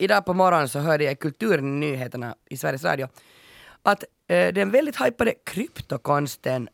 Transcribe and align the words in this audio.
idag 0.00 0.24
på 0.24 0.34
morgonen 0.34 0.68
så 0.68 0.78
hörde 0.78 1.04
jag 1.04 1.12
i 1.12 1.16
kulturnyheterna 1.16 2.34
i 2.50 2.56
Sveriges 2.56 2.84
Radio 2.84 3.08
att 3.82 4.04
eh, 4.28 4.52
den 4.54 4.70
väldigt 4.70 5.00
hypade 5.06 5.34
kryptokonsten, 5.44 6.68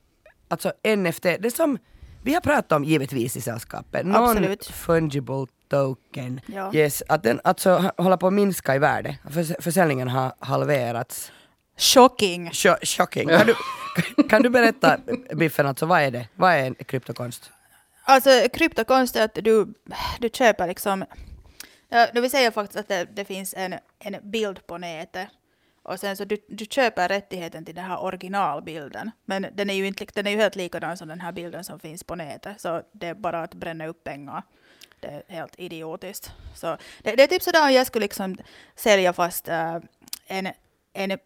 alltså 0.49 0.73
NFT, 0.97 1.23
det 1.23 1.55
som 1.55 1.79
vi 2.23 2.35
har 2.35 2.41
pratat 2.41 2.73
om 2.73 2.85
givetvis 2.85 3.37
i 3.37 3.41
sällskapet, 3.41 4.07
Absolut. 4.15 4.69
non-fungible 4.71 5.47
token, 5.69 6.41
Ja. 6.47 6.75
yes, 6.75 7.03
att 7.09 7.23
den 7.23 7.41
alltså 7.45 7.91
håller 7.99 8.17
på 8.17 8.27
att 8.27 8.33
minska 8.33 8.75
i 8.75 8.79
värde. 8.79 9.19
Förs- 9.31 9.63
försäljningen 9.63 10.09
har 10.09 10.33
halverats. 10.39 11.33
Shocking! 11.79 12.51
Cho- 12.51 12.85
Shocking. 12.87 13.29
Kan 13.29 13.47
du, 13.47 13.55
kan 14.29 14.43
du 14.43 14.49
berätta, 14.51 14.97
Biffen, 15.35 15.67
alltså 15.67 15.87
vad 15.87 16.01
är 16.03 16.11
det? 16.11 16.29
Vad 16.35 16.53
är 16.53 16.59
en 16.67 16.75
kryptokonst? 16.75 17.51
Alltså 18.05 18.31
kryptokonst 18.55 19.17
är 19.17 19.25
att 19.25 19.35
du, 19.35 19.75
du 20.21 20.29
köper 20.33 20.67
liksom... 20.67 21.05
Ja, 21.89 22.07
det 22.15 22.21
vill 22.21 22.31
säga 22.31 22.53
faktiskt 22.53 22.79
att 22.79 22.89
det, 22.89 23.05
det 23.05 23.25
finns 23.25 23.55
en, 23.57 23.75
en 23.99 24.31
bild 24.31 24.67
på 24.67 24.79
nätet. 24.79 25.29
Och 25.83 26.01
sen 26.01 26.17
så 26.17 26.25
du, 26.25 26.37
du 26.49 26.65
köper 26.65 27.09
rättigheten 27.09 27.65
till 27.65 27.75
den 27.75 27.85
här 27.85 28.03
originalbilden. 28.03 29.11
Men 29.25 29.47
den 29.53 29.71
är 29.71 29.75
ju, 29.75 29.87
inte, 29.87 30.07
den 30.15 30.27
är 30.27 30.31
ju 30.31 30.37
helt 30.37 30.57
likadan 30.57 30.97
som 30.97 31.09
den 31.09 31.21
här 31.21 31.33
bilden 31.33 31.65
som 31.65 31.81
finns 31.81 32.05
på 32.05 32.15
nätet. 32.15 32.61
Så 32.61 32.83
det 32.93 33.07
är 33.07 33.15
bara 33.15 33.43
att 33.43 33.55
bränna 33.55 33.87
upp 33.87 34.05
pengar. 34.05 34.43
Det 35.01 35.07
är 35.09 35.23
helt 35.29 35.55
idiotiskt. 35.59 36.33
Så 36.55 36.77
det, 37.03 37.17
det 37.17 37.23
är 37.23 37.27
typ 37.27 37.43
sådär 37.43 37.65
om 37.65 37.73
jag 37.73 37.87
skulle 37.87 38.05
liksom 38.05 38.37
sälja 38.75 39.13
fast 39.13 39.49
äh, 39.49 39.79
en, 40.27 40.49
en 40.93 41.19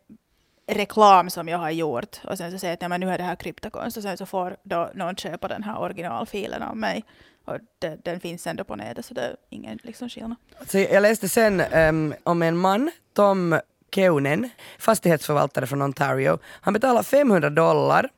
reklam 0.66 1.30
som 1.30 1.48
jag 1.48 1.58
har 1.58 1.70
gjort 1.70 2.20
och 2.24 2.38
sen 2.38 2.52
så 2.52 2.58
säger 2.58 2.70
jag 2.72 2.74
att 2.76 2.80
"Nej, 2.80 2.88
men 2.88 3.00
nu 3.00 3.10
är 3.10 3.18
det 3.18 3.24
här 3.24 3.36
kryptokonst 3.36 3.96
och 3.96 4.02
sen 4.02 4.16
så 4.18 4.26
får 4.26 4.56
då 4.62 4.90
någon 4.94 5.16
köpa 5.16 5.48
den 5.48 5.62
här 5.62 5.78
originalfilen 5.80 6.62
av 6.62 6.76
mig. 6.76 7.04
Och 7.50 7.58
det, 7.78 7.98
den 8.04 8.20
finns 8.20 8.46
ändå 8.46 8.64
på 8.64 8.76
nätet 8.76 9.04
så 9.04 9.14
det 9.14 9.22
är 9.22 9.36
ingen 9.48 9.78
liksom 9.82 10.08
skillnad. 10.08 10.36
Så 10.66 10.78
jag 10.78 11.02
läste 11.02 11.28
sen 11.28 11.60
ehm, 11.60 12.14
om 12.22 12.42
en 12.42 12.56
man, 12.56 12.90
Tom 13.14 13.60
Keunen, 13.94 14.48
fastighetsförvaltare 14.78 15.66
från 15.66 15.82
Ontario. 15.82 16.38
Han 16.44 16.74
betalar 16.74 17.02
500 17.02 17.50
dollar 17.50 18.08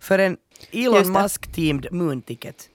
för 0.00 0.18
en 0.18 0.36
Elon. 0.72 1.12
Musk-teamed 1.12 1.92
moon-ticket. 1.92 2.68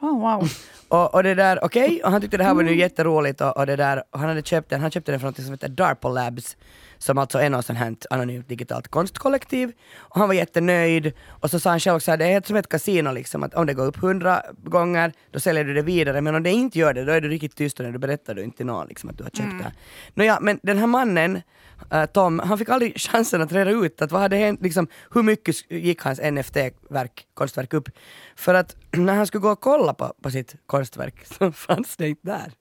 Oh, 0.00 0.20
wow. 0.20 0.48
Och, 0.88 1.14
och 1.14 1.22
det 1.22 1.34
där, 1.34 1.64
okej, 1.64 2.02
och 2.04 2.10
han 2.10 2.20
tyckte 2.20 2.36
det 2.36 2.44
här 2.44 2.54
var 2.54 2.62
nu 2.62 2.76
jätteroligt 2.76 3.40
och, 3.40 3.56
och 3.56 3.66
det 3.66 3.76
där, 3.76 4.04
och 4.10 4.18
han 4.18 4.28
hade 4.28 4.42
köpt 4.42 4.70
den, 4.70 4.80
han 4.80 4.90
köpte 4.90 5.12
den 5.12 5.20
från 5.20 5.28
något 5.28 5.36
som 5.36 5.50
heter 5.50 5.68
DARPA 5.68 6.08
Labs, 6.08 6.56
som 6.98 7.18
alltså 7.18 7.38
är 7.38 7.50
något 7.50 7.66
sånt 7.66 7.78
här 7.78 7.96
anonymt 8.10 8.48
digitalt 8.48 8.88
konstkollektiv. 8.88 9.72
Och 9.96 10.20
han 10.20 10.28
var 10.28 10.34
jättenöjd, 10.34 11.12
och 11.28 11.50
så 11.50 11.60
sa 11.60 11.70
han 11.70 11.80
själv 11.80 11.98
så 11.98 12.10
här, 12.10 12.18
det 12.18 12.24
är 12.24 12.32
helt 12.32 12.46
som 12.46 12.56
ett 12.56 12.68
kasino 12.68 13.12
liksom, 13.12 13.42
att 13.42 13.54
om 13.54 13.66
det 13.66 13.74
går 13.74 13.86
upp 13.86 13.96
hundra 13.96 14.42
gånger, 14.64 15.12
då 15.30 15.40
säljer 15.40 15.64
du 15.64 15.74
det 15.74 15.82
vidare, 15.82 16.20
men 16.20 16.34
om 16.34 16.42
det 16.42 16.50
inte 16.50 16.78
gör 16.78 16.94
det, 16.94 17.04
då 17.04 17.12
är 17.12 17.20
du 17.20 17.28
riktigt 17.28 17.56
tyst 17.56 17.80
och 17.80 17.92
då 17.92 17.98
berättar 17.98 18.34
du 18.34 18.42
inte 18.42 18.56
till 18.56 18.66
någon 18.66 18.88
liksom, 18.88 19.10
att 19.10 19.18
du 19.18 19.24
har 19.24 19.30
köpt 19.30 19.58
det 19.58 19.64
här. 19.64 19.72
Nåja, 20.14 20.38
men 20.40 20.60
den 20.62 20.78
här 20.78 20.86
mannen, 20.86 21.42
eh, 21.90 22.06
Tom, 22.06 22.38
han 22.38 22.58
fick 22.58 22.68
aldrig 22.68 23.00
chansen 23.00 23.42
att 23.42 23.52
reda 23.52 23.70
ut 23.70 24.02
att 24.02 24.12
vad 24.12 24.20
hade 24.20 24.36
hänt, 24.36 24.62
liksom, 24.62 24.88
hur 25.10 25.22
mycket 25.22 25.70
gick 25.70 26.02
hans 26.02 26.20
NFT-verk, 26.20 27.26
konstverk 27.34 27.74
upp? 27.74 27.88
För 28.36 28.54
att 28.54 28.76
när 28.90 29.14
han 29.14 29.26
skulle 29.26 29.42
gå 29.42 29.50
och 29.50 29.60
kolla 29.60 29.94
på, 29.94 30.14
på 30.22 30.30
sitt 30.30 30.54
konstverk 30.66 31.26
så 31.38 31.52
fanns 31.52 31.96
det 31.96 32.08
inte 32.08 32.26
där. 32.26 32.52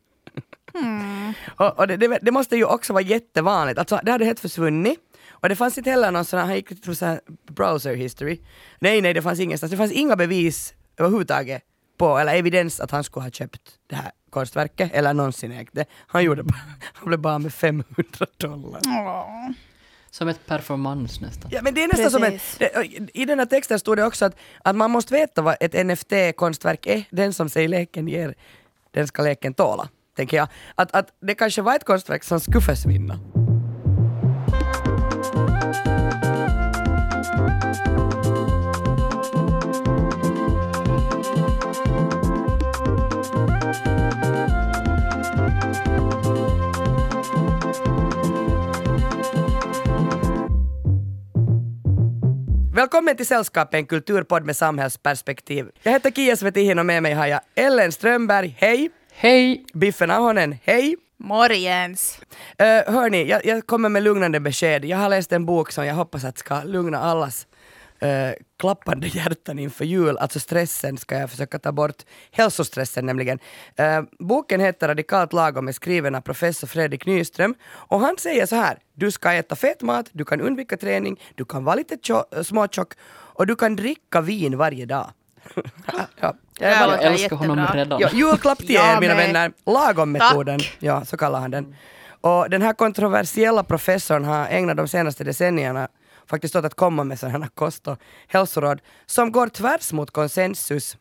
Och 1.56 1.80
och 1.80 1.88
det, 1.88 1.98
det, 1.98 2.20
det 2.22 2.31
måste 2.31 2.56
ju 2.56 2.66
också 2.66 2.94
vara 2.94 3.04
jättevanligt, 3.04 3.80
alltså 3.80 4.00
det 4.04 4.12
hade 4.12 4.26
helt 4.26 4.40
försvunnit. 4.40 5.00
Och 5.30 5.50
det 5.50 5.56
fanns 5.56 5.78
inte 5.78 5.90
heller 5.90 6.12
någon 6.12 6.26
sån 6.26 6.40
här, 6.40 6.45
han 6.45 6.56
gick 6.56 6.67
till 6.67 7.20
browser 7.52 7.95
history. 7.95 8.40
Nej, 8.80 9.02
nej, 9.02 9.14
det 9.14 9.22
fanns 9.22 9.40
ingenstans. 9.40 9.72
Det 9.72 9.78
fanns 9.78 9.92
inga 9.92 10.16
bevis 10.16 10.73
överhuvudtaget 10.98 11.64
på, 11.98 12.17
eller 12.17 12.36
evidens 12.36 12.80
att 12.80 12.92
han 12.92 13.04
skulle 13.04 13.23
ha 13.23 13.32
köpt 13.32 13.62
det 13.88 13.95
här 13.95 14.12
konstverket 14.30 14.92
eller 14.94 15.14
någonsin 15.14 15.52
ägt 15.52 15.73
det. 15.73 15.86
Han 16.08 16.23
gjorde 16.23 16.44
bara, 16.44 16.59
han 16.94 17.08
blev 17.08 17.20
bara 17.20 17.39
med 17.39 17.54
500 17.54 17.86
dollar. 18.38 18.82
Som 20.12 20.28
ett 20.28 20.45
performance 20.45 21.22
nästan. 21.22 21.52
Ja, 21.54 21.62
men 21.62 21.73
det 21.73 21.84
är 21.84 21.88
nästan 21.88 22.12
som 22.12 22.23
en, 22.23 23.10
I 23.14 23.26
den 23.26 23.39
här 23.39 23.45
texten 23.45 23.80
stod 23.80 23.98
det 23.98 24.04
också 24.06 24.26
att, 24.26 24.36
att 24.64 24.76
man 24.76 24.92
måste 24.92 25.14
veta 25.14 25.42
vad 25.42 25.55
ett 25.60 25.73
NFT-konstverk 25.73 26.86
är. 26.88 27.04
Den 27.10 27.33
som 27.33 27.49
sig 27.49 27.67
leken 27.67 28.08
ger, 28.08 28.36
den 28.92 29.08
ska 29.08 29.23
leken 29.23 29.54
tåla. 29.54 29.89
Tänker 30.15 30.37
jag. 30.37 30.48
Att, 30.76 30.95
att 30.95 31.08
det 31.21 31.36
kanske 31.36 31.61
var 31.61 31.76
ett 31.76 31.83
konstverk 31.83 32.23
som 32.23 32.39
skulle 32.39 32.61
försvinna. 32.61 33.20
Välkommen 52.75 53.17
till 53.17 53.27
Sällskapet, 53.27 53.73
en 53.73 53.86
kulturpodd 53.86 54.45
med 54.45 54.55
samhällsperspektiv. 54.55 55.65
Jag 55.83 55.92
heter 55.92 56.11
Kia 56.11 56.36
Svetihin 56.36 56.80
och 56.80 56.86
med 56.86 57.04
mig 57.04 57.14
har 57.14 57.27
jag 57.27 57.42
Ellen 57.55 57.92
Strömberg, 57.92 58.55
hej! 58.58 58.89
Hej! 59.17 59.65
Biffen 59.73 60.11
Ahonen, 60.11 60.55
hej! 60.64 60.95
Morgens! 61.17 62.20
Uh, 62.61 62.93
hörni, 62.93 63.26
jag, 63.30 63.45
jag 63.45 63.67
kommer 63.67 63.89
med 63.89 64.03
lugnande 64.03 64.39
besked. 64.39 64.86
Jag 64.86 64.98
har 64.98 65.09
läst 65.09 65.31
en 65.31 65.45
bok 65.45 65.71
som 65.71 65.86
jag 65.86 65.95
hoppas 65.95 66.23
att 66.23 66.37
ska 66.37 66.64
lugna 66.64 66.98
allas 66.99 67.48
eh, 67.99 68.31
klappande 68.59 69.08
hjärtan 69.08 69.59
inför 69.59 69.86
jul. 69.86 70.17
Alltså 70.17 70.39
stressen 70.39 70.98
ska 70.98 71.17
jag 71.17 71.30
försöka 71.31 71.59
ta 71.59 71.71
bort. 71.71 72.04
Hälsostressen 72.31 73.05
nämligen. 73.05 73.39
Eh, 73.75 74.02
boken 74.20 74.59
heter 74.59 74.87
Radikalt 74.87 75.33
lagom, 75.33 75.67
är 75.67 75.71
skriven 75.71 76.15
av 76.15 76.21
professor 76.21 76.67
Fredrik 76.67 77.05
Nyström. 77.05 77.55
Och 77.65 77.99
han 77.99 78.17
säger 78.17 78.45
så 78.45 78.55
här, 78.55 78.77
du 78.93 79.11
ska 79.11 79.33
äta 79.33 79.55
fet 79.55 79.81
mat, 79.81 80.05
du 80.11 80.25
kan 80.25 80.42
undvika 80.42 80.77
träning, 80.77 81.20
du 81.36 81.45
kan 81.45 81.64
vara 81.64 81.75
lite 81.75 81.95
tjo- 81.95 82.43
småtjock 82.43 82.93
och 83.09 83.48
du 83.48 83.55
kan 83.55 83.75
dricka 83.75 84.21
vin 84.21 84.58
varje 84.58 84.86
dag. 84.86 85.09
Ja. 86.22 86.33
Jag 86.60 86.72
Jag 86.72 87.04
älskar 87.04 87.36
honom 87.36 87.67
redan. 87.73 88.00
Ja, 88.00 88.10
julklapp 88.14 88.58
till 88.67 88.76
er 88.76 89.00
mina 89.02 89.16
med. 89.16 89.28
vänner. 89.28 89.52
Lagom-metoden. 89.66 90.60
Ja, 90.80 91.06
så 91.06 91.17
kallar 91.17 91.39
han 91.39 91.52
den. 91.52 91.76
Och 92.22 92.50
den 92.50 92.61
här 92.61 92.73
kontroversiella 92.73 93.64
professorn 93.64 94.26
har 94.26 94.48
ägnat 94.48 94.78
de 94.78 94.88
senaste 94.88 95.23
decennierna 95.23 95.88
faktiskt 96.30 96.55
åt 96.55 96.66
att 96.66 96.73
komma 96.76 97.04
med 97.04 97.20
sådana 97.20 97.48
kost 97.48 97.88
och 97.88 97.98
hälsoråd 98.28 98.82
som 99.05 99.32
går 99.32 99.48
tvärs 99.48 99.94
mot 99.94 100.11
konsensus. 100.11 100.98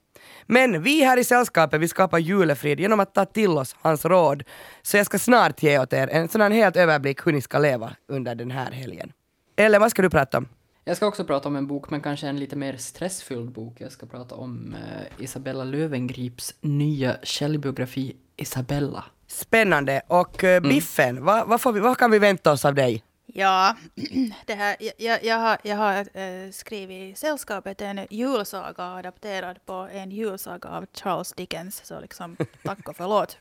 Men 0.47 0.83
vi 0.83 1.05
här 1.05 1.17
i 1.19 1.25
sällskapet, 1.25 1.81
vi 1.81 1.89
skapar 1.89 2.19
julefrid 2.19 2.81
genom 2.81 3.01
att 3.01 3.15
ta 3.15 3.25
till 3.25 3.51
oss 3.51 3.77
hans 3.83 4.05
råd. 4.05 4.43
Så 4.83 4.97
jag 4.97 5.07
ska 5.07 5.19
snart 5.19 5.63
ge 5.63 5.79
åt 5.79 5.93
er 5.93 6.09
en 6.09 6.29
sån 6.29 6.41
här 6.41 6.51
helt 6.51 6.77
överblick 6.77 7.27
hur 7.27 7.33
ni 7.33 7.41
ska 7.41 7.59
leva 7.59 7.93
under 8.09 8.35
den 8.35 8.51
här 8.51 8.71
helgen. 8.73 9.13
Eller 9.57 9.79
vad 9.79 9.91
ska 9.91 10.03
du 10.03 10.11
prata 10.11 10.39
om? 10.39 10.49
Jag 10.87 10.97
ska 10.97 11.07
också 11.07 11.25
prata 11.25 11.49
om 11.49 11.57
en 11.57 11.67
bok, 11.67 11.91
men 11.91 12.01
kanske 12.01 12.27
en 12.29 12.39
lite 12.39 12.57
mer 12.57 12.77
stressfylld 12.77 13.51
bok. 13.51 13.75
Jag 13.81 13.93
ska 13.93 14.07
prata 14.07 14.35
om 14.35 14.75
eh, 14.75 15.25
Isabella 15.25 15.65
Lövengrips 15.65 16.55
nya 16.61 17.17
självbiografi 17.23 18.17
Isabella. 18.37 19.05
Spännande. 19.27 20.03
Och 20.07 20.45
eh, 20.45 20.61
Biffen, 20.63 21.25
vad, 21.25 21.49
vad, 21.49 21.61
får 21.61 21.73
vi, 21.73 21.81
vad 21.81 21.99
kan 21.99 22.11
vi 22.11 22.19
vänta 22.19 22.53
oss 22.53 22.65
av 22.65 22.75
dig? 22.75 23.03
Ja, 23.27 23.77
det 24.47 24.55
här, 24.55 24.77
jag- 24.99 25.25
jag, 25.25 25.37
har, 25.39 25.59
jag 25.63 25.77
har 25.77 25.97
eh, 26.19 26.51
skrivit 26.53 27.13
i 27.17 27.21
sällskapet 27.21 27.81
en 27.81 28.07
julsaga 28.11 28.85
adapterad 28.85 29.59
på 29.67 29.89
en 29.93 30.11
julsaga 30.11 30.69
av 30.69 30.87
Charles 31.03 31.33
Dickens. 31.33 31.81
Så 31.85 32.01
liksom, 32.01 32.37
tack 32.63 32.89
och 32.89 32.97
förlåt. 32.97 33.37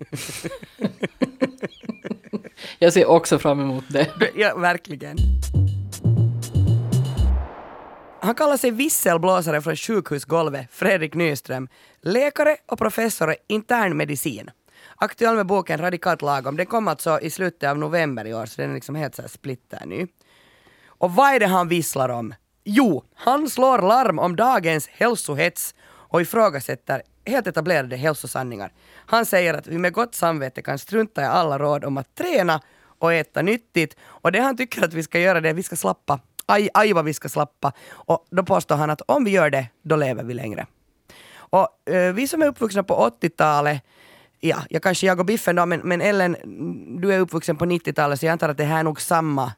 Jag 2.79 2.93
ser 2.93 3.05
också 3.05 3.39
fram 3.39 3.59
emot 3.59 3.83
det. 3.89 4.07
Ja, 4.35 4.55
verkligen. 4.57 5.17
Han 8.23 8.35
kallar 8.35 8.57
sig 8.57 8.71
visselblåsare 8.71 9.61
från 9.61 9.75
sjukhusgolvet, 9.75 10.67
Fredrik 10.71 11.13
Nyström. 11.13 11.67
Läkare 12.01 12.57
och 12.65 12.77
professor 12.77 13.31
i 13.31 13.35
internmedicin. 13.47 14.51
Aktuell 14.95 15.35
med 15.35 15.45
boken 15.45 15.79
Radikalt 15.79 16.21
lagom. 16.21 16.57
Den 16.57 16.65
kom 16.65 16.87
alltså 16.87 17.19
i 17.19 17.29
slutet 17.29 17.69
av 17.69 17.77
november 17.77 18.25
i 18.27 18.33
år, 18.33 18.45
så 18.45 18.61
den 18.61 18.69
är 18.69 18.75
liksom 18.75 18.95
helt 18.95 19.15
så 19.15 19.21
här. 19.21 20.07
Och 20.87 21.11
vad 21.11 21.35
är 21.35 21.39
det 21.39 21.45
han 21.45 21.67
visslar 21.67 22.09
om? 22.09 22.35
Jo, 22.63 23.03
han 23.15 23.49
slår 23.49 23.81
larm 23.81 24.19
om 24.19 24.35
dagens 24.35 24.87
hälsohets 24.87 25.75
och 25.85 26.21
ifrågasätter 26.21 27.01
helt 27.25 27.47
etablerade 27.47 27.95
hälsosanningar. 27.95 28.71
Han 29.05 29.25
säger 29.25 29.53
att 29.53 29.67
vi 29.67 29.77
med 29.77 29.93
gott 29.93 30.15
samvete 30.15 30.61
kan 30.61 30.79
strunta 30.79 31.21
i 31.21 31.25
alla 31.25 31.59
råd 31.59 31.85
om 31.85 31.97
att 31.97 32.15
träna 32.15 32.61
och 32.99 33.13
äta 33.13 33.41
nyttigt 33.41 33.97
och 34.03 34.31
det 34.31 34.39
han 34.39 34.57
tycker 34.57 34.83
att 34.83 34.93
vi 34.93 35.03
ska 35.03 35.19
göra 35.19 35.41
det 35.41 35.49
är 35.49 35.51
att 35.51 35.57
vi 35.57 35.63
ska 35.63 35.75
slappa. 35.75 36.19
Aj, 36.45 36.69
aj 36.73 36.93
vad 36.93 37.05
vi 37.05 37.13
ska 37.13 37.29
slappa. 37.29 37.71
Och 37.91 38.25
då 38.31 38.43
påstår 38.43 38.75
han 38.75 38.89
att 38.89 39.01
om 39.01 39.23
vi 39.23 39.31
gör 39.31 39.49
det, 39.49 39.67
då 39.81 39.95
lever 39.95 40.23
vi 40.23 40.33
längre. 40.33 40.67
Och 41.35 41.89
eh, 41.89 42.13
vi 42.13 42.27
som 42.27 42.41
är 42.41 42.47
uppvuxna 42.47 42.83
på 42.83 43.09
80-talet, 43.21 43.81
ja, 44.39 44.57
jag 44.69 44.83
kanske 44.83 45.07
jag 45.07 45.19
och 45.19 45.25
Biffen 45.25 45.55
då, 45.55 45.65
men, 45.65 45.79
men 45.79 46.01
Ellen, 46.01 46.35
du 47.01 47.13
är 47.13 47.19
uppvuxen 47.19 47.57
på 47.57 47.65
90-talet 47.65 48.19
så 48.19 48.25
jag 48.25 48.31
antar 48.31 48.49
att 48.49 48.57
det 48.57 48.63
här 48.63 48.79
är 48.79 48.83
nog 48.83 49.01
samma 49.01 49.51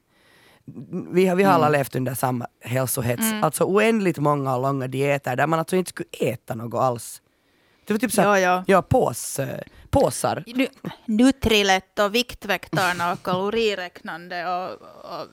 vi 1.11 1.27
har, 1.27 1.35
vi 1.35 1.43
har 1.43 1.53
alla 1.53 1.69
levt 1.69 1.95
under 1.95 2.13
samma 2.13 2.47
hälsohets. 2.61 3.23
Alltså 3.41 3.63
oändligt 3.63 4.17
många 4.17 4.55
och 4.55 4.61
långa 4.61 4.87
dieter 4.87 5.35
där 5.35 5.47
man 5.47 5.59
alltså 5.59 5.75
inte 5.75 5.89
skulle 5.89 6.09
äta 6.11 6.55
något 6.55 6.81
alls. 6.81 7.21
Det 7.85 7.93
var 7.93 7.99
typ 7.99 8.11
såhär, 8.11 8.27
Ja, 8.27 8.39
ja. 8.39 8.63
ja 8.67 8.81
pås, 8.81 9.39
påsar. 9.89 10.43
Nu, 10.47 10.67
Nutrilett 11.05 11.99
och 11.99 12.15
Viktväktarna 12.15 13.11
och 13.13 13.23
kaloriräknande 13.23 14.47
och... 14.47 14.71
och 14.71 15.27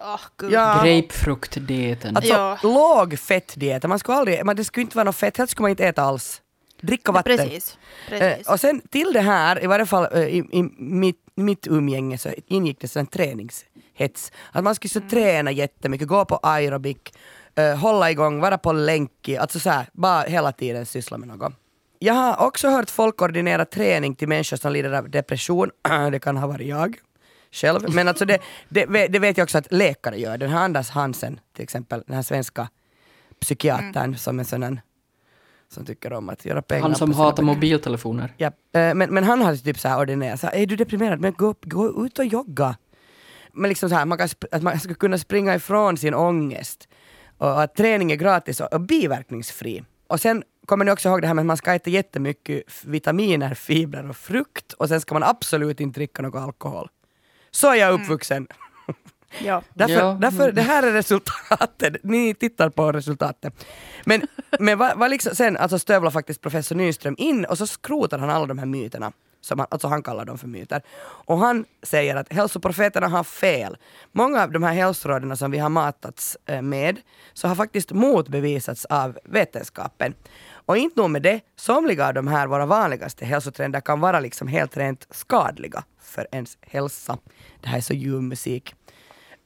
oh, 0.00 0.20
gud. 0.36 0.52
Ja. 0.52 0.82
Grapefruktdieten. 0.84 2.16
Alltså 2.16 2.32
Ja. 2.32 2.58
låg 2.62 3.18
fettdiet, 3.18 3.84
man 3.88 3.98
skulle 3.98 4.18
aldrig, 4.18 4.44
man, 4.44 4.56
det 4.56 4.64
skulle 4.64 4.82
inte 4.82 4.96
vara 4.96 5.04
något 5.04 5.16
fett, 5.16 5.36
helst 5.36 5.50
skulle 5.50 5.62
man 5.64 5.70
inte 5.70 5.86
äta 5.86 6.02
alls. 6.02 6.42
Dricka 6.80 7.12
vatten. 7.12 7.36
Precis. 7.38 7.78
Eh, 8.10 8.18
precis. 8.18 8.48
och 8.48 8.60
sen 8.60 8.80
till 8.80 9.12
det 9.12 9.20
här, 9.20 9.64
i 9.64 9.66
varje 9.66 9.86
fall 9.86 10.08
eh, 10.12 10.20
i, 10.20 10.38
i 10.38 10.62
mitt, 10.78 11.20
mitt 11.34 11.66
umgänge 11.66 12.18
så 12.18 12.28
ingick 12.46 12.80
det 12.80 12.96
en 12.96 13.06
träningshets. 13.06 14.32
Att 14.52 14.64
man 14.64 14.74
skulle 14.74 14.90
så 14.90 15.00
träna 15.00 15.50
jättemycket, 15.50 16.08
gå 16.08 16.24
på 16.24 16.36
aerobic, 16.42 16.96
eh, 17.54 17.76
hålla 17.76 18.10
igång, 18.10 18.40
vara 18.40 18.58
på 18.58 18.72
länk, 18.72 19.28
alltså 19.40 19.60
så 19.60 19.70
här, 19.70 19.86
bara 19.92 20.22
hela 20.22 20.52
tiden 20.52 20.86
syssla 20.86 21.18
med 21.18 21.28
något. 21.28 21.52
Jag 21.98 22.14
har 22.14 22.46
också 22.46 22.68
hört 22.68 22.90
folk 22.90 23.22
ordinera 23.22 23.64
träning 23.64 24.14
till 24.14 24.28
människor 24.28 24.56
som 24.56 24.72
lider 24.72 24.92
av 24.92 25.10
depression. 25.10 25.70
det 26.12 26.18
kan 26.18 26.36
ha 26.36 26.46
varit 26.46 26.68
jag 26.68 26.96
själv. 27.52 27.94
Men 27.94 28.08
alltså 28.08 28.24
det, 28.24 28.38
det, 28.68 28.86
det 28.86 29.18
vet 29.18 29.36
jag 29.36 29.44
också 29.44 29.58
att 29.58 29.72
läkare 29.72 30.20
gör. 30.20 30.38
Den 30.38 30.50
här 30.50 30.64
Anders 30.64 30.90
Hansen 30.90 31.40
till 31.52 31.62
exempel, 31.62 32.02
den 32.06 32.14
här 32.14 32.22
svenska 32.22 32.68
psykiatern 33.40 34.16
som 34.16 34.40
är 34.40 34.44
sån 34.44 34.62
en 34.62 34.80
som 35.68 35.84
tycker 35.84 36.12
om 36.12 36.28
att 36.28 36.44
göra 36.44 36.62
pengar 36.62 36.82
Han 36.82 36.94
som 36.94 37.14
hatar 37.14 37.42
mobiltelefoner. 37.42 38.34
Ja, 38.36 38.46
eh, 38.46 38.94
men, 38.94 39.14
men 39.14 39.24
han 39.24 39.42
hade 39.42 39.58
typ 39.58 39.78
så 39.78 39.88
här 39.88 40.00
ordinerat, 40.00 40.40
så 40.40 40.46
här, 40.46 40.54
är 40.54 40.66
du 40.66 40.76
deprimerad, 40.76 41.20
men 41.20 41.32
gå, 41.32 41.46
upp, 41.46 41.64
gå 41.64 42.06
ut 42.06 42.18
och 42.18 42.24
jogga. 42.24 42.76
Men 43.52 43.68
liksom 43.68 43.88
så 43.88 43.94
här, 43.94 44.04
man 44.04 44.18
kan, 44.18 44.28
att 44.50 44.62
man 44.62 44.80
ska 44.80 44.94
kunna 44.94 45.18
springa 45.18 45.54
ifrån 45.54 45.96
sin 45.96 46.14
ångest. 46.14 46.88
Och 47.38 47.62
att 47.62 47.74
träning 47.74 48.12
är 48.12 48.16
gratis 48.16 48.60
och, 48.60 48.72
och 48.72 48.80
biverkningsfri. 48.80 49.84
Och 50.06 50.20
sen 50.20 50.42
kommer 50.66 50.84
ni 50.84 50.90
också 50.90 51.08
ihåg 51.08 51.20
det 51.20 51.26
här 51.26 51.34
med 51.34 51.42
att 51.42 51.46
man 51.46 51.56
ska 51.56 51.74
äta 51.74 51.90
jättemycket 51.90 52.62
vitaminer, 52.84 53.54
fibrer 53.54 54.08
och 54.08 54.16
frukt 54.16 54.72
och 54.72 54.88
sen 54.88 55.00
ska 55.00 55.14
man 55.14 55.22
absolut 55.22 55.80
inte 55.80 56.00
dricka 56.00 56.22
någon 56.22 56.42
alkohol. 56.42 56.88
Så 57.56 57.70
är 57.70 57.74
jag 57.74 57.92
uppvuxen. 58.00 58.46
ja. 59.44 59.62
Därför, 59.74 59.94
Ja. 59.94 60.18
därför, 60.20 60.52
det 60.52 60.62
här 60.62 60.82
är 60.82 60.92
resultatet. 60.92 61.96
Ni 62.02 62.34
tittar 62.34 62.68
på 62.70 62.92
resultatet. 62.92 63.66
Men, 64.04 64.22
men 64.60 64.78
vad, 64.78 64.98
vad 64.98 65.10
liksom, 65.10 65.34
sen 65.34 65.56
alltså 65.56 65.78
stövlar 65.78 66.10
faktiskt 66.10 66.40
professor 66.40 66.74
Nyström 66.76 67.14
in 67.18 67.44
och 67.44 67.58
så 67.58 67.66
skrotar 67.66 68.18
han 68.18 68.30
alla 68.30 68.46
de 68.46 68.58
här 68.58 68.66
myterna. 68.66 69.12
Som 69.40 69.58
han, 69.58 69.68
alltså 69.70 69.88
han 69.88 70.02
kallar 70.02 70.24
dem 70.24 70.38
för 70.38 70.46
myter. 70.46 70.82
Och 71.00 71.38
han 71.38 71.64
säger 71.82 72.16
att 72.16 72.32
hälsoprofeterna 72.32 73.08
har 73.08 73.24
fel. 73.24 73.76
Många 74.12 74.42
av 74.42 74.52
de 74.52 74.62
här 74.62 74.72
hälsoråden 74.72 75.36
som 75.36 75.50
vi 75.50 75.58
har 75.58 75.68
matats 75.68 76.36
eh, 76.46 76.62
med 76.62 77.00
så 77.32 77.48
har 77.48 77.54
faktiskt 77.54 77.92
motbevisats 77.92 78.84
av 78.84 79.18
vetenskapen. 79.24 80.14
Och 80.66 80.76
inte 80.76 81.00
nog 81.00 81.10
med 81.10 81.22
det, 81.22 81.40
somliga 81.56 82.06
av 82.06 82.14
de 82.14 82.28
här 82.28 82.46
våra 82.46 82.66
vanligaste 82.66 83.24
hälsotrender 83.24 83.80
kan 83.80 84.00
vara 84.00 84.20
liksom 84.20 84.48
helt 84.48 84.76
rent 84.76 85.06
skadliga 85.10 85.84
för 86.02 86.26
ens 86.32 86.58
hälsa. 86.60 87.18
Det 87.60 87.68
här 87.68 87.76
är 87.76 87.80
så 87.82 87.94
ljuv 87.94 88.22
musik. 88.22 88.74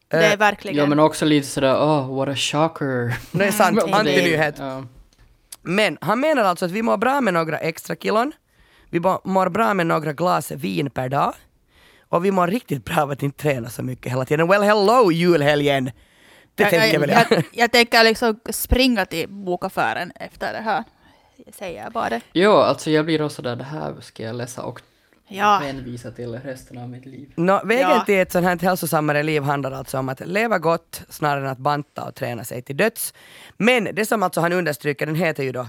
Det 0.09 0.17
Eh, 0.17 0.33
är 0.33 0.37
verkligen... 0.37 0.77
Ja 0.77 0.87
men 0.87 0.99
också 0.99 1.25
lite 1.25 1.47
sådär, 1.47 1.75
oh 1.75 2.17
what 2.17 2.29
a 2.29 2.37
shocker. 2.37 3.17
Det 3.39 3.45
är 3.45 3.53
sant, 3.53 3.83
antinyhet. 3.93 4.55
Ja. 4.59 4.85
Men 5.63 5.99
han 6.01 6.21
menar 6.21 6.45
alltså 6.45 6.65
att 6.65 6.71
vi 6.71 6.83
mår 6.83 6.97
bra 6.97 7.21
med 7.21 7.35
några 7.35 7.59
extra 7.59 7.97
kilon, 7.97 8.33
vi 8.91 9.01
må- 9.01 9.21
mår 9.25 9.49
bra 9.49 9.75
med 9.75 9.87
några 9.87 10.13
glas 10.13 10.51
vin 10.51 10.91
per 10.91 11.09
dag 11.09 11.35
och 12.09 12.25
vi 12.25 12.31
mår 12.31 12.47
riktigt 12.47 12.85
bra 12.85 13.03
av 13.03 13.11
att 13.11 13.23
inte 13.23 13.43
träna 13.43 13.69
så 13.71 13.83
mycket 13.83 14.13
hela 14.13 14.25
tiden. 14.25 14.49
Well 14.49 14.63
hello 14.63 15.13
julhelgen! 15.13 15.85
Det 16.55 16.63
jag, 16.63 16.71
tänker 16.71 16.93
jag, 16.93 17.01
väl 17.01 17.11
jag. 17.11 17.25
jag, 17.31 17.45
jag 17.53 17.73
tänker 17.73 18.05
liksom 18.05 18.41
springa 18.51 19.07
till 19.07 19.29
bokaffären 19.29 20.13
efter 20.15 20.53
det 20.53 20.61
här. 20.61 20.85
Jag 21.47 21.55
säger 21.55 21.91
bara. 21.91 22.21
Jo, 22.33 22.53
alltså 22.53 22.91
jag 22.91 23.05
blir 23.05 23.23
också 23.23 23.43
där, 23.43 23.57
det 23.57 23.65
här 23.65 23.95
ska 24.01 24.23
jag 24.23 24.37
läsa 24.37 24.63
och 24.63 24.81
Ja. 25.33 25.59
hänvisa 25.65 26.11
till 26.11 26.33
resten 26.35 26.79
av 26.79 26.89
mitt 26.89 27.07
liv. 27.07 27.33
Nå, 27.37 27.61
vägen 27.65 27.91
Ja. 27.91 28.03
till 28.07 28.19
ett 28.19 28.33
sånt 28.33 28.47
här 28.47 28.59
hälsosammare 28.59 29.23
liv 29.23 29.43
handlar 29.43 29.73
alltså 29.73 29.99
om 29.99 30.09
att 30.09 30.27
leva 30.27 30.59
gott 30.59 31.03
snarare 31.09 31.41
än 31.45 31.51
att 31.51 31.59
banta 31.59 32.05
och 32.05 32.15
träna 32.15 32.45
sig 32.45 32.63
till 32.63 32.77
döds. 32.77 33.15
Men 33.57 33.85
det 33.93 34.07
som 34.07 34.23
alltså 34.23 34.41
han 34.41 34.53
understryker, 34.53 35.07
den 35.07 35.15
heter 35.15 35.43
ju 35.43 35.53
då 35.53 35.67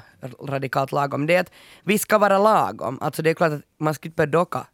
radikalt 0.47 0.91
lagom, 0.91 1.25
det 1.27 1.35
är 1.35 1.39
att 1.41 1.51
vi 1.83 1.97
ska 1.97 2.17
vara 2.17 2.37
lagom. 2.37 2.97
Alltså 3.01 3.21
det 3.21 3.29
är 3.29 3.33
klart 3.33 3.51
att 3.51 3.61
man 3.77 3.93
ska 3.93 4.07
inte 4.07 4.15
börja 4.15 4.31
docka 4.31 4.65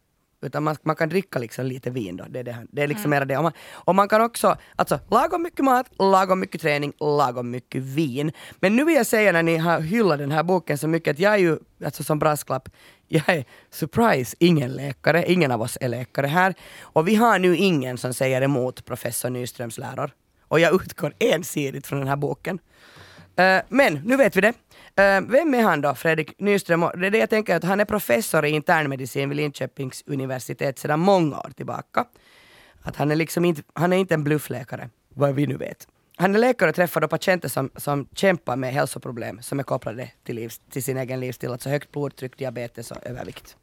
utan 0.42 0.62
man, 0.62 0.76
man 0.82 0.96
kan 0.96 1.08
dricka 1.08 1.38
liksom 1.38 1.66
lite 1.66 1.90
vin 1.90 2.16
då. 2.16 2.24
Det 2.28 2.38
är, 2.38 2.44
det, 2.44 2.52
han- 2.52 2.68
det 2.72 2.82
är 2.82 2.86
liksom 2.86 3.10
mera 3.10 3.24
det. 3.24 3.36
Och 3.36 3.42
man, 3.42 3.52
och 3.72 3.94
man 3.94 4.08
kan 4.08 4.20
också, 4.20 4.56
alltså 4.76 4.98
lagom 5.10 5.42
mycket 5.42 5.64
mat, 5.64 5.86
lagom 5.98 6.40
mycket 6.40 6.60
träning, 6.60 6.92
lagom 7.00 7.50
mycket 7.50 7.82
vin. 7.82 8.32
Men 8.60 8.76
nu 8.76 8.84
vill 8.84 8.94
jag 8.94 9.06
säga 9.06 9.32
när 9.32 9.42
ni 9.42 9.56
har 9.56 9.80
hyllat 9.80 10.18
den 10.18 10.30
här 10.32 10.42
boken 10.42 10.78
så 10.78 10.88
mycket 10.88 11.10
att 11.12 11.18
jag 11.18 11.32
är 11.34 11.38
ju, 11.38 11.58
alltså 11.84 12.04
som 12.04 12.18
brasklapp, 12.18 12.68
jag 13.08 13.28
är 13.28 13.44
surprise, 13.70 14.36
ingen 14.40 14.72
läkare, 14.72 15.32
ingen 15.32 15.50
av 15.50 15.62
oss 15.62 15.78
är 15.80 15.88
läkare 15.88 16.26
här. 16.26 16.54
Och 16.80 17.08
vi 17.08 17.14
har 17.14 17.38
nu 17.38 17.56
ingen 17.56 17.98
som 17.98 18.14
säger 18.14 18.42
emot 18.42 18.84
professor 18.84 19.30
Nyströms 19.30 19.78
läror. 19.78 20.10
Och 20.42 20.60
jag 20.60 20.74
utgår 20.74 21.14
ensidigt 21.18 21.86
från 21.86 21.98
den 21.98 22.08
här 22.08 22.16
boken. 22.16 22.58
Eh, 23.36 23.58
men 23.68 23.94
nu 24.04 24.16
vet 24.16 24.36
vi 24.36 24.40
det. 24.40 24.52
Eh, 24.98 25.20
vem 25.20 25.54
är 25.54 25.62
han 25.62 25.80
då, 25.80 25.94
Fredrik 25.94 26.38
Nyström? 26.38 26.80
Det 26.80 27.06
är 27.06 27.10
det 27.10 27.18
jag 27.18 27.30
tänker 27.30 27.56
att 27.56 27.64
han 27.64 27.80
är 27.80 27.84
professor 27.84 28.44
i 28.44 28.50
internmedicin 28.50 29.28
vid 29.28 29.36
Linköpings 29.36 30.02
universitet 30.06 30.78
sedan 30.78 31.00
många 31.00 31.36
år 31.36 31.50
tillbaka. 31.56 32.04
Att 32.82 32.96
han 32.96 33.10
är 33.10 33.16
liksom 33.16 33.44
inte, 33.44 33.62
han 33.72 33.92
är 33.92 33.96
inte 33.96 34.14
en 34.14 34.24
bluffläkare, 34.24 34.90
vad 35.14 35.34
vi 35.34 35.46
nu 35.46 35.56
vet. 35.56 35.88
Han 36.16 36.34
är 36.34 36.38
läkare 36.38 36.68
och 36.68 36.76
träffar 36.76 37.00
då 37.00 37.08
patienter 37.08 37.48
som, 37.48 37.70
som 37.76 38.08
kämpar 38.14 38.56
med 38.56 38.72
hälsoproblem 38.72 39.42
som 39.42 39.58
är 39.58 39.62
kopplade 39.62 40.10
till, 40.24 40.36
livs, 40.36 40.60
till 40.70 40.82
sin 40.84 40.96
egen 40.96 41.20
livsstil, 41.20 41.50
alltså 41.50 41.68
högt 41.68 41.92
blodtryck, 41.92 42.38
diabetes 42.38 42.90
och 42.90 43.06
övervikt. 43.06 43.56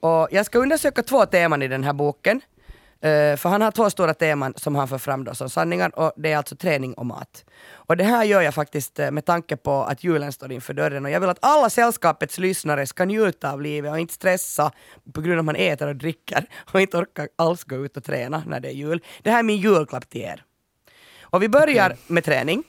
Och 0.00 0.28
jag 0.30 0.46
ska 0.46 0.58
undersöka 0.58 1.02
två 1.02 1.26
teman 1.26 1.62
i 1.62 1.68
den 1.68 1.84
här 1.84 1.92
boken. 1.92 2.40
Eh, 3.04 3.36
för 3.36 3.48
han 3.48 3.62
har 3.62 3.70
två 3.70 3.90
stora 3.90 4.14
teman 4.14 4.54
som 4.56 4.74
han 4.74 4.88
för 4.88 4.98
fram 4.98 5.24
då 5.24 5.34
som 5.34 5.50
sanningar 5.50 5.98
och 5.98 6.12
det 6.16 6.32
är 6.32 6.36
alltså 6.36 6.56
träning 6.56 6.94
och 6.94 7.06
mat. 7.06 7.44
Och 7.72 7.96
det 7.96 8.04
här 8.04 8.24
gör 8.24 8.40
jag 8.40 8.54
faktiskt 8.54 8.98
eh, 8.98 9.10
med 9.10 9.24
tanke 9.24 9.56
på 9.56 9.82
att 9.82 10.04
julen 10.04 10.32
står 10.32 10.52
inför 10.52 10.74
dörren 10.74 11.04
och 11.04 11.10
jag 11.10 11.20
vill 11.20 11.28
att 11.28 11.38
alla 11.42 11.70
sällskapets 11.70 12.38
lyssnare 12.38 12.86
ska 12.86 13.04
njuta 13.04 13.52
av 13.52 13.62
livet 13.62 13.92
och 13.92 13.98
inte 13.98 14.14
stressa 14.14 14.72
på 15.12 15.20
grund 15.20 15.32
av 15.32 15.38
att 15.38 15.44
man 15.44 15.56
äter 15.56 15.88
och 15.88 15.96
dricker 15.96 16.46
och 16.72 16.80
inte 16.80 16.96
orkar 16.96 17.28
alls 17.36 17.64
gå 17.64 17.76
ut 17.76 17.96
och 17.96 18.04
träna 18.04 18.42
när 18.46 18.60
det 18.60 18.68
är 18.68 18.72
jul. 18.72 19.00
Det 19.22 19.30
här 19.30 19.38
är 19.38 19.42
min 19.42 19.56
julklapp 19.56 20.08
till 20.08 20.20
er. 20.20 20.44
Och 21.20 21.42
vi 21.42 21.48
börjar 21.48 21.96
med 22.06 22.24
träning. 22.24 22.64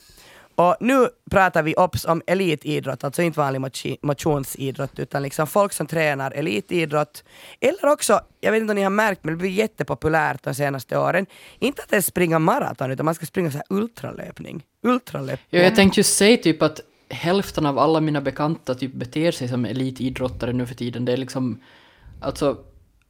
Och 0.55 0.75
nu 0.79 1.07
pratar 1.31 1.63
vi 1.63 1.75
ops 1.75 2.05
om 2.05 2.21
elitidrott, 2.27 3.03
alltså 3.03 3.21
inte 3.21 3.39
vanlig 3.39 3.61
motionsidrott, 4.01 4.99
utan 4.99 5.23
liksom 5.23 5.47
folk 5.47 5.73
som 5.73 5.87
tränar 5.87 6.31
elitidrott. 6.31 7.23
Eller 7.59 7.87
också, 7.87 8.19
jag 8.41 8.51
vet 8.51 8.61
inte 8.61 8.71
om 8.71 8.75
ni 8.75 8.83
har 8.83 8.89
märkt, 8.89 9.23
men 9.23 9.33
det 9.33 9.37
blir 9.37 9.49
jättepopulärt 9.49 10.43
de 10.43 10.55
senaste 10.55 10.97
åren. 10.97 11.25
Inte 11.59 11.81
att 11.81 11.89
det 11.89 11.95
är 11.95 12.01
springa 12.01 12.39
maraton, 12.39 12.91
utan 12.91 13.05
man 13.05 13.15
ska 13.15 13.25
springa 13.25 13.51
så 13.51 13.57
här 13.57 13.65
ultralöpning. 13.69 14.63
Ultralöpning. 14.81 15.47
Ja, 15.49 15.59
jag 15.59 15.75
tänkte 15.75 15.99
ju 15.99 16.03
säga 16.03 16.37
typ 16.37 16.61
att 16.61 16.81
hälften 17.09 17.65
av 17.65 17.79
alla 17.79 18.01
mina 18.01 18.21
bekanta 18.21 18.75
typ 18.75 18.93
beter 18.93 19.31
sig 19.31 19.47
som 19.47 19.65
elitidrottare 19.65 20.53
nu 20.53 20.65
för 20.65 20.75
tiden. 20.75 21.05
Det 21.05 21.13
är 21.13 21.17
liksom, 21.17 21.61
alltså 22.21 22.57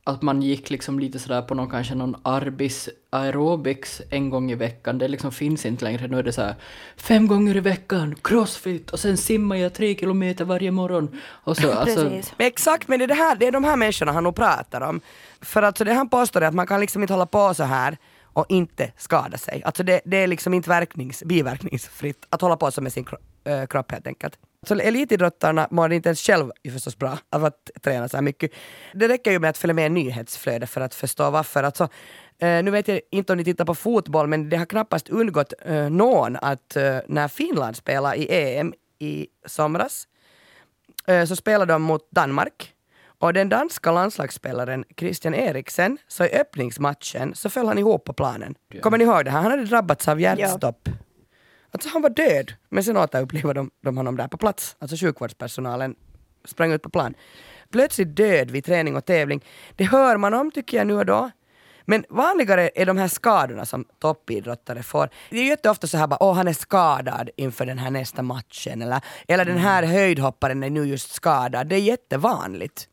att 0.07 0.21
man 0.21 0.41
gick 0.41 0.69
liksom 0.69 0.99
lite 0.99 1.19
sådär 1.19 1.41
på 1.41 1.55
någon 1.55 1.69
kanske 1.69 1.95
någon 1.95 2.15
arbis 2.23 2.89
aerobics 3.09 4.01
en 4.09 4.29
gång 4.29 4.51
i 4.51 4.55
veckan. 4.55 4.97
Det 4.97 5.07
liksom 5.07 5.31
finns 5.31 5.65
inte 5.65 5.85
längre. 5.85 6.07
Nu 6.07 6.19
är 6.19 6.23
det 6.23 6.33
så 6.33 6.41
här 6.41 6.55
fem 6.97 7.27
gånger 7.27 7.57
i 7.57 7.59
veckan, 7.59 8.15
crossfit 8.23 8.91
och 8.91 8.99
sen 8.99 9.17
simmar 9.17 9.55
jag 9.55 9.73
tre 9.73 9.95
kilometer 9.95 10.45
varje 10.45 10.71
morgon. 10.71 11.21
Och 11.25 11.57
så, 11.57 11.71
alltså, 11.73 12.09
Precis. 12.09 12.33
Men 12.37 12.47
exakt, 12.47 12.87
men 12.87 12.99
det 12.99 13.05
är, 13.05 13.07
det, 13.07 13.13
här, 13.13 13.35
det 13.35 13.47
är 13.47 13.51
de 13.51 13.63
här 13.63 13.75
människorna 13.75 14.11
han 14.11 14.23
nog 14.23 14.35
pratar 14.35 14.81
om. 14.81 15.01
För 15.41 15.63
alltså 15.63 15.83
det 15.83 15.93
han 15.93 16.09
påstår 16.09 16.41
är 16.41 16.47
att 16.47 16.53
man 16.53 16.67
kan 16.67 16.79
liksom 16.79 17.01
inte 17.01 17.13
hålla 17.13 17.25
på 17.25 17.53
så 17.53 17.63
här 17.63 17.97
och 18.23 18.45
inte 18.49 18.91
skada 18.97 19.37
sig. 19.37 19.61
Alltså 19.65 19.83
det, 19.83 20.01
det 20.05 20.17
är 20.17 20.27
liksom 20.27 20.53
inte 20.53 20.69
verknings, 20.69 21.23
biverkningsfritt 21.23 22.25
att 22.29 22.41
hålla 22.41 22.57
på 22.57 22.71
så 22.71 22.81
med 22.81 22.93
sin 22.93 23.05
äh, 23.43 23.65
kropp 23.65 23.91
helt 23.91 24.07
enkelt. 24.07 24.39
Så 24.67 24.75
elitidrottarna 24.75 25.67
mår 25.71 25.93
inte 25.93 26.09
ens 26.09 26.21
själv 26.21 26.51
förstås 26.73 26.97
bra 26.97 27.17
av 27.29 27.45
att 27.45 27.71
träna 27.81 28.09
så 28.09 28.17
här 28.17 28.21
mycket. 28.21 28.51
Det 28.93 29.07
räcker 29.07 29.31
ju 29.31 29.39
med 29.39 29.49
att 29.49 29.57
följa 29.57 29.73
med 29.73 29.91
nyhetsflödet 29.91 30.69
för 30.69 30.81
att 30.81 30.95
förstå 30.95 31.29
varför. 31.29 31.63
Alltså, 31.63 31.83
eh, 32.39 32.63
nu 32.63 32.71
vet 32.71 32.87
jag 32.87 33.01
inte 33.11 33.33
om 33.33 33.37
ni 33.37 33.43
tittar 33.43 33.65
på 33.65 33.75
fotboll 33.75 34.27
men 34.27 34.49
det 34.49 34.57
har 34.57 34.65
knappast 34.65 35.09
undgått 35.09 35.53
eh, 35.65 35.89
någon 35.89 36.35
att 36.35 36.75
eh, 36.75 36.97
när 37.07 37.27
Finland 37.27 37.75
spelade 37.75 38.15
i 38.15 38.57
EM 38.57 38.73
i 38.99 39.27
somras 39.45 40.07
eh, 41.07 41.25
så 41.25 41.35
spelade 41.35 41.73
de 41.73 41.81
mot 41.81 42.11
Danmark. 42.11 42.71
Och 43.19 43.33
den 43.33 43.49
danska 43.49 43.91
landslagsspelaren 43.91 44.85
Christian 44.97 45.35
Eriksen, 45.35 45.97
så 46.07 46.25
i 46.25 46.29
öppningsmatchen 46.29 47.35
så 47.35 47.49
föll 47.49 47.67
han 47.67 47.77
ihop 47.77 48.03
på 48.03 48.13
planen. 48.13 48.55
Kommer 48.81 48.97
ni 48.97 49.03
ihåg 49.03 49.25
det? 49.25 49.31
här? 49.31 49.41
Han 49.41 49.51
hade 49.51 49.65
drabbats 49.65 50.07
av 50.07 50.21
hjärtstopp. 50.21 50.89
Alltså 51.75 51.89
han 51.89 52.01
var 52.01 52.09
död, 52.09 52.53
men 52.69 52.83
sen 52.83 52.97
återupplivade 52.97 53.59
de, 53.59 53.71
de 53.81 53.97
honom 53.97 54.17
där 54.17 54.27
på 54.27 54.37
plats. 54.37 54.75
Alltså 54.79 54.95
sjukvårdspersonalen 54.95 55.95
sprang 56.45 56.71
ut 56.71 56.81
på 56.81 56.89
plan. 56.89 57.13
Plötsligt 57.71 58.15
död 58.15 58.51
vid 58.51 58.65
träning 58.65 58.95
och 58.95 59.05
tävling. 59.05 59.43
Det 59.75 59.83
hör 59.83 60.17
man 60.17 60.33
om 60.33 60.51
tycker 60.51 60.77
jag 60.77 60.87
nu 60.87 60.93
och 60.93 61.05
då. 61.05 61.31
Men 61.85 62.05
vanligare 62.09 62.69
är 62.75 62.85
de 62.85 62.97
här 62.97 63.07
skadorna 63.07 63.65
som 63.65 63.85
toppidrottare 63.99 64.83
får. 64.83 65.09
Det 65.29 65.37
är 65.37 65.41
ju 65.41 65.47
jätteofta 65.47 65.87
så 65.87 65.97
här 65.97 66.07
bara, 66.07 66.23
åh 66.23 66.35
han 66.35 66.47
är 66.47 66.53
skadad 66.53 67.29
inför 67.37 67.65
den 67.65 67.77
här 67.77 67.91
nästa 67.91 68.21
matchen 68.21 68.81
eller, 68.81 69.01
eller 69.27 69.45
den 69.45 69.57
här 69.57 69.83
höjdhopparen 69.83 70.63
är 70.63 70.69
nu 70.69 70.85
just 70.85 71.13
skadad. 71.13 71.67
Det 71.67 71.75
är 71.75 71.79
jättevanligt. 71.79 72.87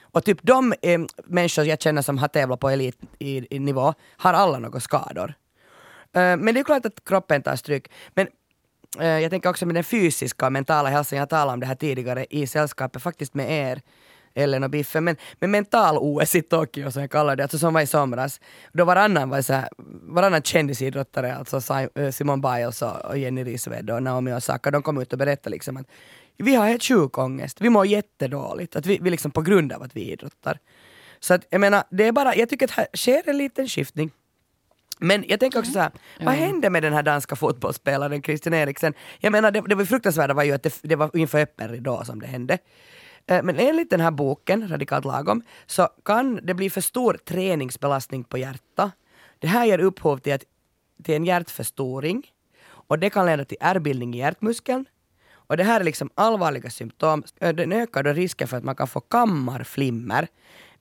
Och 0.00 0.16
Och 0.16 0.24
typ 0.24 0.38
de 0.42 0.74
eh, 0.82 1.00
människor 1.24 1.64
jag 1.64 1.80
känner 1.80 2.02
som 2.02 2.18
har 2.18 2.28
tävlat 2.28 2.60
på 2.60 2.70
elitnivå 2.70 3.94
har 4.16 4.32
alla 4.32 4.58
några 4.58 4.80
skador. 4.80 5.34
Men 6.12 6.44
det 6.44 6.60
är 6.60 6.64
klart 6.64 6.86
att 6.86 7.04
kroppen 7.04 7.42
tar 7.42 7.56
stryk. 7.56 7.90
Men 8.14 8.28
jag 8.98 9.30
tänker 9.30 9.50
också 9.50 9.66
med 9.66 9.74
den 9.74 9.84
fysiska 9.84 10.46
och 10.46 10.52
mentala 10.52 10.88
hälsan, 10.88 11.18
jag 11.18 11.28
talade 11.28 11.52
om 11.52 11.60
det 11.60 11.66
här 11.66 11.74
tidigare 11.74 12.26
i 12.30 12.46
sällskapet, 12.46 13.02
faktiskt 13.02 13.34
med 13.34 13.70
er. 13.70 13.82
Ellen 14.34 14.64
och 14.64 14.70
Biffen, 14.70 15.04
men, 15.04 15.16
men 15.40 15.50
mental-OS 15.50 16.34
i 16.34 16.42
Tokyo 16.42 16.90
som 16.90 17.02
jag 17.02 17.10
kallar 17.10 17.36
det, 17.36 17.42
alltså 17.42 17.58
som 17.58 17.74
var 17.74 17.80
i 17.80 17.86
somras, 17.86 18.40
då 18.72 18.84
varannan 18.84 19.28
var 19.28 19.42
så 19.42 19.52
här, 19.52 19.68
varannan 20.02 20.42
kändisidrottare, 20.42 21.34
alltså 21.34 21.60
Simon 22.12 22.40
Biles 22.40 22.82
och, 22.82 23.18
Jenny 23.18 23.44
Risved 23.44 23.90
och 23.90 24.02
Naomi 24.02 24.32
Osaka, 24.32 24.70
de 24.70 24.82
kom 24.82 25.00
ut 25.00 25.12
och 25.12 25.18
berättade 25.18 25.50
liksom 25.50 25.76
att 25.76 25.86
vi 26.36 26.54
har 26.54 26.66
helt 26.66 26.82
sjuk 26.82 27.18
ångest, 27.18 27.60
vi 27.60 27.70
mår 27.70 27.86
jättedåligt, 27.86 28.76
att 28.76 28.86
vi, 28.86 28.98
vi 29.02 29.10
liksom 29.10 29.30
på 29.30 29.42
grund 29.42 29.72
av 29.72 29.82
att 29.82 29.96
vi 29.96 30.12
idrottar. 30.12 30.58
Så 31.20 31.34
att 31.34 31.46
jag 31.50 31.60
menar, 31.60 31.84
det 31.90 32.04
är 32.04 32.12
bara, 32.12 32.36
jag 32.36 32.48
tycker 32.48 32.66
att 32.66 32.70
här 32.70 32.86
sker 32.94 33.22
en 33.28 33.38
liten 33.38 33.68
skiftning. 33.68 34.10
Men 35.00 35.24
jag 35.28 35.40
tänker 35.40 35.58
också 35.58 35.72
så 35.72 35.78
här, 35.78 35.90
vad 36.20 36.34
hände 36.34 36.70
med 36.70 36.82
den 36.82 36.92
här 36.92 37.02
danska 37.02 37.36
fotbollsspelaren 37.36 38.22
Christian 38.22 38.54
Eriksen? 38.54 38.94
Jag 39.18 39.32
menar, 39.32 39.50
det, 39.50 39.60
det 39.68 39.74
var 39.74 39.84
fruktansvärda 39.84 40.34
var 40.34 40.42
ju 40.44 40.52
att 40.52 40.62
det, 40.62 40.78
det 40.82 40.96
var 40.96 41.16
inför 41.16 41.38
öppen 41.40 41.68
ridå 41.68 42.04
som 42.04 42.20
det 42.20 42.26
hände. 42.26 42.58
Eh, 43.26 43.42
Men 43.42 43.56
enligt 43.58 43.90
den 43.90 44.00
här 44.00 44.10
boken, 44.10 44.68
Radikalt 44.68 45.04
lagom, 45.04 45.42
så 45.66 45.88
kan 46.04 46.40
det 46.42 46.54
bli 46.54 46.70
för 46.70 46.80
stor 46.80 47.14
träningsbelastning 47.24 48.24
på 48.24 48.38
hjärtat. 48.38 48.90
Det 49.38 49.46
här 49.48 49.64
ger 49.66 49.78
upphov 49.78 50.18
till, 50.18 50.32
att, 50.32 50.44
till 51.04 51.14
en 51.14 51.24
hjärtförstoring 51.24 52.26
och 52.88 52.98
det 52.98 53.10
kan 53.10 53.26
leda 53.26 53.44
till 53.44 53.56
ärrbildning 53.60 54.14
i 54.14 54.18
hjärtmuskeln. 54.18 54.84
Och 55.48 55.56
det 55.56 55.64
här 55.64 55.80
är 55.80 55.84
liksom 55.84 56.10
allvarliga 56.14 56.70
symptom. 56.70 57.24
Eh, 57.40 57.54
Den 57.54 57.72
ökar 57.72 58.02
då 58.02 58.12
risken 58.12 58.48
för 58.48 58.56
att 58.56 58.64
man 58.64 58.76
kan 58.76 58.86
få 58.88 59.00
kammarflimmer. 59.00 60.28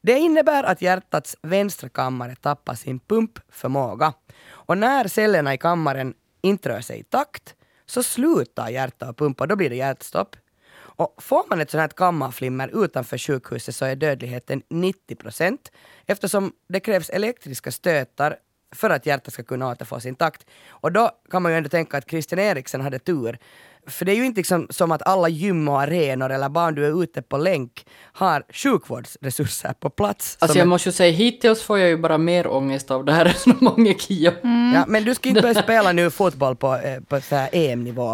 Det 0.07 0.17
innebär 0.17 0.63
att 0.63 0.81
hjärtats 0.81 1.37
vänstra 1.41 1.89
kammare 1.89 2.35
tappar 2.35 2.75
sin 2.75 2.99
pumpförmåga. 2.99 4.13
Och 4.49 4.77
när 4.77 5.07
cellerna 5.07 5.53
i 5.53 5.57
kammaren 5.57 6.13
inte 6.41 6.69
rör 6.69 6.81
sig 6.81 6.99
i 6.99 7.03
takt 7.03 7.55
så 7.85 8.03
slutar 8.03 8.69
hjärtat 8.69 9.09
att 9.09 9.17
pumpa, 9.17 9.45
då 9.45 9.55
blir 9.55 9.69
det 9.69 9.75
hjärtstopp. 9.75 10.35
Och 10.75 11.15
får 11.17 11.43
man 11.49 11.61
ett 11.61 11.71
sånt 11.71 11.81
här 11.81 11.87
kammarflimmer 11.87 12.83
utanför 12.83 13.17
sjukhuset 13.17 13.75
så 13.75 13.85
är 13.85 13.95
dödligheten 13.95 14.61
90 14.69 15.15
procent 15.15 15.71
eftersom 16.05 16.51
det 16.69 16.79
krävs 16.79 17.09
elektriska 17.09 17.71
stötar 17.71 18.37
för 18.75 18.89
att 18.89 19.05
hjärtat 19.05 19.33
ska 19.33 19.43
kunna 19.43 19.67
återfå 19.71 19.99
sin 19.99 20.15
takt. 20.15 20.45
Och 20.69 20.91
då 20.91 21.11
kan 21.29 21.41
man 21.41 21.51
ju 21.51 21.57
ändå 21.57 21.69
tänka 21.69 21.97
att 21.97 22.09
Christian 22.09 22.39
Eriksen 22.39 22.81
hade 22.81 22.99
tur. 22.99 23.39
För 23.87 24.05
det 24.05 24.11
är 24.11 24.15
ju 24.15 24.25
inte 24.25 24.39
liksom 24.39 24.67
som 24.69 24.91
att 24.91 25.07
alla 25.07 25.29
gym 25.29 25.67
och 25.67 25.81
arenor 25.81 26.29
eller 26.31 26.49
bara 26.49 26.71
du 26.71 26.85
är 26.85 27.03
ute 27.03 27.21
på 27.21 27.37
länk 27.37 27.85
har 28.13 28.43
sjukvårdsresurser 28.53 29.73
på 29.79 29.89
plats. 29.89 30.37
Alltså 30.39 30.57
jag 30.57 30.63
är- 30.65 30.67
måste 30.69 30.89
ju 30.89 30.93
säga, 30.93 31.11
hittills 31.11 31.61
får 31.63 31.79
jag 31.79 31.89
ju 31.89 31.97
bara 31.97 32.17
mer 32.17 32.47
ångest 32.47 32.91
av 32.91 33.05
det 33.05 33.11
här 33.13 33.25
resonemanget, 33.33 34.01
Kia. 34.01 34.33
Ja, 34.73 34.85
men 34.87 35.03
du 35.03 35.15
ska 35.15 35.29
inte 35.29 35.41
börja 35.41 35.61
spela 35.63 35.91
nu 35.91 36.09
fotboll 36.09 36.55
på, 36.55 36.75
eh, 36.75 36.99
på 36.99 37.19
EM-nivå. 37.51 38.11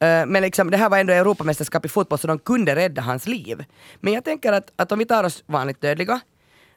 Eh, 0.00 0.26
Men 0.26 0.42
liksom, 0.42 0.70
det 0.70 0.76
här 0.76 0.88
var 0.90 0.98
ändå 0.98 1.12
Europamästerskap 1.12 1.84
i 1.84 1.88
fotboll 1.88 2.18
så 2.18 2.26
de 2.26 2.38
kunde 2.38 2.74
rädda 2.76 3.02
hans 3.02 3.26
liv. 3.26 3.64
Men 4.00 4.12
jag 4.12 4.24
tänker 4.24 4.52
att, 4.52 4.72
att 4.76 4.92
om 4.92 4.98
vi 4.98 5.04
tar 5.04 5.24
oss 5.24 5.42
vanligt 5.46 5.80
dödliga, 5.80 6.20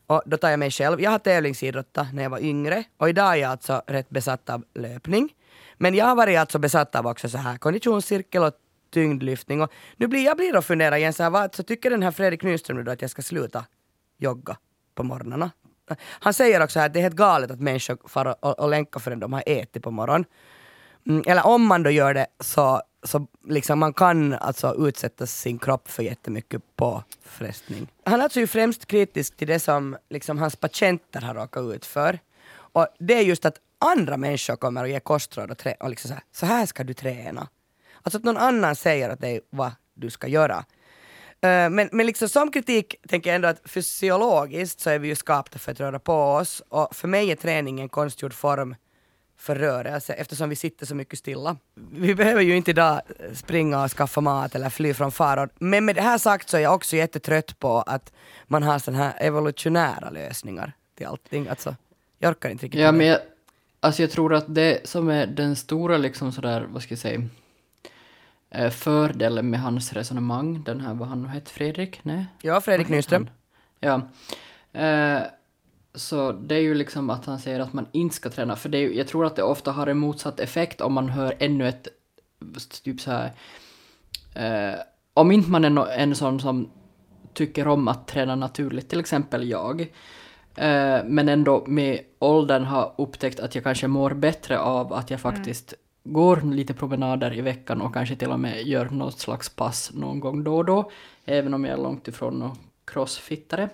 och 0.07 0.21
då 0.25 0.37
tar 0.37 0.49
jag 0.49 0.59
mig 0.59 0.71
själv. 0.71 1.01
Jag 1.01 1.11
har 1.11 1.19
tävlingsidrottat 1.19 2.07
när 2.13 2.23
jag 2.23 2.29
var 2.29 2.39
yngre 2.43 2.83
och 2.97 3.09
idag 3.09 3.31
är 3.33 3.35
jag 3.35 3.51
alltså 3.51 3.81
rätt 3.87 4.09
besatt 4.09 4.49
av 4.49 4.63
löpning. 4.75 5.29
Men 5.83 5.95
jag 5.95 6.05
har 6.05 6.15
varit 6.15 6.39
alltså 6.39 6.59
besatt 6.59 6.95
av 6.95 7.07
också 7.07 7.29
så 7.29 7.37
här 7.37 7.57
konditionscirkel 7.57 8.43
och 8.43 8.53
tyngdlyftning. 8.93 9.61
Och 9.61 9.71
nu 9.97 10.07
blir 10.07 10.25
jag 10.25 10.37
blir 10.37 10.57
och 10.57 10.65
funderar 10.65 10.95
igen 10.95 11.13
så 11.13 11.23
här, 11.23 11.29
vad 11.29 11.55
så 11.55 11.63
tycker 11.63 11.89
den 11.89 12.03
här 12.03 12.11
Fredrik 12.11 12.43
Nyström 12.43 12.77
nu 12.77 12.83
då 12.83 12.91
att 12.91 13.01
jag 13.01 13.11
ska 13.11 13.21
sluta 13.21 13.65
jogga 14.17 14.57
på 14.95 15.03
morgnarna? 15.03 15.51
Han 16.09 16.33
säger 16.33 16.63
också 16.63 16.79
här 16.79 16.85
att 16.85 16.93
det 16.93 16.99
är 16.99 17.03
helt 17.03 17.15
galet 17.15 17.51
att 17.51 17.59
människor 17.59 17.97
far 18.07 18.35
och, 18.45 18.59
och 18.59 18.69
länkar 18.69 18.99
förrän 18.99 19.19
de 19.19 19.33
har 19.33 19.43
ätit 19.45 19.83
på 19.83 19.91
morgonen. 19.91 20.25
Mm, 21.07 21.23
eller 21.27 21.45
om 21.45 21.65
man 21.65 21.83
då 21.83 21.89
gör 21.89 22.13
det 22.13 22.27
så, 22.39 22.81
så 23.03 23.27
liksom 23.49 23.79
man 23.79 23.93
kan 23.93 24.33
alltså 24.33 24.87
utsätta 24.87 25.25
sin 25.25 25.59
kropp 25.59 25.91
för 25.91 26.03
jättemycket 26.03 26.61
påfrestning. 26.75 27.87
Han 28.05 28.19
är 28.19 28.23
alltså 28.23 28.39
ju 28.39 28.47
främst 28.47 28.85
kritisk 28.85 29.37
till 29.37 29.47
det 29.47 29.59
som 29.59 29.97
liksom 30.09 30.37
hans 30.37 30.55
patienter 30.55 31.21
har 31.21 31.33
råkat 31.33 31.75
ut 31.75 31.85
för. 31.85 32.19
Och 32.55 32.87
det 32.99 33.13
är 33.13 33.21
just 33.21 33.45
att 33.45 33.57
andra 33.83 34.17
människor 34.17 34.55
kommer 34.55 34.81
och 34.83 34.89
ger 34.89 34.99
kostråd 34.99 35.51
och, 35.51 35.57
trä- 35.57 35.75
och 35.79 35.89
liksom 35.89 36.07
så, 36.09 36.13
här, 36.13 36.23
så 36.31 36.45
här 36.45 36.65
ska 36.65 36.83
du 36.83 36.93
träna. 36.93 37.47
Alltså 38.01 38.17
att 38.17 38.23
någon 38.23 38.37
annan 38.37 38.75
säger 38.75 39.11
åt 39.11 39.21
dig 39.21 39.41
vad 39.49 39.71
du 39.93 40.09
ska 40.09 40.27
göra. 40.27 40.65
Eh, 41.41 41.69
Men, 41.69 41.89
men 41.91 42.05
liksom 42.05 42.29
som 42.29 42.51
kritik 42.51 42.95
tänker 43.07 43.29
jag 43.29 43.35
ändå 43.35 43.47
att 43.47 43.61
fysiologiskt 43.65 44.79
så 44.79 44.89
är 44.89 44.99
vi 44.99 45.07
ju 45.07 45.15
skapta 45.15 45.59
för 45.59 45.71
att 45.71 45.79
röra 45.79 45.99
på 45.99 46.13
oss 46.13 46.61
och 46.69 46.95
för 46.95 47.07
mig 47.07 47.31
är 47.31 47.35
träning 47.35 47.79
en 47.79 47.89
konstgjord 47.89 48.33
form 48.33 48.75
för 49.37 49.55
rörelse 49.55 50.13
eftersom 50.13 50.49
vi 50.49 50.55
sitter 50.55 50.85
så 50.85 50.95
mycket 50.95 51.19
stilla. 51.19 51.57
Vi 51.91 52.15
behöver 52.15 52.41
ju 52.41 52.55
inte 52.57 52.71
idag 52.71 53.01
springa 53.33 53.83
och 53.83 53.91
skaffa 53.91 54.21
mat 54.21 54.55
eller 54.55 54.69
fly 54.69 54.93
från 54.93 55.11
faror. 55.11 55.49
Men 55.59 55.85
med 55.85 55.95
det 55.95 56.01
här 56.01 56.17
sagt 56.17 56.49
så 56.49 56.57
är 56.57 56.61
jag 56.61 56.73
också 56.75 56.95
jättetrött 56.95 57.59
på 57.59 57.81
att 57.81 58.13
man 58.47 58.63
har 58.63 58.79
sådana 58.79 59.03
här 59.03 59.13
evolutionära 59.19 60.09
lösningar 60.09 60.71
till 60.97 61.07
allting. 61.07 61.47
Alltså, 61.47 61.75
jag 62.19 62.29
orkar 62.29 62.49
inte 62.49 62.65
riktigt 62.65 62.81
Ja, 62.81 62.91
men 62.91 63.07
jag, 63.07 63.19
alltså 63.83 64.01
jag 64.01 64.11
tror 64.11 64.33
att 64.33 64.55
det 64.55 64.87
som 64.87 65.09
är 65.09 65.27
den 65.27 65.55
stora 65.55 65.97
liksom 65.97 66.31
sådär, 66.31 66.67
vad 66.69 66.83
ska 66.83 66.91
jag 66.91 66.99
säga, 66.99 67.21
eh, 68.49 68.69
fördelen 68.69 69.49
med 69.49 69.61
hans 69.61 69.93
resonemang, 69.93 70.63
den 70.63 70.81
här, 70.81 70.93
vad 70.93 71.07
han 71.07 71.23
nu 71.23 71.27
hette, 71.27 71.51
Fredrik? 71.51 71.99
Nej? 72.03 72.25
Ja, 72.41 72.61
Fredrik 72.61 72.89
Nyström. 72.89 73.29
han? 73.81 74.09
Ja. 74.73 74.81
Eh, 74.81 75.21
så 75.95 76.31
det 76.31 76.55
är 76.55 76.59
ju 76.59 76.73
liksom 76.73 77.09
att 77.09 77.25
han 77.25 77.39
säger 77.39 77.59
att 77.59 77.73
man 77.73 77.87
inte 77.91 78.15
ska 78.15 78.29
träna, 78.29 78.55
för 78.55 78.69
det 78.69 78.77
är, 78.77 78.89
jag 78.89 79.07
tror 79.07 79.25
att 79.25 79.35
det 79.35 79.43
ofta 79.43 79.71
har 79.71 79.87
en 79.87 79.97
motsatt 79.97 80.39
effekt 80.39 80.81
om 80.81 80.93
man 80.93 81.09
hör 81.09 81.35
ännu 81.39 81.67
ett, 81.67 81.87
typ 82.83 83.01
så 83.01 83.11
här, 83.11 83.31
eh, 84.35 84.79
om 85.13 85.31
inte 85.31 85.49
man 85.49 85.65
är 85.65 85.69
no, 85.69 85.87
en 85.97 86.15
sån 86.15 86.39
som 86.39 86.69
tycker 87.33 87.67
om 87.67 87.87
att 87.87 88.07
träna 88.07 88.35
naturligt, 88.35 88.89
till 88.89 88.99
exempel 88.99 89.49
jag, 89.49 89.87
eh, 90.55 91.03
men 91.05 91.29
ändå 91.29 91.63
med 91.67 91.99
åldern 92.19 92.63
har 92.63 92.93
upptäckt 92.97 93.39
att 93.39 93.55
jag 93.55 93.63
kanske 93.63 93.87
mår 93.87 94.13
bättre 94.13 94.59
av 94.59 94.93
att 94.93 95.11
jag 95.11 95.19
faktiskt 95.19 95.73
går 96.03 96.41
lite 96.41 96.73
promenader 96.73 97.37
i 97.37 97.41
veckan 97.41 97.81
och 97.81 97.93
kanske 97.93 98.15
till 98.15 98.31
och 98.31 98.39
med 98.39 98.63
gör 98.63 98.85
något 98.85 99.19
slags 99.19 99.49
pass 99.49 99.91
någon 99.93 100.19
gång 100.19 100.43
då 100.43 100.57
och 100.57 100.65
då, 100.65 100.91
även 101.25 101.53
om 101.53 101.65
jag 101.65 101.73
är 101.73 101.83
långt 101.83 102.07
ifrån 102.07 102.39
någon 102.39 102.57
crossfittare. 102.85 103.69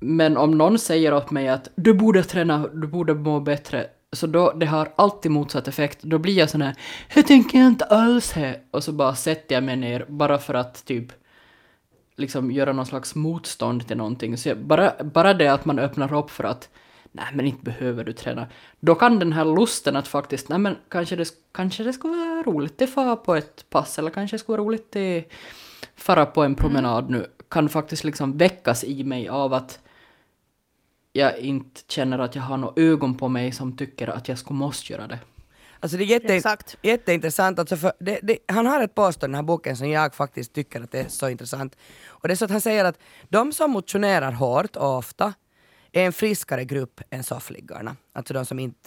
Men 0.00 0.36
om 0.36 0.58
någon 0.58 0.78
säger 0.78 1.14
åt 1.14 1.30
mig 1.30 1.48
att 1.48 1.68
du 1.74 1.94
borde 1.94 2.22
träna, 2.22 2.68
du 2.72 2.86
borde 2.86 3.14
må 3.14 3.40
bättre, 3.40 3.86
så 4.12 4.26
då, 4.26 4.52
det 4.52 4.66
har 4.66 4.92
alltid 4.96 5.30
motsatt 5.30 5.68
effekt. 5.68 6.02
Då 6.02 6.18
blir 6.18 6.38
jag 6.38 6.50
sån 6.50 6.62
här, 6.62 6.74
jag 7.14 7.26
tänker 7.26 7.58
inte 7.58 7.84
alls 7.84 8.32
här. 8.32 8.58
Och 8.70 8.84
så 8.84 8.92
bara 8.92 9.14
sätter 9.14 9.54
jag 9.54 9.64
mig 9.64 9.76
ner 9.76 10.04
bara 10.08 10.38
för 10.38 10.54
att 10.54 10.84
typ 10.84 11.12
liksom 12.16 12.50
göra 12.50 12.72
någon 12.72 12.86
slags 12.86 13.14
motstånd 13.14 13.88
till 13.88 13.96
någonting. 13.96 14.36
Så 14.36 14.54
bara, 14.54 15.04
bara 15.04 15.34
det 15.34 15.48
att 15.48 15.64
man 15.64 15.78
öppnar 15.78 16.14
upp 16.14 16.30
för 16.30 16.44
att 16.44 16.68
nej 17.12 17.26
men 17.34 17.46
inte 17.46 17.62
behöver 17.62 18.04
du 18.04 18.12
träna. 18.12 18.46
Då 18.80 18.94
kan 18.94 19.18
den 19.18 19.32
här 19.32 19.44
lusten 19.44 19.96
att 19.96 20.08
faktiskt, 20.08 20.48
nej 20.48 20.58
men 20.58 20.76
kanske 20.88 21.16
det, 21.16 21.28
kanske 21.52 21.82
det 21.82 21.92
skulle 21.92 22.16
vara 22.16 22.42
roligt 22.42 22.82
att 22.82 22.90
fara 22.90 23.16
på 23.16 23.34
ett 23.34 23.70
pass 23.70 23.98
eller 23.98 24.10
kanske 24.10 24.34
det 24.34 24.38
skulle 24.38 24.58
vara 24.58 24.66
roligt 24.66 24.96
att 24.96 25.24
fara 25.96 26.26
på 26.26 26.42
en 26.42 26.54
promenad 26.54 27.10
nu, 27.10 27.26
kan 27.48 27.68
faktiskt 27.68 28.04
liksom 28.04 28.38
väckas 28.38 28.84
i 28.84 29.04
mig 29.04 29.28
av 29.28 29.52
att 29.52 29.78
jag 31.12 31.38
inte 31.38 31.80
känner 31.88 32.18
att 32.18 32.34
jag 32.34 32.42
har 32.42 32.56
några 32.56 32.82
ögon 32.82 33.16
på 33.16 33.28
mig 33.28 33.52
som 33.52 33.76
tycker 33.76 34.08
att 34.08 34.28
jag 34.28 34.38
skulle 34.38 34.58
måste 34.58 34.92
göra 34.92 35.06
det. 35.06 35.18
Alltså 35.82 35.96
det 35.96 36.04
är 36.04 36.06
jätte, 36.06 36.34
Exakt. 36.34 36.76
jätteintressant. 36.82 37.58
Alltså 37.58 37.76
för 37.76 37.92
det, 37.98 38.18
det, 38.22 38.38
han 38.48 38.66
har 38.66 38.82
ett 38.82 38.94
påstående 38.94 39.24
i 39.24 39.28
den 39.32 39.34
här 39.34 39.42
boken 39.42 39.76
som 39.76 39.88
jag 39.88 40.14
faktiskt 40.14 40.52
tycker 40.52 40.80
att 40.80 40.92
det 40.92 41.00
är 41.00 41.08
så 41.08 41.28
intressant. 41.28 41.76
Och 42.06 42.28
det 42.28 42.34
är 42.34 42.36
så 42.36 42.44
att 42.44 42.50
han 42.50 42.60
säger 42.60 42.84
att 42.84 42.98
de 43.28 43.52
som 43.52 43.70
motionerar 43.70 44.32
hårt 44.32 44.76
och 44.76 44.96
ofta 44.98 45.34
är 45.92 46.06
en 46.06 46.12
friskare 46.12 46.64
grupp 46.64 47.00
än 47.10 47.24
soffliggarna. 47.24 47.96
Alltså 48.12 48.34
de 48.34 48.44
som 48.44 48.58
inte 48.58 48.78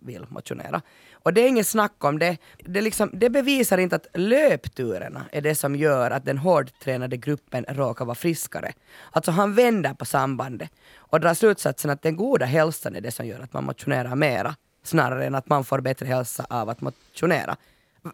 vill 0.00 0.26
motionera. 0.28 0.82
Och 1.12 1.34
det 1.34 1.40
är 1.40 1.48
inget 1.48 1.66
snack 1.66 2.04
om 2.04 2.18
det. 2.18 2.36
Det, 2.58 2.80
liksom, 2.80 3.10
det 3.12 3.30
bevisar 3.30 3.78
inte 3.78 3.96
att 3.96 4.06
löpturerna 4.14 5.24
är 5.32 5.40
det 5.40 5.54
som 5.54 5.76
gör 5.76 6.10
att 6.10 6.24
den 6.24 6.38
hårdtränade 6.38 7.16
gruppen 7.16 7.64
råkar 7.68 8.04
vara 8.04 8.14
friskare. 8.14 8.72
Alltså 9.10 9.30
han 9.30 9.54
vänder 9.54 9.94
på 9.94 10.04
sambandet 10.04 10.70
och 10.96 11.20
drar 11.20 11.34
slutsatsen 11.34 11.90
att 11.90 12.02
den 12.02 12.16
goda 12.16 12.46
hälsan 12.46 12.96
är 12.96 13.00
det 13.00 13.10
som 13.10 13.26
gör 13.26 13.40
att 13.40 13.52
man 13.52 13.64
motionerar 13.64 14.14
mera 14.14 14.54
snarare 14.82 15.26
än 15.26 15.34
att 15.34 15.48
man 15.48 15.64
får 15.64 15.80
bättre 15.80 16.06
hälsa 16.06 16.46
av 16.50 16.68
att 16.68 16.80
motionera. 16.80 17.56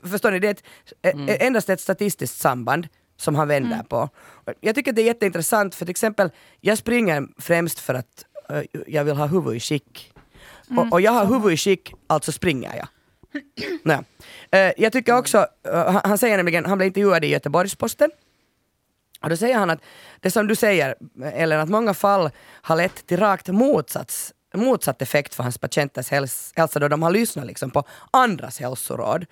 Förstår 0.02 0.30
ni? 0.30 0.38
Det 0.38 0.46
är 0.48 0.50
ett, 0.50 0.62
ä- 1.02 1.37
endast 1.46 1.68
ett 1.68 1.80
statistiskt 1.80 2.38
samband 2.38 2.88
som 3.16 3.34
han 3.34 3.48
vänder 3.48 3.82
på. 3.82 4.08
Jag 4.60 4.75
tycker 4.75 4.92
det 4.92 5.02
är 5.02 5.06
jätteintressant 5.06 5.75
för 5.75 5.84
till 5.84 5.90
exempel, 5.90 6.30
jag 6.60 6.78
springer 6.78 7.28
främst 7.38 7.78
för 7.80 7.94
att 7.94 8.25
eh, 8.48 8.62
jag 8.87 9.04
vill 9.04 9.16
ha 9.16 9.26
huvud 9.26 9.56
i 9.56 9.60
skick. 9.60 10.12
och, 10.78 10.92
och 10.92 11.00
jag 11.00 11.12
har 11.12 11.26
huvud 11.26 11.52
i 11.52 11.56
skick, 11.56 11.94
alltså 12.06 12.32
springer 12.32 12.76
jag. 12.76 12.88
Nåja. 13.84 14.04
Eh, 14.50 14.72
jag 14.76 14.92
tycker 14.92 15.16
också, 15.18 15.46
eh, 15.68 15.92
han, 15.92 16.00
han 16.04 16.18
säger 16.18 16.37
nämligen, 16.37 16.64
han 16.66 16.78
blev 16.78 16.87
intervjuad 16.87 17.25
i 17.25 17.28
Göteborgs-Posten 17.28 18.10
Och 19.22 19.30
då 19.30 19.37
säger 19.37 19.58
han 19.58 19.70
att 19.70 19.80
det 20.20 20.30
som 20.30 20.46
du 20.46 20.54
säger, 20.56 20.94
eller 21.32 21.58
att 21.58 21.68
många 21.68 21.94
fall 21.94 22.30
har 22.62 22.76
lett 22.76 23.06
till 23.06 23.18
rakt 23.18 23.48
motsats, 23.48 24.34
motsatt 24.55 25.02
effekt 25.02 25.35
för 25.35 25.43
hans 25.43 25.59
patienters 25.59 26.11
hälsa 26.11 26.78
då 26.78 26.88
de 26.88 27.02
har 27.02 27.11
lyssnat 27.11 27.47
liksom 27.47 27.71
på 27.71 27.85
andras 28.11 28.61
hälsoråd. 28.61 29.26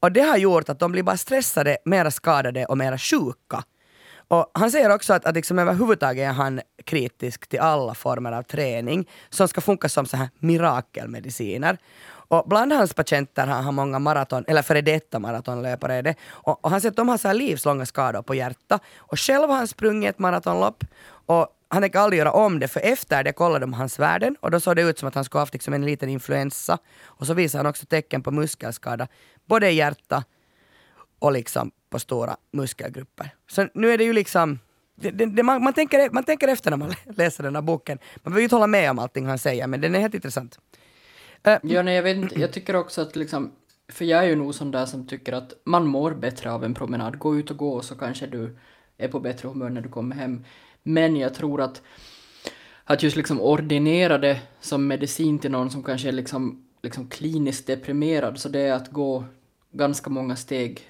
Och 0.00 0.12
det 0.12 0.20
har 0.20 0.36
gjort 0.36 0.68
att 0.68 0.78
de 0.78 0.92
blir 0.92 1.02
bara 1.02 1.16
stressade, 1.16 1.78
mera 1.84 2.10
skadade 2.10 2.66
och 2.66 2.78
mera 2.78 2.98
sjuka. 2.98 3.64
Och 4.28 4.50
han 4.54 4.70
säger 4.70 4.90
också 4.90 5.12
att, 5.12 5.26
att 5.26 5.34
liksom 5.34 5.58
överhuvudtaget 5.58 6.28
är 6.28 6.32
han 6.32 6.60
kritisk 6.84 7.48
till 7.48 7.60
alla 7.60 7.94
former 7.94 8.32
av 8.32 8.42
träning 8.42 9.08
som 9.30 9.48
ska 9.48 9.60
funka 9.60 9.88
som 9.88 10.06
så 10.06 10.16
här 10.16 10.28
mirakelmediciner. 10.38 11.78
Och 12.28 12.44
bland 12.48 12.72
hans 12.72 12.94
patienter 12.94 13.46
har 13.46 13.62
han 13.62 13.74
många 13.74 13.98
maraton, 13.98 14.44
eller 14.48 14.62
före 14.62 14.80
detta 14.80 15.18
maratonlöpare 15.18 15.94
är 15.94 16.02
det. 16.02 16.14
Och, 16.28 16.64
och 16.64 16.70
han 16.70 16.80
säger 16.80 16.90
att 16.90 16.96
de 16.96 17.08
har 17.08 17.18
så 17.18 17.28
här 17.28 17.34
livslånga 17.34 17.86
skador 17.86 18.22
på 18.22 18.34
hjärta. 18.34 18.78
Och 18.96 19.20
själv 19.20 19.50
har 19.50 19.56
han 19.56 19.68
sprungit 19.68 20.10
ett 20.10 20.18
maratonlopp. 20.18 20.84
Och 21.26 21.48
han 21.68 21.82
tänker 21.82 21.98
aldrig 21.98 22.18
göra 22.18 22.32
om 22.32 22.58
det, 22.58 22.68
för 22.68 22.80
efter 22.80 23.24
det 23.24 23.32
kollade 23.32 23.60
de 23.60 23.72
hans 23.72 23.98
värden 23.98 24.36
och 24.40 24.50
då 24.50 24.60
såg 24.60 24.76
det 24.76 24.82
ut 24.82 24.98
som 24.98 25.08
att 25.08 25.14
han 25.14 25.24
skulle 25.24 25.40
haft 25.40 25.52
liksom 25.52 25.74
en 25.74 25.84
liten 25.84 26.08
influensa. 26.08 26.78
Och 27.04 27.26
så 27.26 27.34
visar 27.34 27.58
han 27.58 27.66
också 27.66 27.86
tecken 27.86 28.22
på 28.22 28.30
muskelskada, 28.30 29.08
både 29.46 29.70
i 29.70 29.74
hjärta 29.74 30.24
och 31.18 31.32
liksom 31.32 31.70
på 31.90 31.98
stora 31.98 32.36
muskelgrupper. 32.52 33.34
Så 33.50 33.68
nu 33.74 33.90
är 33.90 33.98
det 33.98 34.04
ju 34.04 34.12
liksom 34.12 34.58
det, 34.94 35.10
det, 35.10 35.26
det, 35.26 35.42
man, 35.42 35.64
man, 35.64 35.72
tänker, 35.72 36.10
man 36.10 36.24
tänker 36.24 36.48
efter 36.48 36.70
när 36.70 36.76
man 36.76 36.94
läser 37.16 37.42
den 37.42 37.54
här 37.54 37.62
boken. 37.62 37.98
Man 38.16 38.22
behöver 38.22 38.40
ju 38.40 38.44
inte 38.44 38.54
hålla 38.54 38.66
med 38.66 38.90
om 38.90 38.98
allting 38.98 39.26
han 39.26 39.38
säger, 39.38 39.66
men 39.66 39.80
den 39.80 39.94
är 39.94 40.00
helt 40.00 40.14
intressant. 40.14 40.58
Uh, 41.48 41.56
ja, 41.62 41.82
nej, 41.82 41.94
jag, 41.94 42.02
vet 42.02 42.16
inte, 42.16 42.40
jag 42.40 42.52
tycker 42.52 42.76
också 42.76 43.02
att 43.02 43.16
liksom, 43.16 43.52
för 43.88 44.04
jag 44.04 44.24
är 44.24 44.28
ju 44.28 44.36
nog 44.36 44.54
sån 44.54 44.70
där 44.70 44.86
som 44.86 45.06
tycker 45.06 45.32
att 45.32 45.52
man 45.64 45.86
mår 45.86 46.14
bättre 46.14 46.52
av 46.52 46.64
en 46.64 46.74
promenad. 46.74 47.18
Gå 47.18 47.36
ut 47.36 47.50
och 47.50 47.56
gå 47.56 47.80
så 47.80 47.94
kanske 47.94 48.26
du 48.26 48.58
är 48.98 49.08
på 49.08 49.20
bättre 49.20 49.48
humör 49.48 49.70
när 49.70 49.80
du 49.80 49.88
kommer 49.88 50.16
hem. 50.16 50.44
Men 50.88 51.16
jag 51.16 51.34
tror 51.34 51.60
att, 51.60 51.82
att 52.84 53.02
just 53.02 53.16
liksom 53.16 53.40
ordinera 53.40 54.18
det 54.18 54.40
som 54.60 54.86
medicin 54.86 55.38
till 55.38 55.50
någon 55.50 55.70
som 55.70 55.82
kanske 55.82 56.08
är 56.08 56.12
liksom, 56.12 56.64
liksom 56.82 57.08
kliniskt 57.08 57.66
deprimerad, 57.66 58.38
så 58.38 58.48
det 58.48 58.60
är 58.60 58.72
att 58.72 58.90
gå 58.90 59.24
ganska 59.72 60.10
många 60.10 60.36
steg 60.36 60.80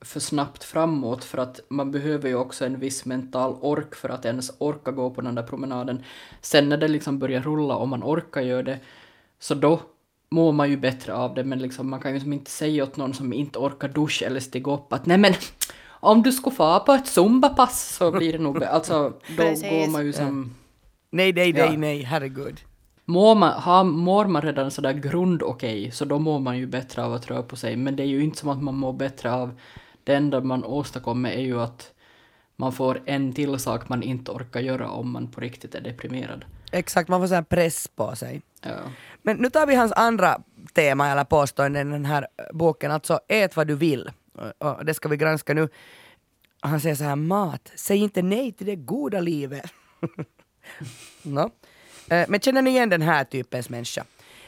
för 0.00 0.20
snabbt 0.20 0.64
framåt 0.64 1.24
för 1.24 1.38
att 1.38 1.60
man 1.68 1.90
behöver 1.90 2.28
ju 2.28 2.34
också 2.34 2.66
en 2.66 2.80
viss 2.80 3.04
mental 3.04 3.56
ork 3.60 3.94
för 3.94 4.08
att 4.08 4.24
ens 4.24 4.52
orka 4.58 4.90
gå 4.90 5.10
på 5.10 5.20
den 5.20 5.34
där 5.34 5.42
promenaden. 5.42 6.02
Sen 6.40 6.68
när 6.68 6.76
det 6.76 6.88
liksom 6.88 7.18
börjar 7.18 7.40
rulla 7.40 7.76
och 7.76 7.88
man 7.88 8.04
orkar 8.04 8.40
göra 8.40 8.62
det, 8.62 8.78
så 9.38 9.54
då 9.54 9.80
mår 10.28 10.52
man 10.52 10.70
ju 10.70 10.76
bättre 10.76 11.14
av 11.14 11.34
det, 11.34 11.44
men 11.44 11.58
liksom 11.58 11.90
man 11.90 12.00
kan 12.00 12.10
ju 12.10 12.14
liksom 12.14 12.32
inte 12.32 12.50
säga 12.50 12.82
åt 12.82 12.96
någon 12.96 13.14
som 13.14 13.32
inte 13.32 13.58
orkar 13.58 13.88
duscha 13.88 14.26
eller 14.26 14.40
stiga 14.40 14.72
upp 14.72 14.92
att 14.92 15.06
nej 15.06 15.18
men 15.18 15.34
om 16.06 16.22
du 16.22 16.32
skulle 16.32 16.56
få 16.56 16.80
på 16.80 16.92
ett 16.92 17.06
zumbapass 17.06 17.96
så 17.96 18.10
blir 18.12 18.32
det 18.32 18.38
nog 18.38 18.64
Alltså 18.64 19.12
då 19.36 19.42
går 19.42 19.90
man 19.90 20.06
ju 20.06 20.12
som... 20.12 20.54
Nej, 21.10 21.32
nej, 21.32 21.52
nej, 21.52 21.72
ja. 21.72 21.78
nej, 21.78 22.02
herregud. 22.02 22.60
Mår 23.04 23.34
man, 23.34 23.52
har, 23.60 23.84
mår 23.84 24.24
man 24.24 24.42
redan 24.42 24.70
sådär 24.70 24.92
grund 24.92 25.42
okej, 25.42 25.90
så 25.90 26.04
då 26.04 26.18
mår 26.18 26.38
man 26.38 26.58
ju 26.58 26.66
bättre 26.66 27.04
av 27.04 27.14
att 27.14 27.30
röra 27.30 27.42
på 27.42 27.56
sig. 27.56 27.76
Men 27.76 27.96
det 27.96 28.02
är 28.02 28.06
ju 28.06 28.24
inte 28.24 28.38
som 28.38 28.48
att 28.48 28.62
man 28.62 28.74
mår 28.74 28.92
bättre 28.92 29.32
av 29.32 29.60
det 30.04 30.14
enda 30.14 30.40
man 30.40 30.64
åstadkommer 30.64 31.30
är 31.30 31.40
ju 31.40 31.60
att 31.60 31.92
man 32.56 32.72
får 32.72 33.02
en 33.06 33.32
till 33.32 33.58
sak 33.58 33.88
man 33.88 34.02
inte 34.02 34.30
orkar 34.30 34.60
göra 34.60 34.90
om 34.90 35.10
man 35.10 35.30
på 35.30 35.40
riktigt 35.40 35.74
är 35.74 35.80
deprimerad. 35.80 36.44
Exakt, 36.72 37.08
man 37.08 37.20
får 37.20 37.26
sån 37.26 37.44
press 37.44 37.88
på 37.88 38.16
sig. 38.16 38.42
Ja. 38.62 38.76
Men 39.22 39.36
nu 39.36 39.50
tar 39.50 39.66
vi 39.66 39.74
hans 39.74 39.92
andra 39.92 40.40
tema 40.74 41.08
eller 41.08 41.24
påstående 41.24 41.80
i 41.80 41.84
den 41.84 42.04
här 42.04 42.26
boken, 42.52 42.90
alltså 42.90 43.20
ät 43.28 43.56
vad 43.56 43.66
du 43.66 43.74
vill. 43.74 44.10
Och 44.58 44.84
det 44.84 44.94
ska 44.94 45.08
vi 45.08 45.16
granska 45.16 45.54
nu. 45.54 45.68
Han 46.60 46.80
säger 46.80 46.94
så 46.94 47.04
här, 47.04 47.16
mat, 47.16 47.72
säg 47.74 47.98
inte 47.98 48.22
nej 48.22 48.52
till 48.52 48.66
det 48.66 48.76
goda 48.76 49.20
livet. 49.20 49.72
no. 51.22 51.50
Eh, 52.08 52.26
men 52.28 52.40
känner 52.40 52.62
ni 52.62 52.70
igen 52.70 52.88
den 52.88 53.02
här 53.02 53.24
typens 53.24 53.68
människa? 53.68 54.04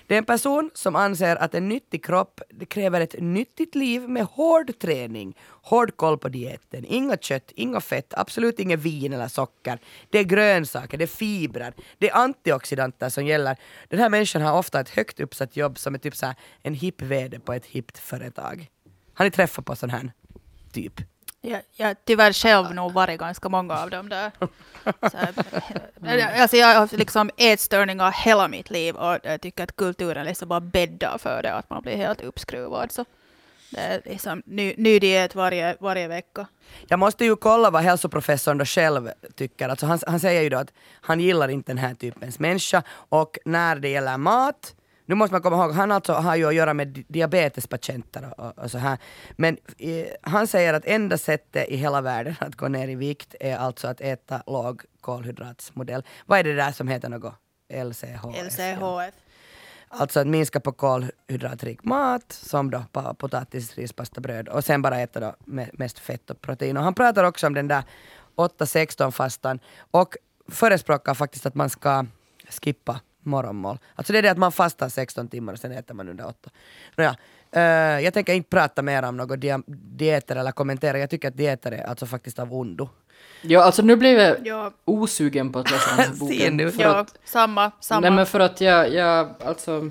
Det 0.08 0.14
är 0.14 0.18
en 0.18 0.24
person 0.24 0.70
som 0.74 0.96
anser 0.96 1.36
att 1.36 1.54
en 1.54 1.68
nyttig 1.68 2.04
kropp 2.04 2.40
kräver 2.68 3.00
ett 3.00 3.14
nyttigt 3.18 3.74
liv 3.74 4.08
med 4.08 4.24
hård 4.24 4.78
träning, 4.78 5.36
hård 5.62 5.96
koll 5.96 6.18
på 6.18 6.28
dieten, 6.28 6.84
inga 6.84 7.16
kött, 7.16 7.52
inga 7.54 7.80
fett, 7.80 8.14
absolut 8.16 8.58
inget 8.58 8.80
vin 8.80 9.12
eller 9.12 9.28
socker. 9.28 9.78
Det 10.10 10.18
är 10.18 10.24
grönsaker, 10.24 10.98
det 10.98 11.04
är 11.04 11.06
fibrer, 11.06 11.74
det 11.98 12.10
är 12.10 12.16
antioxidanter 12.16 13.08
som 13.08 13.26
gäller. 13.26 13.56
Den 13.88 13.98
här 13.98 14.08
människan 14.08 14.42
har 14.42 14.58
ofta 14.58 14.80
ett 14.80 14.88
högt 14.88 15.20
uppsatt 15.20 15.56
jobb 15.56 15.78
som 15.78 15.94
är 15.94 15.98
typ 15.98 16.16
så 16.16 16.34
en 16.62 16.74
hipp 16.74 17.02
vd 17.02 17.38
på 17.40 17.52
ett 17.52 17.66
hippt 17.66 17.98
företag. 17.98 18.68
Har 19.18 19.24
ni 19.24 19.30
träffat 19.30 19.64
på 19.64 19.76
sån 19.76 19.90
här 19.90 20.12
typ? 20.72 21.00
Jag, 21.40 21.62
jag 21.72 21.96
tyvärr 22.04 22.32
själv 22.32 22.74
nog 22.74 22.92
varit 22.92 23.20
ganska 23.20 23.48
många 23.48 23.78
av 23.78 23.90
dem 23.90 24.08
där. 24.08 24.30
Så, 25.10 25.16
alltså 26.42 26.56
jag 26.56 26.74
har 26.80 26.96
liksom 26.96 27.30
ätstörningar 27.36 28.10
hela 28.10 28.48
mitt 28.48 28.70
liv 28.70 28.96
och 28.96 29.18
jag 29.22 29.40
tycker 29.40 29.64
att 29.64 29.76
kulturen 29.76 30.26
liksom 30.26 30.48
bara 30.48 30.60
bäddar 30.60 31.18
för 31.18 31.42
det, 31.42 31.54
att 31.54 31.70
man 31.70 31.82
blir 31.82 31.96
helt 31.96 32.20
uppskruvad. 32.20 32.92
Så 32.92 33.04
det 33.70 33.80
är 33.80 34.02
liksom 34.04 34.42
ny, 34.46 34.74
ny 34.76 34.98
diet 34.98 35.34
varje, 35.34 35.76
varje 35.80 36.08
vecka. 36.08 36.46
Jag 36.86 36.98
måste 36.98 37.24
ju 37.24 37.36
kolla 37.36 37.70
vad 37.70 37.82
hälsoprofessorn 37.82 38.58
då 38.58 38.64
själv 38.64 39.10
tycker. 39.34 39.68
Alltså 39.68 39.86
han, 39.86 39.98
han 40.06 40.20
säger 40.20 40.42
ju 40.42 40.48
då 40.48 40.58
att 40.58 40.72
han 41.00 41.20
gillar 41.20 41.48
inte 41.48 41.72
den 41.72 41.78
här 41.78 41.94
typens 41.94 42.38
människa 42.38 42.82
och 43.08 43.38
när 43.44 43.76
det 43.76 43.88
gäller 43.88 44.16
mat 44.16 44.74
nu 45.08 45.14
måste 45.14 45.34
man 45.34 45.42
komma 45.42 45.56
ihåg, 45.56 45.72
han 45.72 45.92
alltså 45.92 46.12
har 46.12 46.36
ju 46.36 46.48
att 46.48 46.54
göra 46.54 46.74
med 46.74 47.04
diabetespatienter 47.08 48.34
och, 48.40 48.58
och 48.58 48.70
så 48.70 48.78
här. 48.78 48.98
Men 49.36 49.56
eh, 49.78 50.06
han 50.22 50.46
säger 50.46 50.74
att 50.74 50.84
enda 50.84 51.18
sättet 51.18 51.68
i 51.68 51.76
hela 51.76 52.00
världen 52.00 52.34
att 52.40 52.54
gå 52.54 52.68
ner 52.68 52.88
i 52.88 52.94
vikt 52.94 53.34
är 53.40 53.56
alltså 53.56 53.88
att 53.88 54.00
äta 54.00 54.42
låg 54.46 54.82
kolhydratsmodell. 55.00 56.02
Vad 56.26 56.38
är 56.38 56.44
det 56.44 56.54
där 56.54 56.72
som 56.72 56.88
heter 56.88 57.08
något? 57.08 57.34
LCHF. 57.72 58.36
LCHF. 58.44 59.14
Alltså 59.88 60.20
att 60.20 60.26
minska 60.26 60.60
på 60.60 60.72
kolhydratrik 60.72 61.84
mat, 61.84 62.32
som 62.32 62.70
då 62.70 62.84
potatis, 63.18 63.74
ris, 63.74 63.92
pasta, 63.92 64.20
bröd 64.20 64.48
och 64.48 64.64
sen 64.64 64.82
bara 64.82 65.00
äta 65.00 65.20
då 65.20 65.34
mest 65.72 65.98
fett 65.98 66.30
och 66.30 66.40
protein. 66.40 66.76
Och 66.76 66.82
han 66.82 66.94
pratar 66.94 67.24
också 67.24 67.46
om 67.46 67.54
den 67.54 67.68
där 67.68 67.82
8-16 68.36 69.10
fastan 69.10 69.60
och 69.90 70.16
förespråkar 70.48 71.14
faktiskt 71.14 71.46
att 71.46 71.54
man 71.54 71.70
ska 71.70 72.06
skippa 72.62 73.00
morgonmål. 73.28 73.78
Alltså 73.94 74.12
det 74.12 74.18
är 74.18 74.22
det 74.22 74.30
att 74.30 74.38
man 74.38 74.52
fastar 74.52 74.88
16 74.88 75.28
timmar 75.28 75.52
och 75.52 75.58
sen 75.58 75.72
äter 75.72 75.94
man 75.94 76.08
under 76.08 76.26
8. 76.26 76.50
Nåja, 76.96 77.16
uh, 77.56 78.04
jag 78.04 78.14
tänker 78.14 78.34
inte 78.34 78.50
prata 78.50 78.82
mer 78.82 79.02
om 79.02 79.16
några 79.16 79.36
di 79.36 79.56
dieter 79.66 80.36
eller 80.36 80.52
kommentera, 80.52 80.98
jag 80.98 81.10
tycker 81.10 81.28
att 81.28 81.36
dieter 81.36 81.72
är 81.72 81.82
alltså 81.82 82.06
faktiskt 82.06 82.38
av 82.38 82.54
ondo. 82.54 82.88
Ja, 83.42 83.62
alltså 83.62 83.82
nu 83.82 83.96
blev 83.96 84.18
jag 84.18 84.36
ja. 84.46 84.72
osugen 84.84 85.52
på 85.52 85.58
att 85.58 85.70
läsa 85.70 85.90
den 85.96 86.04
här 86.04 86.14
boken. 86.14 86.56
nu. 86.56 86.72
ja, 86.78 86.96
att, 86.96 87.18
samma, 87.24 87.70
samma. 87.80 88.00
Nej 88.00 88.10
men 88.10 88.26
för 88.26 88.40
att 88.40 88.60
jag, 88.60 88.94
jag 88.94 89.34
alltså 89.44 89.90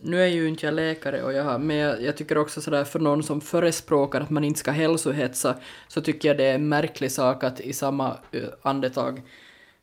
nu 0.00 0.22
är 0.22 0.26
ju 0.26 0.48
inte 0.48 0.66
jag 0.66 0.74
läkare 0.74 1.22
och 1.22 1.32
jag 1.32 1.44
har, 1.44 1.58
men 1.58 1.76
jag, 1.76 2.02
jag, 2.02 2.16
tycker 2.16 2.38
också 2.38 2.60
sådär 2.60 2.84
för 2.84 2.98
någon 2.98 3.22
som 3.22 3.40
förespråkar 3.40 4.20
att 4.20 4.30
man 4.30 4.44
inte 4.44 4.60
ska 4.60 4.70
hälsohetsa 4.70 5.54
så 5.88 6.00
tycker 6.00 6.28
jag 6.28 6.36
det 6.36 6.44
är 6.44 6.54
en 6.54 6.68
märklig 6.68 7.12
sak 7.12 7.44
att 7.44 7.60
i 7.60 7.72
samma 7.72 8.16
andetag 8.62 9.22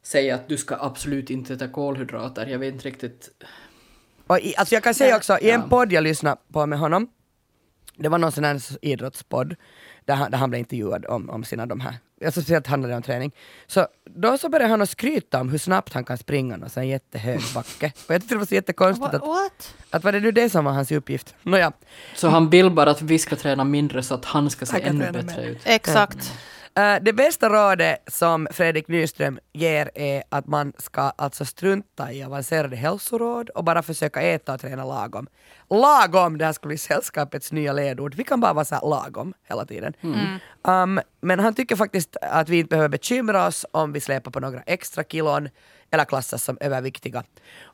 säga 0.06 0.36
att 0.36 0.50
du 0.50 0.58
ska 0.58 0.78
absolut 0.80 1.30
inte 1.30 1.54
äta 1.54 1.68
kolhydrater. 1.68 2.46
Jag 2.46 2.60
vet 2.60 2.74
inte 2.74 2.88
riktigt. 2.88 3.30
Och 4.28 4.40
i, 4.40 4.56
alltså 4.58 4.76
jag 4.76 4.84
kan 4.84 4.94
säga 4.94 5.18
också, 5.18 5.38
i 5.40 5.50
en 5.50 5.70
podd 5.70 5.92
jag 5.92 6.04
lyssnade 6.04 6.38
på 6.54 6.66
med 6.66 6.80
honom, 6.80 7.08
det 7.98 8.10
var 8.10 8.18
någon 8.18 8.32
sån 8.32 8.44
här 8.44 8.62
idrottspodd, 8.82 9.56
där 10.06 10.16
han, 10.16 10.32
där 10.32 10.38
han 10.38 10.50
blev 10.50 10.60
intervjuad 10.60 11.06
om, 11.06 11.30
om 11.30 11.44
sina 11.44 11.66
de 11.66 11.80
här, 11.80 11.96
alltså 12.26 12.42
speciellt 12.42 12.68
handlade 12.68 12.96
om 12.96 13.02
träning. 13.02 13.32
Så 13.68 13.88
då 14.06 14.38
så 14.38 14.50
började 14.50 14.70
han 14.70 14.82
att 14.82 14.90
skryta 14.90 15.42
om 15.42 15.50
hur 15.50 15.58
snabbt 15.58 15.94
han 15.94 16.04
kan 16.04 16.18
springa 16.18 16.58
någon 16.58 16.70
sån 16.70 16.88
jättehög 16.88 17.42
backe. 17.54 17.92
Och 18.08 18.14
jag 18.14 18.22
tyckte 18.22 18.36
det 18.36 18.40
var 18.40 18.46
så 18.46 18.56
jättekonstigt 18.56 19.14
att, 19.14 19.22
What? 19.22 19.76
att 19.90 20.04
var 20.04 20.12
det 20.12 20.20
nu 20.20 20.32
det 20.32 20.50
som 20.50 20.66
var 20.66 20.72
hans 20.72 20.92
uppgift? 20.92 21.36
Nåja. 21.44 21.72
Så 22.16 22.28
han 22.28 22.50
vill 22.50 22.72
bara 22.72 22.92
att 22.92 23.02
vi 23.02 23.20
ska 23.20 23.36
träna 23.36 23.64
mindre 23.64 24.04
så 24.04 24.14
att 24.14 24.26
han 24.26 24.50
ska 24.50 24.66
se 24.66 24.84
han 24.84 25.02
ännu 25.02 25.12
bättre 25.12 25.46
ut? 25.46 25.62
Exakt. 25.64 26.18
Ja. 26.22 26.55
Uh, 26.80 26.98
det 27.02 27.14
bästa 27.14 27.50
rådet 27.50 27.98
som 28.08 28.48
Fredrik 28.52 28.88
Nyström 28.88 29.40
ger 29.54 29.92
är 29.96 30.24
att 30.30 30.48
man 30.48 30.74
ska 30.78 31.02
alltså 31.02 31.46
strunta 31.46 32.12
i 32.12 32.24
avancerade 32.24 32.76
hälsoråd 32.76 33.50
och 33.50 33.64
bara 33.64 33.84
försöka 33.84 34.22
äta 34.22 34.54
och 34.54 34.62
träna 34.62 34.86
lagom. 34.86 35.28
Lagom, 35.70 36.38
det 36.38 36.46
här 36.46 36.54
ska 36.54 36.68
bli 36.68 36.78
sällskapets 36.78 37.52
nya 37.52 37.74
ledord. 37.74 38.16
Vi 38.16 38.24
kan 38.24 38.40
bara 38.40 38.54
vara 38.54 38.66
så 38.66 38.90
lagom 38.90 39.34
hela 39.44 39.66
tiden. 39.66 39.94
Mm. 40.02 40.98
Um, 40.98 41.04
men 41.22 41.40
han 41.40 41.54
tycker 41.54 41.76
faktiskt 41.76 42.18
att 42.22 42.50
vi 42.50 42.60
inte 42.60 42.70
behöver 42.70 42.90
bekymra 42.90 43.48
oss 43.48 43.66
om 43.72 43.94
vi 43.94 44.02
släpar 44.02 44.32
på 44.32 44.40
några 44.40 44.62
extra 44.62 45.04
kilon 45.04 45.50
eller 45.92 46.06
klassas 46.06 46.44
som 46.44 46.58
överviktiga. 46.62 47.24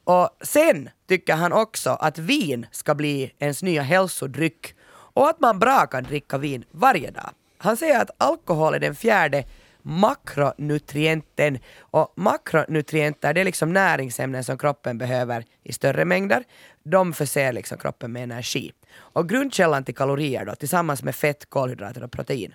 Och 0.03 0.29
sen 0.41 0.89
tycker 1.07 1.35
han 1.35 1.53
också 1.53 1.89
att 1.89 2.17
vin 2.17 2.65
ska 2.71 2.95
bli 2.95 3.33
ens 3.39 3.63
nya 3.63 3.81
hälsodryck 3.81 4.75
och 5.13 5.29
att 5.29 5.39
man 5.39 5.59
bra 5.59 5.87
kan 5.87 6.03
dricka 6.03 6.37
vin 6.37 6.63
varje 6.71 7.11
dag. 7.11 7.29
Han 7.61 7.77
säger 7.77 8.01
att 8.01 8.11
alkohol 8.17 8.73
är 8.73 8.79
den 8.79 8.95
fjärde 8.95 9.43
makronutrienten. 9.81 11.59
Och 11.79 12.13
makronutrienter 12.15 13.33
det 13.33 13.41
är 13.41 13.45
liksom 13.45 13.73
näringsämnen 13.73 14.43
som 14.43 14.57
kroppen 14.57 14.97
behöver 14.97 15.45
i 15.63 15.73
större 15.73 16.05
mängder. 16.05 16.43
De 16.83 17.13
förser 17.13 17.53
liksom 17.53 17.77
kroppen 17.77 18.11
med 18.11 18.23
energi. 18.23 18.71
Och 18.93 19.29
grundkällan 19.29 19.83
till 19.83 19.95
kalorier 19.95 20.45
då, 20.45 20.55
tillsammans 20.55 21.03
med 21.03 21.15
fett, 21.15 21.49
kolhydrater 21.49 22.03
och 22.03 22.11
protein. 22.11 22.53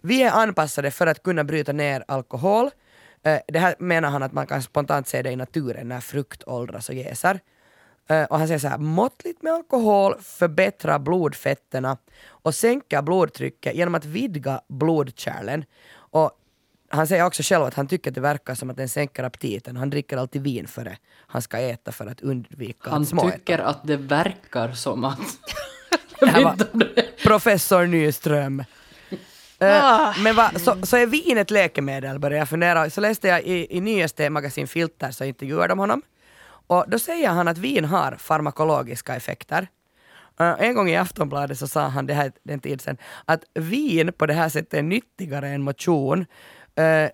Vi 0.00 0.22
är 0.22 0.30
anpassade 0.30 0.90
för 0.90 1.06
att 1.06 1.22
kunna 1.22 1.44
bryta 1.44 1.72
ner 1.72 2.04
alkohol. 2.08 2.70
Eh, 3.22 3.38
det 3.48 3.58
här 3.58 3.74
menar 3.78 4.10
han 4.10 4.22
att 4.22 4.32
man 4.32 4.46
kan 4.46 4.62
spontant 4.62 5.08
se 5.08 5.22
det 5.22 5.30
i 5.30 5.36
naturen 5.36 5.88
när 5.88 6.00
frukt 6.00 6.42
åldras 6.46 6.88
och 6.88 6.94
jäser. 6.94 7.40
Eh, 8.08 8.24
Och 8.24 8.38
han 8.38 8.46
säger 8.46 8.58
så 8.58 8.68
här, 8.68 8.78
måttligt 8.78 9.42
med 9.42 9.52
alkohol 9.52 10.14
förbättrar 10.22 10.98
blodfetterna 10.98 11.96
och 12.28 12.54
sänker 12.54 13.02
blodtrycket 13.02 13.74
genom 13.74 13.94
att 13.94 14.04
vidga 14.04 14.60
blodkärlen. 14.68 15.64
Och 15.94 16.30
han 16.88 17.06
säger 17.06 17.24
också 17.26 17.42
själv 17.42 17.64
att 17.64 17.74
han 17.74 17.86
tycker 17.88 18.10
att 18.10 18.14
det 18.14 18.20
verkar 18.20 18.54
som 18.54 18.70
att 18.70 18.76
den 18.76 18.88
sänker 18.88 19.24
aptiten. 19.24 19.76
Han 19.76 19.90
dricker 19.90 20.16
alltid 20.16 20.42
vin 20.42 20.66
före 20.66 20.96
han 21.26 21.42
ska 21.42 21.58
äta 21.58 21.92
för 21.92 22.06
att 22.06 22.20
undvika 22.20 22.90
Han 22.90 23.02
att 23.02 23.08
småäta. 23.08 23.38
tycker 23.38 23.58
att 23.58 23.86
det 23.86 23.96
verkar 23.96 24.72
som 24.72 25.04
att... 25.04 25.18
Professor 27.22 27.86
Nyström. 27.86 28.60
Eh, 29.58 29.84
Ah. 29.84 30.14
Men 30.18 30.36
va, 30.36 30.50
så, 30.56 30.76
så 30.86 30.96
är 30.96 31.06
vin 31.06 31.38
ett 31.38 31.50
läkemedel 31.50 32.18
började 32.18 32.38
jag 32.38 32.48
fundera. 32.48 32.90
Så 32.90 33.00
läste 33.00 33.28
jag 33.28 33.42
i, 33.42 33.76
i 33.76 33.80
nyaste 33.80 34.30
magasin 34.30 34.66
Filter 34.66 35.10
så 35.10 35.24
intervjuade 35.24 35.68
de 35.68 35.78
honom. 35.78 36.02
Och 36.66 36.84
då 36.88 36.98
säger 36.98 37.28
han 37.28 37.48
att 37.48 37.58
vin 37.58 37.84
har 37.84 38.16
farmakologiska 38.18 39.16
effekter. 39.16 39.68
Eh, 40.40 40.54
en 40.58 40.74
gång 40.74 40.88
i 40.88 40.96
Aftonbladet 40.96 41.58
så 41.58 41.66
sa 41.66 41.88
han 41.88 42.06
det 42.06 42.14
här 42.14 42.32
den 42.42 42.60
tid 42.60 42.80
sedan 42.80 42.96
att 43.24 43.44
vin 43.54 44.12
på 44.12 44.26
det 44.26 44.34
här 44.34 44.48
sättet 44.48 44.74
är 44.74 44.82
nyttigare 44.82 45.48
än 45.48 45.62
motion. 45.62 46.26
Eh, 46.74 47.10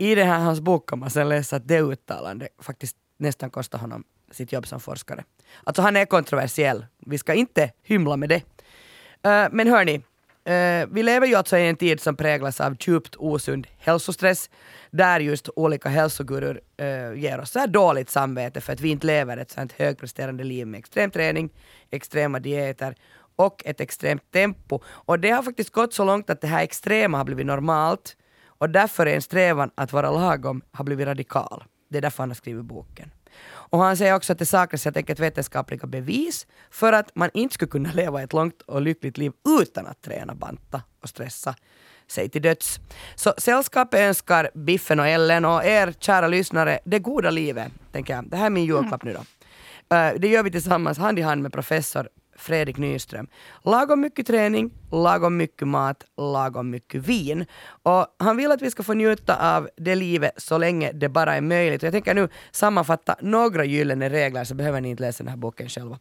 I 0.00 0.14
det 0.14 0.24
här 0.24 0.38
hans 0.38 0.60
bok 0.60 0.88
kan 0.88 0.98
man 0.98 1.10
sen 1.10 1.28
läsa 1.28 1.56
att 1.56 1.68
det 1.68 1.80
uttalandet 1.80 2.48
faktiskt 2.58 2.96
nästan 3.18 3.50
kostar 3.50 3.78
honom 3.78 4.04
sitt 4.30 4.52
jobb 4.52 4.66
som 4.66 4.80
forskare. 4.80 5.24
Alltså 5.64 5.82
han 5.82 5.96
är 5.96 6.04
kontroversiell. 6.04 6.86
Vi 7.06 7.18
ska 7.18 7.34
inte 7.34 7.70
hymla 7.82 8.16
med 8.16 8.28
det. 8.28 8.42
Eh, 9.30 9.48
men 9.52 9.68
hörni, 9.68 10.02
eh, 10.44 10.86
vi 10.90 11.02
lever 11.02 11.26
ju 11.26 11.34
alltså 11.34 11.56
i 11.56 11.68
en 11.68 11.76
tid 11.76 12.00
som 12.00 12.16
präglas 12.16 12.60
av 12.60 12.76
djupt 12.80 13.16
osund 13.16 13.66
hälsostress, 13.78 14.50
där 14.90 15.20
just 15.20 15.48
olika 15.56 15.88
hälsogurur 15.88 16.60
eh, 16.76 17.12
ger 17.14 17.40
oss 17.40 17.50
så 17.50 17.58
här 17.58 17.66
dåligt 17.66 18.10
samvete 18.10 18.60
för 18.60 18.72
att 18.72 18.80
vi 18.80 18.88
inte 18.88 19.06
lever 19.06 19.36
ett 19.36 19.50
sånt 19.50 19.72
högpresterande 19.72 20.44
liv 20.44 20.66
med 20.66 20.78
extrem 20.78 21.10
träning, 21.10 21.50
extrema 21.90 22.40
dieter 22.40 22.94
och 23.36 23.62
ett 23.64 23.80
extremt 23.80 24.30
tempo. 24.32 24.80
Och 24.86 25.20
det 25.20 25.30
har 25.30 25.42
faktiskt 25.42 25.70
gått 25.70 25.94
så 25.94 26.04
långt 26.04 26.30
att 26.30 26.40
det 26.40 26.46
här 26.46 26.62
extrema 26.62 27.18
har 27.18 27.24
blivit 27.24 27.46
normalt 27.46 28.16
och 28.46 28.70
därför 28.70 29.06
är 29.06 29.14
en 29.14 29.22
strävan 29.22 29.70
att 29.74 29.92
vara 29.92 30.10
lagom 30.10 30.62
har 30.72 30.84
blivit 30.84 31.06
radikal. 31.06 31.64
Det 31.90 31.98
är 31.98 32.02
därför 32.02 32.22
han 32.22 32.30
har 32.30 32.34
skrivit 32.34 32.64
boken. 32.64 33.10
Och 33.74 33.80
han 33.80 33.96
säger 33.96 34.14
också 34.14 34.32
att 34.32 34.38
det 34.38 34.46
saknas 34.46 34.84
helt 34.84 34.96
enkelt 34.96 35.20
vetenskapliga 35.20 35.86
bevis 35.86 36.46
för 36.70 36.92
att 36.92 37.14
man 37.14 37.30
inte 37.34 37.54
skulle 37.54 37.70
kunna 37.70 37.92
leva 37.92 38.22
ett 38.22 38.32
långt 38.32 38.62
och 38.62 38.82
lyckligt 38.82 39.18
liv 39.18 39.32
utan 39.60 39.86
att 39.86 40.02
träna, 40.02 40.34
banta 40.34 40.82
och 41.02 41.08
stressa 41.08 41.54
sig 42.06 42.28
till 42.28 42.42
döds. 42.42 42.80
Så 43.14 43.34
sällskapet 43.38 44.00
önskar 44.00 44.50
Biffen 44.54 45.00
och 45.00 45.06
Ellen 45.06 45.44
och 45.44 45.64
er 45.64 45.94
kära 45.98 46.28
lyssnare 46.28 46.78
det 46.84 46.98
goda 46.98 47.30
livet, 47.30 47.72
tänker 47.92 48.14
jag. 48.14 48.30
Det 48.30 48.36
här 48.36 48.46
är 48.46 48.50
min 48.50 48.64
julklapp 48.64 49.02
nu 49.02 49.12
då. 49.12 49.20
Eh, 49.96 50.14
det 50.18 50.28
gör 50.28 50.42
vi 50.42 50.50
tillsammans 50.50 50.98
hand 50.98 51.18
i 51.18 51.22
hand 51.22 51.42
med 51.42 51.52
professor 51.52 52.08
Fredrik 52.36 52.76
Nyström. 52.76 53.26
Lagom 53.62 54.00
mycket 54.00 54.26
träning, 54.26 54.70
lagom 54.92 55.36
mycket 55.36 55.68
mat, 55.68 56.04
lagom 56.16 56.70
mycket 56.70 57.02
vin. 57.08 57.46
Och 57.82 58.06
han 58.18 58.36
vill 58.36 58.52
att 58.52 58.62
vi 58.62 58.70
ska 58.70 58.82
få 58.82 58.94
njuta 58.94 59.56
av 59.56 59.68
det 59.76 59.94
livet 59.94 60.32
så 60.36 60.58
länge 60.58 60.92
det 60.92 61.08
bara 61.08 61.34
är 61.34 61.40
möjligt. 61.40 61.82
Och 61.82 61.86
jag 61.86 61.92
tänker 61.92 62.14
nu 62.14 62.28
sammanfatta 62.50 63.16
några 63.20 63.64
gyllene 63.64 64.10
regler 64.10 64.44
så 64.44 64.54
behöver 64.54 64.80
ni 64.80 64.90
inte 64.90 65.02
läsa 65.02 65.24
den 65.24 65.30
här 65.30 65.36
boken 65.36 65.68
själva. 65.68 65.98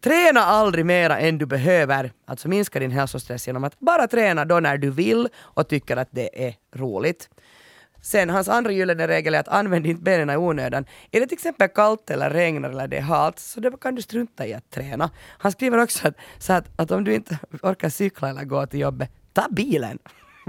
Träna 0.00 0.40
aldrig 0.40 0.86
mera 0.86 1.18
än 1.18 1.38
du 1.38 1.46
behöver, 1.46 2.12
alltså 2.26 2.48
minska 2.48 2.80
din 2.80 2.90
hälsostress 2.90 3.46
genom 3.46 3.64
att 3.64 3.80
bara 3.80 4.08
träna 4.08 4.44
då 4.44 4.60
när 4.60 4.78
du 4.78 4.90
vill 4.90 5.28
och 5.36 5.68
tycker 5.68 5.96
att 5.96 6.08
det 6.10 6.46
är 6.46 6.54
roligt. 6.72 7.30
Sen 8.02 8.30
hans 8.30 8.48
andra 8.48 8.72
gyllene 8.72 9.08
regel 9.08 9.34
är 9.34 9.40
att 9.40 9.48
använd 9.48 9.86
inte 9.86 10.02
benen 10.02 10.30
i 10.30 10.36
onödan. 10.36 10.84
Är 11.10 11.20
det 11.20 11.26
till 11.26 11.34
exempel 11.34 11.68
kallt 11.68 12.10
eller 12.10 12.30
regnar 12.30 12.70
eller 12.70 12.88
det 12.88 12.96
är 12.96 13.02
halt 13.02 13.38
så 13.38 13.60
då 13.60 13.76
kan 13.76 13.94
du 13.94 14.02
strunta 14.02 14.46
i 14.46 14.54
att 14.54 14.70
träna. 14.70 15.10
Han 15.38 15.52
skriver 15.52 15.78
också 15.78 16.08
att, 16.08 16.14
så 16.38 16.52
att, 16.52 16.64
att 16.76 16.90
om 16.90 17.04
du 17.04 17.14
inte 17.14 17.38
orkar 17.62 17.88
cykla 17.88 18.28
eller 18.28 18.44
gå 18.44 18.66
till 18.66 18.80
jobbet, 18.80 19.10
ta 19.32 19.46
bilen. 19.50 19.98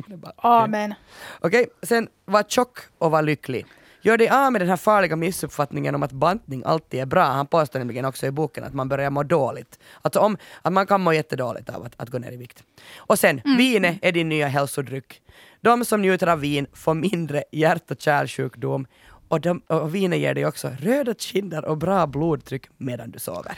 Bara, 0.07 0.33
Amen. 0.37 0.93
Okej, 1.39 1.67
sen 1.83 2.07
var 2.25 2.43
tjock 2.43 2.79
och 2.97 3.11
var 3.11 3.21
lycklig. 3.21 3.65
Gör 4.01 4.17
dig 4.17 4.29
av 4.29 4.51
med 4.51 4.61
den 4.61 4.69
här 4.69 4.77
farliga 4.77 5.15
missuppfattningen 5.15 5.95
om 5.95 6.03
att 6.03 6.11
bantning 6.11 6.63
alltid 6.65 6.99
är 6.99 7.05
bra. 7.05 7.23
Han 7.23 7.47
påstår 7.47 7.79
nämligen 7.79 8.05
också 8.05 8.25
i 8.25 8.31
boken 8.31 8.63
att 8.63 8.73
man 8.73 8.89
börjar 8.89 9.09
må 9.09 9.23
dåligt. 9.23 9.79
Alltså 10.01 10.19
om, 10.19 10.37
att 10.61 10.73
man 10.73 10.87
kan 10.87 11.01
må 11.01 11.13
jättedåligt 11.13 11.69
av 11.69 11.85
att, 11.85 11.93
att 11.97 12.09
gå 12.09 12.17
ner 12.17 12.31
i 12.31 12.37
vikt. 12.37 12.63
Och 12.97 13.19
sen, 13.19 13.41
vinet 13.57 13.99
är 14.01 14.11
din 14.11 14.29
nya 14.29 14.47
hälsodryck. 14.47 15.21
De 15.61 15.85
som 15.85 16.01
njuter 16.01 16.27
av 16.27 16.39
vin 16.39 16.67
får 16.73 16.93
mindre 16.93 17.43
hjärt 17.51 17.91
och 17.91 18.01
kärlsjukdom 18.01 18.87
och, 19.27 19.41
de, 19.41 19.59
och 19.67 19.95
vinet 19.95 20.19
ger 20.19 20.33
dig 20.33 20.45
också 20.45 20.71
röda 20.79 21.13
kinder 21.13 21.65
och 21.65 21.77
bra 21.77 22.07
blodtryck 22.07 22.67
medan 22.77 23.11
du 23.11 23.19
sover. 23.19 23.57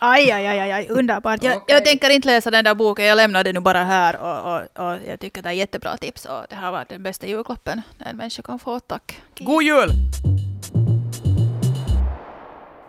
Aj, 0.00 0.30
aj, 0.30 0.46
aj, 0.46 0.72
aj, 0.72 0.88
underbart. 0.90 1.42
Jag, 1.42 1.56
Okej. 1.56 1.74
jag 1.74 1.84
tänker 1.84 2.10
inte 2.10 2.28
läsa 2.28 2.50
den 2.50 2.64
där 2.64 2.74
boken, 2.74 3.04
jag 3.04 3.16
lämnar 3.16 3.44
den 3.44 3.54
nu 3.54 3.60
bara 3.60 3.84
här 3.84 4.16
och, 4.16 4.54
och, 4.54 4.86
och 4.86 4.98
jag 5.08 5.20
tycker 5.20 5.42
det 5.42 5.48
är 5.48 5.52
jättebra 5.52 5.96
tips 5.96 6.24
och 6.24 6.46
det 6.50 6.56
har 6.56 6.72
varit 6.72 6.88
den 6.88 7.02
bästa 7.02 7.26
julklappen 7.26 7.82
en 7.98 8.16
människa 8.16 8.42
kan 8.42 8.58
få. 8.58 8.80
Tack. 8.80 9.20
God 9.38 9.62
jul! 9.62 9.90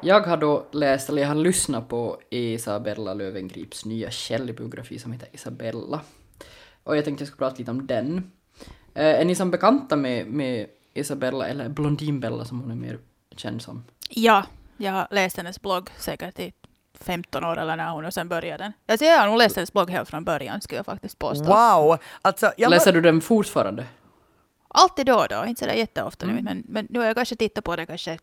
Jag 0.01 0.21
har 0.21 0.37
då 0.37 0.65
läst, 0.71 1.09
eller 1.09 1.21
jag 1.21 1.29
har 1.29 1.35
lyssnat 1.35 1.87
på 1.87 2.19
Isabella 2.29 3.13
Lövengrips 3.13 3.85
nya 3.85 4.11
självbiografi 4.11 4.99
som 4.99 5.11
heter 5.11 5.29
Isabella. 5.31 6.01
Och 6.83 6.97
jag 6.97 7.05
tänkte 7.05 7.21
jag 7.21 7.27
skulle 7.27 7.47
prata 7.47 7.57
lite 7.57 7.71
om 7.71 7.87
den. 7.87 8.31
Eh, 8.93 9.19
är 9.21 9.25
ni 9.25 9.35
som 9.35 9.51
bekanta 9.51 9.95
med, 9.95 10.27
med 10.27 10.67
Isabella, 10.93 11.47
eller 11.47 11.69
Blondinbella 11.69 12.45
som 12.45 12.61
hon 12.61 12.71
är 12.71 12.75
mer 12.75 12.99
känd 13.35 13.61
som? 13.61 13.83
Ja, 14.09 14.45
jag 14.77 14.91
har 14.91 15.07
läst 15.11 15.37
hennes 15.37 15.61
blogg 15.61 15.89
säkert 15.97 16.39
i 16.39 16.53
15 17.01 17.43
år 17.43 17.57
eller 17.59 17.75
när 17.75 17.89
hon 17.89 18.05
och 18.05 18.13
sen 18.13 18.27
började 18.27 18.63
den. 18.63 18.73
Alltså 18.87 19.05
jag 19.05 19.19
har 19.19 19.27
nog 19.27 19.37
läst 19.37 19.55
hennes 19.55 19.73
blogg 19.73 19.89
helt 19.89 20.09
från 20.09 20.23
början 20.23 20.61
skulle 20.61 20.79
jag 20.79 20.85
faktiskt 20.85 21.19
påstå. 21.19 21.45
Wow! 21.45 21.97
Alltså, 22.21 22.51
jag 22.57 22.69
Läser 22.69 22.93
du 22.93 23.01
den 23.01 23.21
fortfarande? 23.21 23.85
Alltid 24.67 25.05
då 25.05 25.15
och 25.15 25.27
då, 25.29 25.45
inte 25.45 25.59
sådär 25.59 25.73
jätteofta 25.73 26.25
Mm. 26.25 26.35
nu, 26.35 26.41
men, 26.41 26.63
men 26.67 26.87
nu 26.89 26.99
har 26.99 27.05
jag 27.05 27.15
kanske 27.15 27.35
tittat 27.35 27.63
på 27.63 27.75
det 27.75 27.85
kanske 27.85 28.17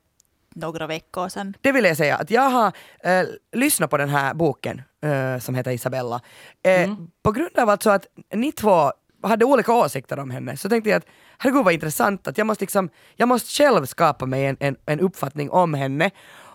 några 0.55 0.87
veckor 0.87 1.29
sedan. 1.29 1.55
Det 1.61 1.73
vill 1.73 1.85
jag 1.85 1.97
säga, 1.97 2.17
att 2.17 2.31
jag 2.31 2.51
har 2.51 2.73
eh, 3.05 3.23
lyssnat 3.53 3.91
på 3.91 3.97
den 3.97 4.09
här 4.09 4.35
boken 4.35 4.83
eh, 5.03 5.39
som 5.39 5.55
heter 5.55 5.71
Isabella. 5.71 6.21
Eh, 6.63 6.95
På 7.23 7.33
grund 7.33 7.59
av 7.59 7.69
alltså 7.69 7.91
att 7.91 8.07
ni 8.35 8.53
två 8.53 8.93
hade 9.23 9.45
olika 9.45 9.73
åsikter 9.73 10.19
om 10.19 10.31
henne 10.31 10.57
så 10.57 10.69
tänkte 10.69 10.91
jag 10.91 10.97
att 10.97 11.07
herregud 11.39 11.65
vad 11.65 11.75
intressant 11.75 12.29
att 12.29 12.39
jag 12.39 12.47
måste, 12.47 12.63
liksom, 12.63 12.89
jag 13.17 13.29
måste 13.29 13.51
själv 13.51 13.87
skapa 13.87 14.27
mig 14.27 14.47
en, 14.47 14.57
en, 14.61 14.77
en 14.87 15.01
uppfattning 15.01 15.51
om 15.51 15.75
henne. 15.75 16.11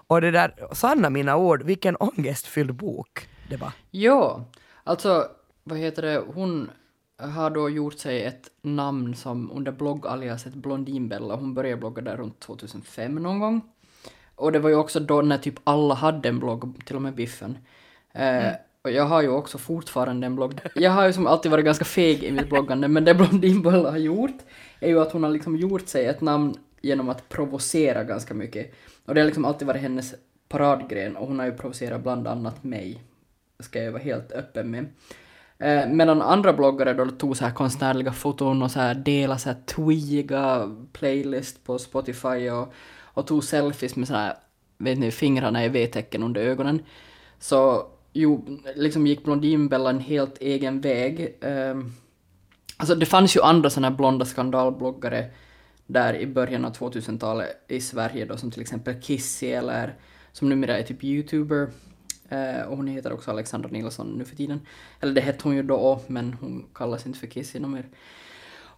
Och 0.10 0.22
det 0.22 0.32
där, 0.32 0.56
sanna 0.72 1.10
mina 1.10 1.38
ord, 1.38 1.63
vilken 1.63 1.95
ångestfylld 1.95 2.74
bok 2.74 3.30
det 3.50 3.58
var. 3.58 3.72
Ja, 3.91 4.45
alltså 4.84 5.28
vad 5.63 5.78
heter 5.78 6.02
det, 6.02 6.24
hon 6.34 6.69
har 7.17 7.50
då 7.50 7.69
gjort 7.69 8.00
sig 8.00 8.24
ett 8.24 8.50
namn 8.62 9.15
som 9.15 9.52
under 9.52 9.72
bloggaliaset 9.72 10.54
Blondinbella. 10.54 11.36
Hon 11.36 11.54
började 11.54 11.78
blogga 11.78 12.02
där 12.02 12.17
runt 12.17 12.39
2005 12.39 13.15
någon 13.15 13.39
gång. 13.39 13.62
Och 14.36 14.52
det 14.52 14.60
var 14.60 14.69
ju 14.69 14.76
också 14.76 15.00
då 15.00 15.22
när 15.22 15.38
typ 15.38 15.60
alla 15.63 15.95
hade 15.95 16.30
en 16.30 16.39
blogg, 16.39 16.86
till 16.86 16.95
och 16.95 17.02
med 17.02 17.15
Biffen. 17.15 17.58
Eh, 18.13 18.52
och 18.82 18.91
jag 18.91 19.06
har 19.06 19.22
ju 19.22 19.30
också 19.30 19.58
fortfarande 19.58 20.28
en 20.28 20.36
blogg. 20.36 20.60
Jag 20.76 20.91
har 20.91 21.06
ju 21.06 21.13
som 21.13 21.28
alltid 21.28 21.52
varit 21.52 21.65
ganska 21.65 21.86
feg 21.86 22.24
i 22.24 22.32
mitt 22.32 22.50
bloggande, 22.50 22.88
men 22.88 23.06
det 23.06 23.15
Blondinbella 23.15 23.91
har 23.91 23.98
gjort 23.98 24.38
är 24.80 24.88
ju 24.88 25.02
att 25.02 25.12
hon 25.12 25.24
har 25.24 25.30
liksom 25.30 25.58
gjort 25.58 25.88
sig 25.88 26.06
ett 26.06 26.22
namn 26.22 26.58
genom 26.82 27.10
att 27.10 27.30
provocera 27.30 28.04
ganska 28.04 28.34
mycket. 28.34 28.74
Och 29.10 29.15
det 29.15 29.22
har 29.22 29.26
liksom 29.26 29.45
alltid 29.45 29.67
varit 29.67 29.82
hennes 29.82 30.15
paradgren 30.50 31.15
och 31.15 31.28
hon 31.28 31.39
har 31.39 31.45
ju 31.45 31.54
provocerat 31.54 32.04
bland 32.04 32.28
annat 32.28 32.63
mig 32.63 33.04
ska 33.60 33.84
jag 33.84 33.91
vara 33.91 34.04
helt 34.04 34.32
öppen 34.32 34.72
med. 34.72 34.86
Eh, 35.58 35.89
medan 35.89 36.22
andra 36.22 36.54
bloggare 36.54 36.93
då 36.93 37.06
tog 37.06 37.38
så 37.38 37.45
här 37.45 37.54
konstnärliga 37.54 38.12
foton 38.12 38.62
och 38.63 38.72
så 38.72 38.80
här 38.80 38.95
delade 38.95 39.39
så 39.39 39.50
här 39.50 39.58
tweega 39.65 40.76
playlist 40.93 41.63
på 41.63 41.80
Spotify 41.80 42.50
och, 42.50 42.74
och 43.04 43.28
tog 43.28 43.43
selfies 43.43 43.95
med 43.95 44.08
så 44.08 44.13
här, 44.13 44.34
vet 44.78 45.00
ni, 45.00 45.12
fingrarna 45.12 45.65
i 45.65 45.69
V-tecken 45.69 46.24
under 46.24 46.41
ögonen. 46.41 46.84
Så 47.39 47.88
jo, 48.13 48.60
liksom 48.76 49.08
gick 49.08 49.24
Blondinbella 49.24 49.89
en 49.89 50.00
helt 50.00 50.38
egen 50.38 50.82
väg. 50.82 51.38
Eh, 51.41 51.76
Alltså 52.78 52.95
det 52.95 53.06
fanns 53.06 53.38
ju 53.38 53.41
andra 53.41 53.69
sådana 53.69 53.89
här 53.89 53.95
blonda 53.95 54.26
skandalbloggare 54.26 55.26
där 55.89 56.13
i 56.13 56.28
början 56.28 56.65
av 56.65 56.73
2000-talet 56.73 57.47
i 57.67 57.82
Sverige 57.82 58.25
då 58.25 58.38
som 58.38 58.52
till 58.52 58.62
exempel 58.62 59.02
Kissy 59.02 59.47
eller 59.47 59.95
som 60.32 60.49
numera 60.49 60.78
är 60.78 60.84
typ 60.84 61.04
youtuber. 61.04 61.69
Eh, 62.30 62.62
och 62.62 62.78
hon 62.78 62.88
heter 62.88 63.13
också 63.13 63.32
Alexandra 63.32 63.69
Nilsson 63.69 64.08
nu 64.17 64.25
för 64.25 64.36
tiden. 64.36 64.62
Eller 64.99 65.13
det 65.13 65.21
hette 65.21 65.39
hon 65.43 65.56
ju 65.56 65.63
då 65.63 66.02
men 66.08 66.34
hon 66.34 66.65
kallas 66.73 67.06
inte 67.06 67.19
för 67.19 67.28
Kissy 67.28 67.60
något 67.60 67.71
mer. 67.71 67.86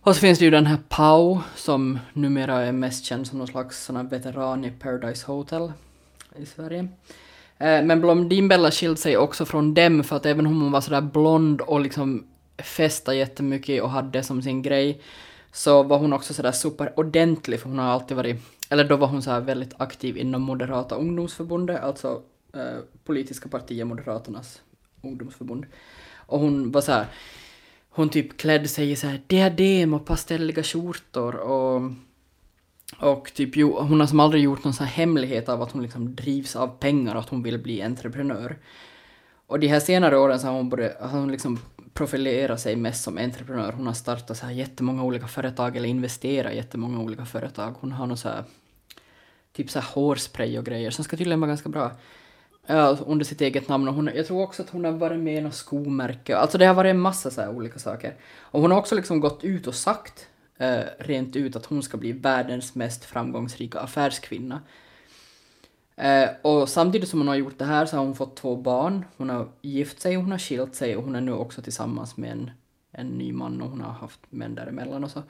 Och 0.03 0.15
så 0.15 0.21
finns 0.21 0.39
det 0.39 0.45
ju 0.45 0.51
den 0.51 0.65
här 0.65 0.77
Pau 0.89 1.39
som 1.55 1.99
numera 2.13 2.61
är 2.61 2.71
mest 2.71 3.05
känd 3.05 3.27
som 3.27 3.37
någon 3.37 3.47
slags 3.47 3.83
sån 3.83 3.95
här 3.95 4.03
veteran 4.03 4.65
i 4.65 4.71
Paradise 4.71 5.27
Hotel 5.27 5.71
i 6.35 6.45
Sverige. 6.45 6.87
Eh, 7.57 7.83
Men 7.83 8.01
Blondinbella 8.01 8.71
skilde 8.71 8.97
sig 8.97 9.17
också 9.17 9.45
från 9.45 9.73
dem 9.73 10.03
för 10.03 10.15
att 10.15 10.25
även 10.25 10.47
om 10.47 10.61
hon 10.61 10.71
var 10.71 10.81
sådär 10.81 11.01
blond 11.01 11.61
och 11.61 11.81
liksom 11.81 12.27
festade 12.57 13.17
jättemycket 13.17 13.83
och 13.83 13.89
hade 13.89 14.09
det 14.09 14.23
som 14.23 14.41
sin 14.41 14.61
grej 14.61 15.01
så 15.51 15.83
var 15.83 15.97
hon 15.97 16.13
också 16.13 16.33
sådär 16.33 16.51
superordentlig 16.51 17.59
för 17.59 17.69
hon 17.69 17.79
har 17.79 17.85
alltid 17.85 18.17
varit, 18.17 18.41
eller 18.69 18.83
då 18.83 18.95
var 18.95 19.07
hon 19.07 19.21
såhär 19.21 19.41
väldigt 19.41 19.73
aktiv 19.77 20.17
inom 20.17 20.41
Moderata 20.41 20.95
ungdomsförbundet, 20.95 21.83
alltså 21.83 22.21
eh, 22.53 22.79
politiska 23.03 23.49
partier 23.49 23.85
Moderaternas 23.85 24.61
ungdomsförbund. 25.01 25.65
Och 26.15 26.39
hon 26.39 26.71
var 26.71 26.81
såhär, 26.81 27.05
hon 27.89 28.09
typ 28.09 28.37
klädde 28.37 28.67
sig 28.67 28.91
i 28.91 28.95
såhär 28.95 29.21
diadem 29.27 29.93
och 29.93 30.05
pastelliga 30.05 30.63
skjortor 30.63 31.35
och 31.35 31.81
och 32.99 33.33
typ, 33.33 33.55
jo, 33.55 33.79
hon 33.79 33.99
har 33.99 34.07
som 34.07 34.19
aldrig 34.19 34.43
gjort 34.43 34.63
någon 34.63 34.73
sån 34.73 34.85
här 34.87 34.93
hemlighet 34.93 35.49
av 35.49 35.61
att 35.61 35.71
hon 35.71 35.81
liksom 35.81 36.15
drivs 36.15 36.55
av 36.55 36.67
pengar 36.67 37.15
och 37.15 37.21
att 37.21 37.29
hon 37.29 37.43
vill 37.43 37.59
bli 37.59 37.81
entreprenör. 37.81 38.57
Och 39.47 39.59
de 39.59 39.67
här 39.67 39.79
senare 39.79 40.17
åren 40.17 40.39
så 40.39 40.47
har 40.47 40.53
hon, 40.53 40.69
börjat, 40.69 40.95
alltså 41.01 41.15
har 41.15 41.19
hon 41.19 41.31
liksom 41.31 41.59
profilerat 41.93 42.59
sig 42.61 42.75
mest 42.75 43.03
som 43.03 43.17
entreprenör. 43.17 43.71
Hon 43.71 43.87
har 43.87 43.93
startat 43.93 44.37
så 44.37 44.45
här 44.45 44.53
jättemånga 44.53 45.03
olika 45.03 45.27
företag 45.27 45.77
eller 45.77 45.89
investerat 45.89 46.53
i 46.53 46.55
jättemånga 46.55 46.99
olika 46.99 47.25
företag. 47.25 47.75
Hon 47.79 47.91
har 47.91 48.07
någon 48.07 48.17
så 48.17 48.29
här, 48.29 48.43
typ 49.53 49.69
så 49.69 49.79
här 49.79 49.87
hårspray 49.93 50.59
och 50.59 50.65
grejer 50.65 50.91
som 50.91 51.03
ska 51.03 51.17
tydligen 51.17 51.39
vara 51.39 51.47
ganska 51.47 51.69
bra. 51.69 51.91
Ja, 52.65 52.97
under 53.05 53.25
sitt 53.25 53.41
eget 53.41 53.67
namn. 53.67 53.87
Och 53.87 53.93
hon, 53.93 54.09
jag 54.15 54.27
tror 54.27 54.43
också 54.43 54.61
att 54.61 54.69
hon 54.69 54.85
har 54.85 54.91
varit 54.91 55.19
med 55.19 55.37
i 55.37 55.41
något 55.41 55.53
skomärke. 55.53 56.37
Alltså 56.37 56.57
det 56.57 56.65
har 56.65 56.73
varit 56.73 56.89
en 56.89 56.99
massa 56.99 57.31
så 57.31 57.41
här 57.41 57.49
olika 57.49 57.79
saker. 57.79 58.15
Och 58.39 58.61
hon 58.61 58.71
har 58.71 58.77
också 58.77 58.95
liksom 58.95 59.19
gått 59.19 59.43
ut 59.43 59.67
och 59.67 59.75
sagt 59.75 60.27
eh, 60.57 60.83
rent 60.99 61.35
ut 61.35 61.55
att 61.55 61.65
hon 61.65 61.83
ska 61.83 61.97
bli 61.97 62.11
världens 62.11 62.75
mest 62.75 63.05
framgångsrika 63.05 63.79
affärskvinna. 63.79 64.61
Eh, 66.01 66.29
och 66.41 66.69
samtidigt 66.69 67.09
som 67.09 67.19
hon 67.19 67.27
har 67.27 67.35
gjort 67.35 67.57
det 67.57 67.65
här 67.65 67.85
så 67.85 67.97
har 67.97 68.03
hon 68.03 68.15
fått 68.15 68.35
två 68.35 68.55
barn. 68.55 69.05
Hon 69.17 69.29
har 69.29 69.47
gift 69.61 70.01
sig, 70.01 70.15
hon 70.15 70.31
har 70.31 70.37
skilt 70.37 70.75
sig 70.75 70.97
och 70.97 71.03
hon 71.03 71.15
är 71.15 71.21
nu 71.21 71.33
också 71.33 71.61
tillsammans 71.61 72.17
med 72.17 72.31
en, 72.31 72.51
en 72.91 73.07
ny 73.07 73.33
man 73.33 73.61
och 73.61 73.69
hon 73.69 73.81
har 73.81 73.91
haft 73.91 74.19
män 74.29 74.55
däremellan 74.55 75.03
och 75.03 75.11
så. 75.11 75.23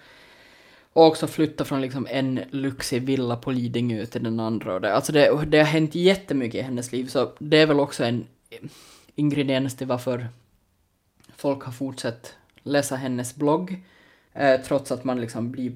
Och 0.93 1.05
också 1.05 1.27
flyttat 1.27 1.67
från 1.67 1.81
liksom 1.81 2.07
en 2.09 2.39
lyxig 2.49 3.01
villa 3.01 3.35
på 3.35 3.51
Lidingö 3.51 4.05
till 4.05 4.23
den 4.23 4.39
andra. 4.39 4.73
Och 4.73 4.81
det, 4.81 4.93
alltså 4.93 5.11
det, 5.11 5.45
det 5.45 5.57
har 5.57 5.65
hänt 5.65 5.95
jättemycket 5.95 6.59
i 6.59 6.61
hennes 6.61 6.91
liv 6.91 7.05
så 7.07 7.31
det 7.39 7.57
är 7.57 7.67
väl 7.67 7.79
också 7.79 8.03
en 8.03 8.25
ingrediens 9.15 9.77
till 9.77 9.87
varför 9.87 10.27
folk 11.35 11.63
har 11.63 11.71
fortsatt 11.71 12.35
läsa 12.63 12.95
hennes 12.95 13.35
blogg. 13.35 13.83
Eh, 14.33 14.61
trots 14.61 14.91
att 14.91 15.03
man 15.03 15.21
liksom 15.21 15.51
blir 15.51 15.75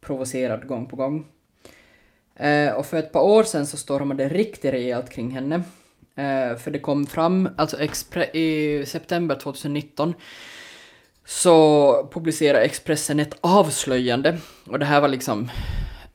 provocerad 0.00 0.66
gång 0.66 0.86
på 0.86 0.96
gång. 0.96 1.26
Eh, 2.36 2.72
och 2.72 2.86
för 2.86 2.96
ett 2.96 3.12
par 3.12 3.20
år 3.20 3.42
sedan 3.42 3.66
så 3.66 3.76
stormade 3.76 4.24
det 4.24 4.34
riktigt 4.34 4.72
rejält 4.72 5.10
kring 5.10 5.30
henne. 5.30 5.54
Eh, 6.16 6.56
för 6.56 6.70
det 6.70 6.78
kom 6.78 7.06
fram, 7.06 7.48
alltså 7.56 7.80
Expre 7.80 8.24
i 8.24 8.84
september 8.86 9.34
2019 9.34 10.14
så 11.24 12.08
publicerade 12.12 12.64
Expressen 12.64 13.20
ett 13.20 13.36
avslöjande. 13.40 14.38
Och 14.66 14.78
det 14.78 14.84
här 14.84 15.00
var 15.00 15.08
liksom 15.08 15.50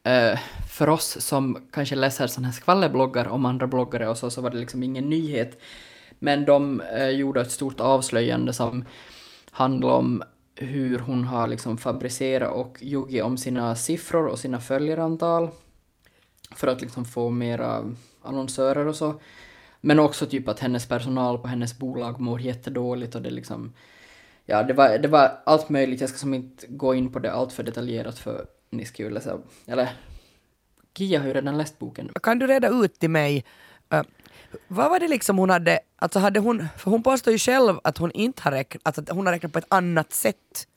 eh, 0.03 0.39
för 0.69 0.89
oss 0.89 1.21
som 1.21 1.67
kanske 1.71 1.95
läser 1.95 2.27
sådana 2.27 2.47
här 2.47 2.53
skvallerbloggar 2.53 3.27
om 3.27 3.45
andra 3.45 3.67
bloggare 3.67 4.09
och 4.09 4.17
så, 4.17 4.29
så 4.29 4.41
var 4.41 4.49
det 4.49 4.57
liksom 4.57 4.83
ingen 4.83 5.09
nyhet. 5.09 5.59
Men 6.19 6.45
de 6.45 6.81
eh, 6.81 7.09
gjorde 7.09 7.41
ett 7.41 7.51
stort 7.51 7.79
avslöjande 7.79 8.53
som 8.53 8.85
handlade 9.51 9.93
om 9.93 10.23
hur 10.55 10.99
hon 10.99 11.23
har 11.23 11.47
liksom 11.47 11.77
fabricerat 11.77 12.53
och 12.53 12.77
ljugit 12.81 13.23
om 13.23 13.37
sina 13.37 13.75
siffror 13.75 14.27
och 14.27 14.39
sina 14.39 14.59
följarantal 14.59 15.49
för 16.55 16.67
att 16.67 16.81
liksom 16.81 17.05
få 17.05 17.29
mera 17.29 17.95
annonsörer 18.21 18.87
och 18.87 18.95
så. 18.95 19.21
Men 19.81 19.99
också 19.99 20.25
typ 20.25 20.47
att 20.47 20.59
hennes 20.59 20.85
personal 20.87 21.37
på 21.37 21.47
hennes 21.47 21.77
bolag 21.77 22.19
mår 22.19 22.41
jättedåligt 22.41 23.15
och 23.15 23.21
det 23.21 23.29
liksom... 23.29 23.73
Ja, 24.45 24.63
det 24.63 24.73
var, 24.73 24.97
det 24.97 25.07
var 25.07 25.41
allt 25.45 25.69
möjligt. 25.69 26.01
Jag 26.01 26.09
ska 26.09 26.19
som 26.19 26.33
inte 26.33 26.67
gå 26.67 26.95
in 26.95 27.11
på 27.11 27.19
det 27.19 27.31
allt 27.31 27.53
för 27.53 27.63
detaljerat 27.63 28.19
för 28.19 28.45
ni 28.69 28.85
ska 28.85 29.03
ju 29.03 29.09
läsa... 29.09 29.37
Eller... 29.65 29.89
Kia 30.97 31.19
har 31.19 31.27
ju 31.27 31.33
redan 31.33 31.57
läst 31.57 31.79
boken. 31.79 32.11
Kan 32.23 32.39
du 32.39 32.47
reda 32.47 32.69
ut 32.69 32.99
till 32.99 33.09
mig, 33.09 33.45
uh, 33.93 34.01
vad 34.67 34.89
var 34.89 34.99
det 34.99 35.07
liksom 35.07 35.37
hon 35.37 35.49
hade, 35.49 35.79
alltså 35.95 36.19
hade 36.19 36.39
hon, 36.39 36.67
för 36.77 36.91
hon 36.91 37.03
påstår 37.03 37.31
ju 37.31 37.37
själv 37.37 37.79
att 37.83 37.97
hon 37.97 38.11
inte 38.11 38.41
har 38.41 38.51
räknat, 38.51 38.81
alltså 38.85 39.01
att 39.01 39.09
hon 39.09 39.25
har 39.25 39.33
räknat 39.33 39.53
på 39.53 39.59
ett 39.59 39.65
annat 39.67 40.13
sätt. 40.13 40.67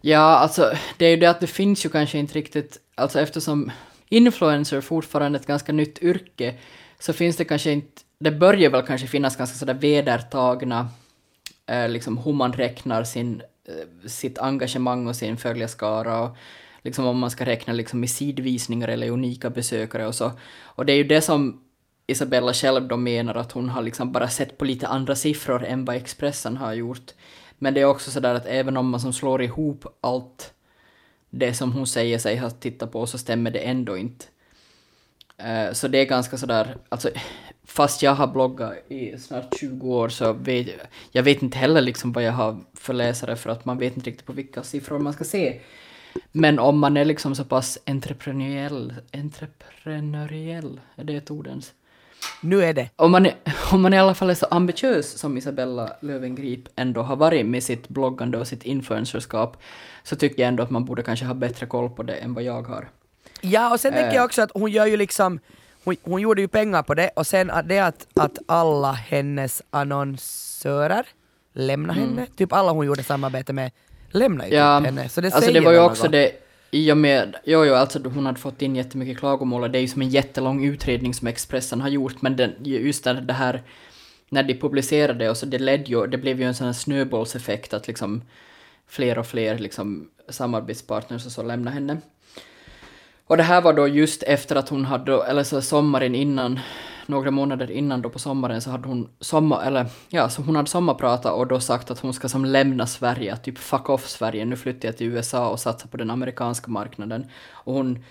Ja, 0.00 0.38
alltså 0.38 0.72
det 0.98 1.06
är 1.06 1.10
ju 1.10 1.16
det 1.16 1.26
att 1.26 1.40
det 1.40 1.46
finns 1.46 1.86
ju 1.86 1.88
kanske 1.88 2.18
inte 2.18 2.34
riktigt, 2.34 2.78
alltså 2.94 3.20
eftersom 3.20 3.70
influencer 4.08 4.80
fortfarande 4.80 5.38
ett 5.38 5.46
ganska 5.46 5.72
nytt 5.72 5.98
yrke 5.98 6.54
så 6.98 7.12
finns 7.12 7.36
det 7.36 7.44
kanske 7.44 7.72
inte, 7.72 8.02
det 8.20 8.30
börjar 8.30 8.70
väl 8.70 8.86
kanske 8.86 9.06
finnas 9.06 9.36
ganska 9.36 9.56
sådär 9.56 9.74
vedertagna, 9.74 10.88
eh, 11.66 11.88
liksom 11.88 12.18
hur 12.18 12.32
man 12.32 12.52
räknar 12.52 13.04
sin, 13.04 13.42
eh, 13.68 14.08
sitt 14.08 14.38
engagemang 14.38 15.06
och 15.06 15.16
sin 15.16 15.36
följarskara 15.36 16.20
och 16.20 16.36
liksom 16.82 17.06
om 17.06 17.18
man 17.18 17.30
ska 17.30 17.46
räkna 17.46 17.72
liksom 17.72 18.04
i 18.04 18.08
sidvisningar 18.08 18.88
eller 18.88 19.10
unika 19.10 19.50
besökare 19.50 20.06
och 20.06 20.14
så. 20.14 20.32
Och 20.62 20.86
det 20.86 20.92
är 20.92 20.96
ju 20.96 21.04
det 21.04 21.20
som 21.20 21.60
Isabella 22.06 22.52
själv 22.52 22.88
då 22.88 22.96
menar 22.96 23.34
att 23.34 23.52
hon 23.52 23.68
har 23.68 23.82
liksom 23.82 24.12
bara 24.12 24.28
sett 24.28 24.58
på 24.58 24.64
lite 24.64 24.88
andra 24.88 25.14
siffror 25.14 25.64
än 25.64 25.84
vad 25.84 25.96
Expressen 25.96 26.56
har 26.56 26.72
gjort. 26.72 27.12
Men 27.58 27.74
det 27.74 27.80
är 27.80 27.84
också 27.84 28.10
sådär 28.10 28.34
att 28.34 28.46
även 28.46 28.76
om 28.76 28.90
man 28.90 29.00
som 29.00 29.12
slår 29.12 29.42
ihop 29.42 29.86
allt 30.00 30.52
det 31.30 31.54
som 31.54 31.72
hon 31.72 31.86
säger 31.86 32.18
sig 32.18 32.36
ha 32.36 32.50
tittat 32.50 32.92
på 32.92 33.06
så 33.06 33.18
stämmer 33.18 33.50
det 33.50 33.58
ändå 33.58 33.96
inte. 33.96 34.24
Eh, 35.36 35.72
så 35.72 35.88
det 35.88 35.98
är 35.98 36.04
ganska 36.04 36.36
sådär, 36.36 36.76
alltså 36.88 37.10
fast 37.64 38.02
jag 38.02 38.14
har 38.14 38.26
bloggat 38.26 38.72
i 38.88 39.18
snart 39.18 39.58
20 39.60 39.94
år 39.94 40.08
så 40.08 40.32
vet 40.32 40.68
jag 41.12 41.22
vet 41.22 41.42
inte 41.42 41.58
heller 41.58 41.80
liksom 41.80 42.12
vad 42.12 42.24
jag 42.24 42.32
har 42.32 42.60
för 42.74 42.94
läsare 42.94 43.36
för 43.36 43.50
att 43.50 43.64
man 43.64 43.78
vet 43.78 43.96
inte 43.96 44.10
riktigt 44.10 44.26
på 44.26 44.32
vilka 44.32 44.62
siffror 44.62 44.98
man 44.98 45.12
ska 45.12 45.24
se. 45.24 45.60
Men 46.32 46.58
om 46.58 46.78
man 46.78 46.96
är 46.96 47.04
liksom 47.04 47.34
så 47.34 47.44
pass 47.44 47.78
entreprenöriell, 47.86 48.94
entreprenöriell, 49.12 50.80
är 50.96 51.04
det 51.04 51.16
ett 51.16 51.30
ord 51.30 51.46
ens? 51.46 51.72
Nu 52.40 52.64
är 52.64 52.72
det. 52.74 52.88
Om 52.96 53.10
man, 53.12 53.26
är, 53.26 53.34
om 53.72 53.82
man 53.82 53.94
i 53.94 53.98
alla 53.98 54.14
fall 54.14 54.30
är 54.30 54.34
så 54.34 54.46
ambitiös 54.50 55.18
som 55.18 55.36
Isabella 55.38 55.92
Löwengrip 56.00 56.68
ändå 56.76 57.02
har 57.02 57.16
varit 57.16 57.46
med 57.46 57.62
sitt 57.62 57.88
bloggande 57.88 58.38
och 58.38 58.46
sitt 58.48 58.62
influencerskap 58.62 59.56
så 60.02 60.16
tycker 60.16 60.42
jag 60.42 60.48
ändå 60.48 60.62
att 60.62 60.70
man 60.70 60.84
borde 60.84 61.02
kanske 61.02 61.26
ha 61.26 61.34
bättre 61.34 61.66
koll 61.66 61.90
på 61.90 62.02
det 62.02 62.14
än 62.14 62.34
vad 62.34 62.44
jag 62.44 62.62
har. 62.62 62.88
Ja, 63.40 63.72
och 63.72 63.80
sen 63.80 63.92
tänker 63.92 64.08
Eh. 64.10 64.14
jag 64.14 64.24
också 64.24 64.42
att 64.42 64.50
hon 64.54 64.70
gör 64.70 64.86
ju 64.86 64.96
liksom, 64.96 65.38
hon, 65.84 65.96
hon 66.02 66.20
gjorde 66.20 66.40
ju 66.40 66.48
pengar 66.48 66.82
på 66.82 66.94
det 66.94 67.10
och 67.16 67.26
sen 67.26 67.50
att 67.50 67.68
det 67.68 67.78
att, 67.78 68.06
att 68.14 68.38
alla 68.46 68.92
hennes 68.92 69.62
annonsörer 69.70 71.06
lämnar 71.54 71.94
Mm. 71.94 72.08
henne, 72.08 72.26
typ 72.36 72.52
alla 72.52 72.72
hon 72.72 72.86
gjorde 72.86 73.02
samarbete 73.02 73.52
med 73.52 73.70
lämnar 74.10 74.46
ju 74.46 74.54
Ja, 74.54 74.78
typ 74.78 74.86
henne. 74.86 75.08
Så 75.08 75.20
det 75.20 75.26
alltså 75.26 75.40
säger 75.40 75.60
det 75.60 75.64
var 75.66 75.72
ju 75.72 75.78
också 75.80 76.02
något. 76.02 76.12
det 76.12 76.32
i 76.70 76.92
och 76.92 76.96
med, 76.96 77.36
jo, 77.44 77.64
jo, 77.64 77.74
alltså 77.74 78.08
hon 78.08 78.26
hade 78.26 78.38
fått 78.38 78.62
in 78.62 78.76
jättemycket 78.76 79.18
klagomål 79.18 79.62
och 79.62 79.70
det 79.70 79.78
är 79.78 79.80
ju 79.80 79.88
som 79.88 80.02
en 80.02 80.08
jättelång 80.08 80.64
utredning 80.64 81.14
som 81.14 81.28
Expressen 81.28 81.80
har 81.80 81.88
gjort 81.88 82.22
men 82.22 82.36
den, 82.36 82.54
just 82.64 83.04
det 83.04 83.32
här 83.32 83.62
när 84.28 84.42
de 84.42 84.54
publicerade 84.54 85.30
och 85.30 85.36
så 85.36 85.46
det 85.46 85.58
ledde 85.58 85.84
ju, 85.84 86.06
det 86.06 86.18
blev 86.18 86.40
ju 86.40 86.46
en 86.46 86.54
sån 86.54 86.66
här 86.66 86.72
snöbollseffekt 86.72 87.74
att 87.74 87.86
liksom 87.86 88.22
fler 88.86 89.18
och 89.18 89.26
fler 89.26 89.58
liksom 89.58 90.10
samarbetspartners 90.28 91.26
och 91.26 91.32
så 91.32 91.42
lämnade 91.42 91.74
henne. 91.74 91.96
Och 93.26 93.36
det 93.36 93.42
här 93.42 93.60
var 93.60 93.72
då 93.72 93.88
just 93.88 94.22
efter 94.22 94.56
att 94.56 94.68
hon 94.68 94.84
hade, 94.84 95.24
eller 95.24 95.42
så 95.42 95.62
sommaren 95.62 96.14
innan, 96.14 96.60
några 97.08 97.30
månader 97.30 97.70
innan 97.70 98.02
då 98.02 98.10
på 98.10 98.18
sommaren 98.18 98.60
så 98.60 98.70
hade 98.70 98.88
hon 98.88 99.08
sommar, 99.20 99.66
eller 99.66 99.86
ja, 100.08 100.28
så 100.28 100.42
hon 100.42 100.56
hade 100.56 100.68
sommarpratat 100.68 101.32
och 101.32 101.46
då 101.46 101.60
sagt 101.60 101.90
att 101.90 101.98
hon 101.98 102.14
ska 102.14 102.28
som 102.28 102.44
lämna 102.44 102.86
Sverige, 102.86 103.36
typ 103.36 103.58
fuck 103.58 103.88
off 103.88 104.08
Sverige, 104.08 104.44
nu 104.44 104.56
flyttar 104.56 104.88
jag 104.88 104.96
till 104.96 105.06
USA 105.06 105.48
och 105.48 105.60
satsar 105.60 105.88
på 105.88 105.96
den 105.96 106.10
amerikanska 106.10 106.70
marknaden. 106.70 107.26
Och 107.50 107.74
hon 107.74 108.04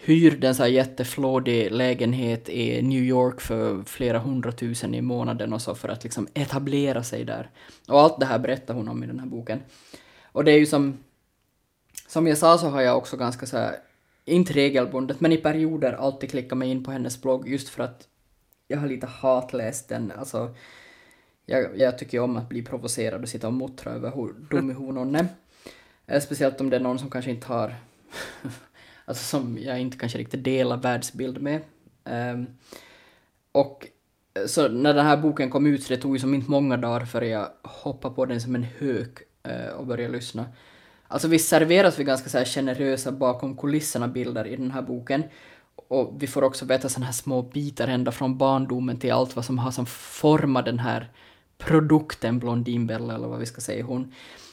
hyrde 0.00 0.48
en 0.48 0.54
så 0.54 0.62
här 0.62 0.70
jätteflådig 0.70 1.72
lägenhet 1.72 2.48
i 2.48 2.82
New 2.82 3.02
York 3.02 3.40
för 3.40 3.82
flera 3.82 4.18
hundratusen 4.18 4.94
i 4.94 5.02
månaden 5.02 5.52
och 5.52 5.62
så 5.62 5.74
för 5.74 5.88
att 5.88 6.04
liksom 6.04 6.28
etablera 6.34 7.02
sig 7.02 7.24
där. 7.24 7.50
Och 7.88 8.00
allt 8.00 8.20
det 8.20 8.26
här 8.26 8.38
berättar 8.38 8.74
hon 8.74 8.88
om 8.88 9.04
i 9.04 9.06
den 9.06 9.18
här 9.18 9.26
boken. 9.26 9.62
Och 10.32 10.44
det 10.44 10.52
är 10.52 10.58
ju 10.58 10.66
som, 10.66 10.98
som 12.08 12.26
jag 12.26 12.38
sa 12.38 12.58
så 12.58 12.68
har 12.68 12.80
jag 12.80 12.96
också 12.96 13.16
ganska 13.16 13.46
så 13.46 13.56
här, 13.56 13.76
inte 14.24 14.52
regelbundet, 14.52 15.20
men 15.20 15.32
i 15.32 15.36
perioder 15.36 15.92
alltid 15.92 16.30
klickat 16.30 16.58
mig 16.58 16.70
in 16.70 16.84
på 16.84 16.90
hennes 16.90 17.22
blogg 17.22 17.48
just 17.48 17.68
för 17.68 17.82
att 17.82 18.08
jag 18.68 18.78
har 18.78 18.88
lite 18.88 19.06
hatläst 19.06 19.88
den. 19.88 20.12
Alltså, 20.18 20.54
jag, 21.46 21.78
jag 21.78 21.98
tycker 21.98 22.20
om 22.20 22.36
att 22.36 22.48
bli 22.48 22.62
provocerad 22.62 23.22
och 23.22 23.28
sitta 23.28 23.46
och 23.46 23.54
muttra 23.54 23.92
över 23.92 24.10
hur 24.10 24.32
dum 24.50 24.66
någon 24.68 25.14
är. 25.16 25.26
Eh, 26.06 26.20
Speciellt 26.20 26.60
om 26.60 26.70
det 26.70 26.76
är 26.76 26.80
någon 26.80 26.98
som 26.98 27.10
kanske 27.10 27.30
inte 27.30 27.46
har, 27.46 27.74
alltså 29.04 29.24
som 29.24 29.58
jag 29.58 29.80
inte 29.80 29.98
kanske 29.98 30.18
riktigt 30.18 30.44
delar 30.44 30.76
världsbild 30.76 31.42
med. 31.42 31.60
Ehm, 32.04 32.46
och 33.52 33.86
eh, 34.34 34.46
så 34.46 34.68
när 34.68 34.94
den 34.94 35.06
här 35.06 35.16
boken 35.16 35.50
kom 35.50 35.66
ut 35.66 35.82
så 35.82 35.94
det 35.94 36.00
tog 36.00 36.16
ju 36.16 36.20
som 36.20 36.34
inte 36.34 36.50
många 36.50 36.76
dagar 36.76 37.06
för 37.06 37.22
jag 37.22 37.48
hoppade 37.62 38.14
på 38.14 38.26
den 38.26 38.40
som 38.40 38.54
en 38.54 38.62
hök 38.62 39.18
eh, 39.42 39.68
och 39.68 39.86
började 39.86 40.12
lyssna. 40.12 40.46
Alltså 41.08 41.28
vi 41.28 41.38
serveras 41.38 41.98
vi 41.98 42.04
ganska 42.04 42.28
så 42.28 42.38
här 42.38 42.44
generösa 42.44 43.12
bakom 43.12 43.56
kulisserna 43.56 44.08
bilder 44.08 44.46
i 44.46 44.56
den 44.56 44.70
här 44.70 44.82
boken. 44.82 45.22
Och 45.88 46.14
vi 46.18 46.26
får 46.26 46.44
också 46.44 46.64
veta 46.64 46.88
sådana 46.88 47.06
här 47.06 47.12
små 47.12 47.42
bitar 47.42 47.88
ända 47.88 48.12
från 48.12 48.38
barndomen 48.38 48.98
till 48.98 49.12
allt 49.12 49.36
vad 49.36 49.44
som 49.44 49.58
har 49.58 49.70
som 49.70 49.86
format 49.86 50.64
den 50.64 50.78
här 50.78 51.10
produkten 51.58 52.38
Blondinbella 52.38 53.14
eller 53.14 53.28
vad 53.28 53.38
vi 53.38 53.46
ska 53.46 53.60
säga. 53.60 53.84
Hon, 53.84 54.12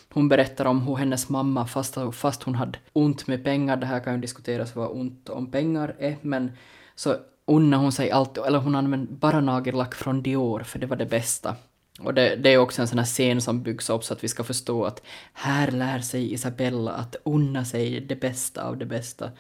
hon 0.10 0.30
berättar 0.30 0.66
om 0.66 0.82
hur 0.82 0.96
hennes 0.96 1.30
mamma, 1.30 1.68
fast, 1.68 1.98
fast 2.12 2.44
hon 2.44 2.56
hade 2.56 2.80
ont 2.94 3.28
med 3.28 3.44
pengar, 3.44 3.78
det 3.78 3.86
här 3.86 4.00
kan 4.00 4.14
ju 4.14 4.22
diskuteras 4.22 4.76
vad 4.76 4.92
ont 4.92 5.30
om 5.30 5.52
pengar 5.52 5.96
är, 6.00 6.18
men 6.22 6.52
så 6.96 7.16
unnar 7.46 7.78
hon 7.78 7.92
sig 7.92 8.12
allt, 8.12 8.38
eller 8.38 8.60
hon 8.60 8.76
använde 8.76 9.14
bara 9.14 9.42
nagellack 9.42 9.96
från 9.96 10.24
Dior, 10.24 10.64
för 10.64 10.80
det 10.80 10.88
var 10.88 10.96
det 10.96 11.06
bästa. 11.06 11.56
Och 12.00 12.14
det, 12.14 12.36
det, 12.36 12.54
är 12.54 12.58
också 12.58 12.82
en 12.82 12.88
sån 12.88 13.00
här 13.00 13.06
scen 13.06 13.42
som 13.42 13.64
byggs 13.64 13.90
upp 13.90 14.04
så 14.04 14.14
att 14.14 14.24
vi 14.24 14.28
ska 14.28 14.44
förstå 14.44 14.86
att 14.86 15.02
här 15.34 15.72
lär 15.72 16.00
sig 16.00 16.34
Isabella 16.34 16.92
att 16.92 17.16
unna 17.24 17.66
sig 17.66 18.00
det 18.00 18.16
bästa 18.16 18.64
av 18.64 18.78
det 18.78 18.86
bästa. 18.86 19.32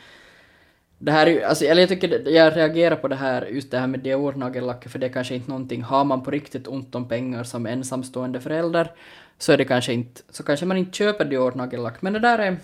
Det 1.05 1.11
här 1.11 1.27
är 1.27 1.45
alltså, 1.45 1.65
eller 1.65 1.81
jag 1.81 1.89
tycker, 1.89 2.29
jag 2.29 2.57
reagerar 2.57 2.95
på 2.95 3.07
det 3.07 3.15
här, 3.15 3.45
just 3.45 3.71
det 3.71 3.79
här 3.79 3.87
med 3.87 3.99
Dior-nagellack, 3.99 4.89
för 4.89 4.99
det 4.99 5.05
är 5.05 5.13
kanske 5.13 5.35
inte 5.35 5.49
någonting, 5.49 5.81
har 5.81 6.03
man 6.03 6.23
på 6.23 6.31
riktigt 6.31 6.67
ont 6.67 6.95
om 6.95 7.07
pengar 7.07 7.43
som 7.43 7.65
ensamstående 7.65 8.39
förälder, 8.39 8.91
så 9.37 9.51
är 9.51 9.57
det 9.57 9.65
kanske 9.65 9.93
inte, 9.93 10.21
så 10.29 10.43
kanske 10.43 10.65
man 10.65 10.77
inte 10.77 10.97
köper 10.97 11.25
Dior-nagellack, 11.25 12.01
men 12.01 12.13
det 12.13 12.19
där 12.19 12.39
är, 12.39 12.57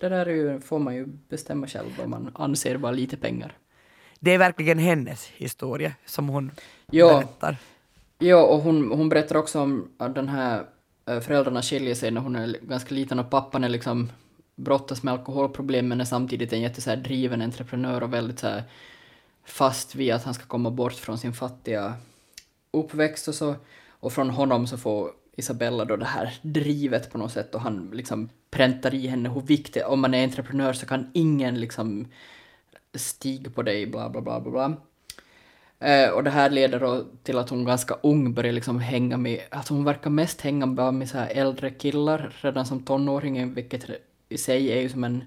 det 0.00 0.08
där 0.08 0.26
är 0.26 0.34
ju, 0.34 0.60
får 0.60 0.78
man 0.78 0.94
ju 0.94 1.06
bestämma 1.28 1.66
själv 1.66 1.88
vad 1.98 2.08
man 2.08 2.30
anser 2.34 2.74
vara 2.74 2.92
lite 2.92 3.16
pengar. 3.16 3.52
Det 4.20 4.30
är 4.34 4.38
verkligen 4.38 4.78
hennes 4.78 5.26
historia 5.26 5.92
som 6.06 6.28
hon 6.28 6.50
Ja. 6.90 7.14
berättar. 7.18 7.56
Ja, 8.18 8.42
och 8.42 8.60
hon, 8.62 8.90
hon 8.92 9.08
berättar 9.08 9.36
också 9.36 9.60
om 9.60 9.88
den 10.14 10.28
här 10.28 10.62
eh, 11.08 11.20
föräldrarna 11.20 11.62
skiljer 11.62 11.94
sig 11.94 12.10
när 12.10 12.20
hon 12.20 12.36
är 12.36 12.56
ganska 12.62 12.94
liten 12.94 13.18
och 13.18 13.30
pappan 13.30 13.64
är 13.64 13.68
liksom 13.68 14.08
brottas 14.56 15.02
med 15.02 15.14
alkoholproblem 15.14 15.88
men 15.88 16.00
är 16.00 16.04
samtidigt 16.04 16.52
en 16.52 16.60
jätte 16.60 16.96
driven 16.96 17.42
entreprenör 17.42 18.02
och 18.02 18.12
väldigt 18.12 18.38
så 18.38 18.46
här 18.46 18.64
fast 19.44 19.94
vid 19.94 20.12
att 20.12 20.24
han 20.24 20.34
ska 20.34 20.44
komma 20.44 20.70
bort 20.70 20.92
från 20.92 21.18
sin 21.18 21.32
fattiga 21.32 21.94
uppväxt 22.70 23.28
och 23.28 23.34
så. 23.34 23.54
Och 23.88 24.12
från 24.12 24.30
honom 24.30 24.66
så 24.66 24.76
får 24.78 25.10
Isabella 25.36 25.84
då 25.84 25.96
det 25.96 26.04
här 26.04 26.38
drivet 26.42 27.12
på 27.12 27.18
något 27.18 27.32
sätt 27.32 27.54
och 27.54 27.60
han 27.60 27.90
liksom 27.92 28.28
präntar 28.50 28.94
i 28.94 29.06
henne 29.06 29.28
hur 29.28 29.40
viktigt, 29.40 29.84
om 29.84 30.00
man 30.00 30.14
är 30.14 30.24
entreprenör 30.24 30.72
så 30.72 30.86
kan 30.86 31.10
ingen 31.14 31.60
liksom 31.60 32.06
stiga 32.94 33.50
på 33.50 33.62
dig, 33.62 33.86
bla 33.86 34.10
bla 34.10 34.20
bla 34.20 34.40
bla 34.40 34.50
bla. 34.50 34.76
Eh, 35.88 36.10
och 36.10 36.24
det 36.24 36.30
här 36.30 36.50
leder 36.50 36.80
då 36.80 37.04
till 37.22 37.38
att 37.38 37.48
hon 37.50 37.64
ganska 37.64 37.94
ung 38.02 38.34
börjar 38.34 38.52
liksom 38.52 38.80
hänga 38.80 39.16
med, 39.16 39.40
alltså 39.50 39.74
hon 39.74 39.84
verkar 39.84 40.10
mest 40.10 40.40
hänga 40.40 40.66
med 40.92 41.08
så 41.08 41.18
här 41.18 41.28
äldre 41.30 41.70
killar 41.70 42.32
redan 42.40 42.66
som 42.66 42.82
tonåring, 42.82 43.54
vilket 43.54 43.90
i 44.32 44.38
sig 44.38 44.72
är 44.72 44.80
ju 44.80 44.88
som 44.88 45.04
en 45.04 45.24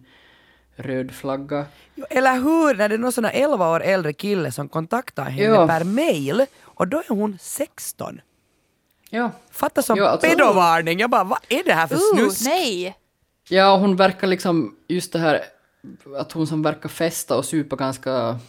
röd 0.75 1.11
flagga. 1.11 1.65
Jo, 1.95 2.05
Eller 2.09 2.33
hur, 2.33 2.75
när 2.75 2.89
det 2.89 2.95
är 2.95 2.99
någon 2.99 3.11
sån 3.11 3.25
här 3.25 3.31
11 3.43 3.69
år 3.71 3.83
äldre 3.83 4.13
kille 4.13 4.51
som 4.51 4.69
kontaktar 4.69 5.23
henne 5.25 5.55
Ja. 5.55 5.67
per 5.67 5.83
mail 5.83 6.45
och 6.63 6.87
då 6.87 6.97
är 6.97 7.09
hon 7.09 7.37
16. 7.41 8.21
Ja. 9.09 9.31
Fatta 9.51 9.81
som 9.81 9.97
Ja, 9.97 10.07
alltså- 10.07 10.27
pedovarning, 10.27 10.99
jag 10.99 11.09
bara 11.09 11.23
vad 11.23 11.39
är 11.49 11.63
det 11.63 11.73
här 11.73 11.87
för 11.87 11.95
Uh, 11.95 12.01
snusk? 12.15 12.41
nej! 12.45 12.97
Ja, 13.49 13.73
och 13.73 13.79
hon 13.79 13.95
verkar 13.95 14.27
liksom, 14.27 14.75
just 14.87 15.13
det 15.13 15.19
här 15.19 15.41
att 16.17 16.31
hon 16.31 16.47
som 16.47 16.61
verkar 16.63 16.89
festa 16.89 17.37
och 17.37 17.45
supa 17.45 17.75
ganska 17.75 18.39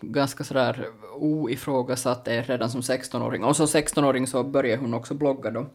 ganska 0.00 0.44
sådär 0.44 0.86
oifrågasatt 1.14 2.28
är 2.28 2.42
redan 2.42 2.70
som 2.70 2.80
16-åring. 2.80 3.44
Och 3.44 3.56
som 3.56 3.66
16-åring 3.66 4.26
så 4.26 4.42
börjar 4.42 4.76
hon 4.76 4.94
också 4.94 5.14
blogga 5.14 5.50
då. 5.50 5.66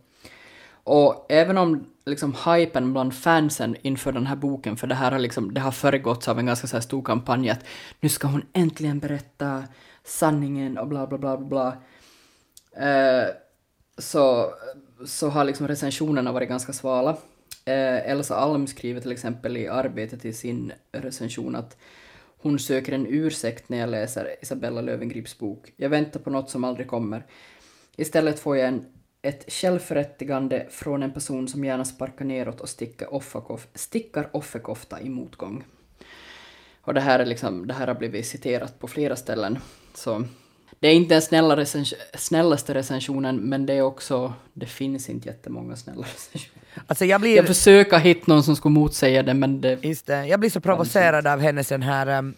Och 0.86 1.26
även 1.30 1.58
om 1.58 1.86
liksom 2.06 2.36
hypen 2.45 2.93
bland 2.93 3.13
fansen 3.13 3.76
inför 3.82 4.12
den 4.12 4.28
här 4.28 4.36
boken, 4.36 4.78
för 4.78 4.88
det 4.88 4.95
här 4.95 5.12
har 5.12 5.19
liksom, 5.19 5.54
det 5.54 5.62
har 5.62 5.71
föregåtts 5.71 6.28
av 6.28 6.39
en 6.39 6.45
ganska 6.45 6.67
så 6.67 6.76
här 6.76 6.82
stor 6.82 7.02
kampanj 7.02 7.50
att 7.50 7.65
nu 8.00 8.10
ska 8.10 8.28
hon 8.28 8.45
äntligen 8.54 9.00
berätta 9.00 9.63
sanningen 10.04 10.78
och 10.78 10.88
bla 10.88 11.08
bla 11.08 11.17
bla 11.17 11.38
bla 11.38 11.48
bla. 11.48 11.78
Eh, 12.88 13.28
så, 13.98 14.52
så 15.06 15.30
har 15.30 15.43
liksom 15.43 15.67
recensionerna 15.67 16.32
varit 16.32 16.50
ganska 16.50 16.74
svala. 16.74 17.17
Eh, 17.65 18.12
Elsa 18.12 18.36
Alm 18.36 18.67
skriver 18.67 19.02
till 19.02 19.12
exempel 19.12 19.58
i 19.58 19.67
arbetet 19.67 20.26
i 20.26 20.34
sin 20.34 20.71
recension 20.91 21.56
att 21.56 21.78
hon 22.38 22.60
söker 22.60 22.91
en 22.91 23.08
ursäkt 23.10 23.69
när 23.69 23.78
jag 23.78 23.89
läser 23.89 24.36
Isabella 24.41 24.82
Löwengrips 24.82 25.38
bok. 25.38 25.74
Jag 25.78 25.89
väntar 25.89 26.19
på 26.19 26.30
något 26.30 26.50
som 26.50 26.63
aldrig 26.63 26.88
kommer. 26.88 27.26
Istället 27.95 28.39
får 28.39 28.58
jag 28.58 28.67
en, 28.67 28.86
ett 29.26 29.52
självförrättigande 29.54 30.66
från 30.70 31.04
en 31.04 31.12
person 31.12 31.48
som 31.48 31.66
gärna 31.66 31.86
sparkar 31.86 32.26
neråt 32.26 32.62
och 32.62 32.70
stickar, 32.70 33.14
offerkof, 33.14 33.68
stickar 33.74 34.30
offerkofta 34.32 35.02
i 35.02 35.10
motgång. 35.10 35.64
Och 36.82 36.94
det 36.94 37.02
här, 37.02 37.20
är 37.20 37.26
liksom, 37.26 37.68
det 37.68 37.74
här 37.74 37.88
har 37.88 37.96
blivit 37.96 38.28
citerat 38.28 38.80
på 38.80 38.88
flera 38.88 39.16
ställen. 39.16 39.60
Så 39.94 40.24
det 40.80 40.88
är 40.88 40.94
inte 40.94 41.16
den 41.16 41.22
snälla 41.22 41.58
recens 41.58 41.94
snällaste 42.14 42.74
recensionen, 42.74 43.36
men 43.38 43.66
det 43.66 43.74
är 43.74 43.82
också... 43.82 44.34
Det 44.54 44.66
finns 44.66 45.10
inte 45.10 45.28
jättemånga 45.28 45.76
snälla 45.76 46.02
recensioner. 46.14 46.62
Alltså 46.88 47.06
jag 47.06 47.22
blir, 47.22 47.36
Jag 47.36 47.48
försöker 47.48 47.98
hitta 47.98 48.24
någon 48.28 48.44
som 48.44 48.56
skulle 48.56 48.74
motsäga 48.74 49.24
det, 49.24 49.34
men 49.34 49.62
det... 49.62 49.86
just 49.86 50.06
det, 50.06 50.26
jag 50.26 50.40
blir 50.40 50.50
så 50.50 50.60
provocerad 50.60 51.28
av 51.28 51.40
hennes 51.40 51.68
den 51.68 51.84
här, 51.84 52.20
um, 52.20 52.34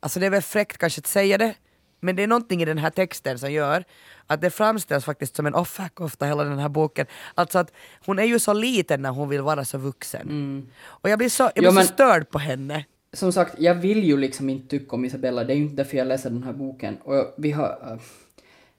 alltså 0.00 0.20
det 0.20 0.26
är 0.26 0.30
väl 0.30 0.42
fräckt 0.42 0.78
kanske 0.78 1.00
att 1.00 1.06
säga 1.06 1.38
det, 1.38 1.54
men 2.00 2.16
det 2.16 2.22
är 2.22 2.26
någonting 2.26 2.62
i 2.62 2.64
den 2.64 2.78
här 2.78 2.90
texten 2.90 3.38
som 3.38 3.52
gör 3.52 3.84
att 4.26 4.40
det 4.40 4.50
framställs 4.50 5.04
faktiskt 5.04 5.36
som 5.36 5.46
en 5.46 5.54
offerkofta 5.54 6.26
hela 6.26 6.44
den 6.44 6.58
här 6.58 6.68
boken. 6.68 7.06
Alltså 7.34 7.58
att 7.58 7.72
hon 8.06 8.18
är 8.18 8.24
ju 8.24 8.38
så 8.38 8.52
liten 8.52 9.02
när 9.02 9.10
hon 9.10 9.28
vill 9.28 9.40
vara 9.42 9.64
så 9.64 9.78
vuxen. 9.78 10.68
Och 10.84 11.10
jag 11.10 11.18
blir 11.18 11.28
så, 11.28 11.42
jag 11.42 11.52
blir 11.54 11.62
Mm. 11.62 11.74
Ja, 11.74 11.80
men- 11.80 11.86
så 11.86 11.92
störd 11.94 12.30
på 12.30 12.38
henne. 12.38 12.84
Som 13.12 13.32
sagt, 13.32 13.54
jag 13.58 13.74
vill 13.74 14.04
ju 14.04 14.16
liksom 14.16 14.50
inte 14.50 14.68
tycka 14.68 14.96
om 14.96 15.04
Isabella, 15.04 15.44
det 15.44 15.52
är 15.52 15.56
ju 15.56 15.62
inte 15.62 15.76
därför 15.76 15.96
jag 15.96 16.06
läser 16.06 16.30
den 16.30 16.42
här 16.42 16.52
boken. 16.52 16.96
Och 17.04 17.16
jag- 17.16 17.32
vi 17.36 17.50
har... 17.52 17.78
äh, 17.92 17.98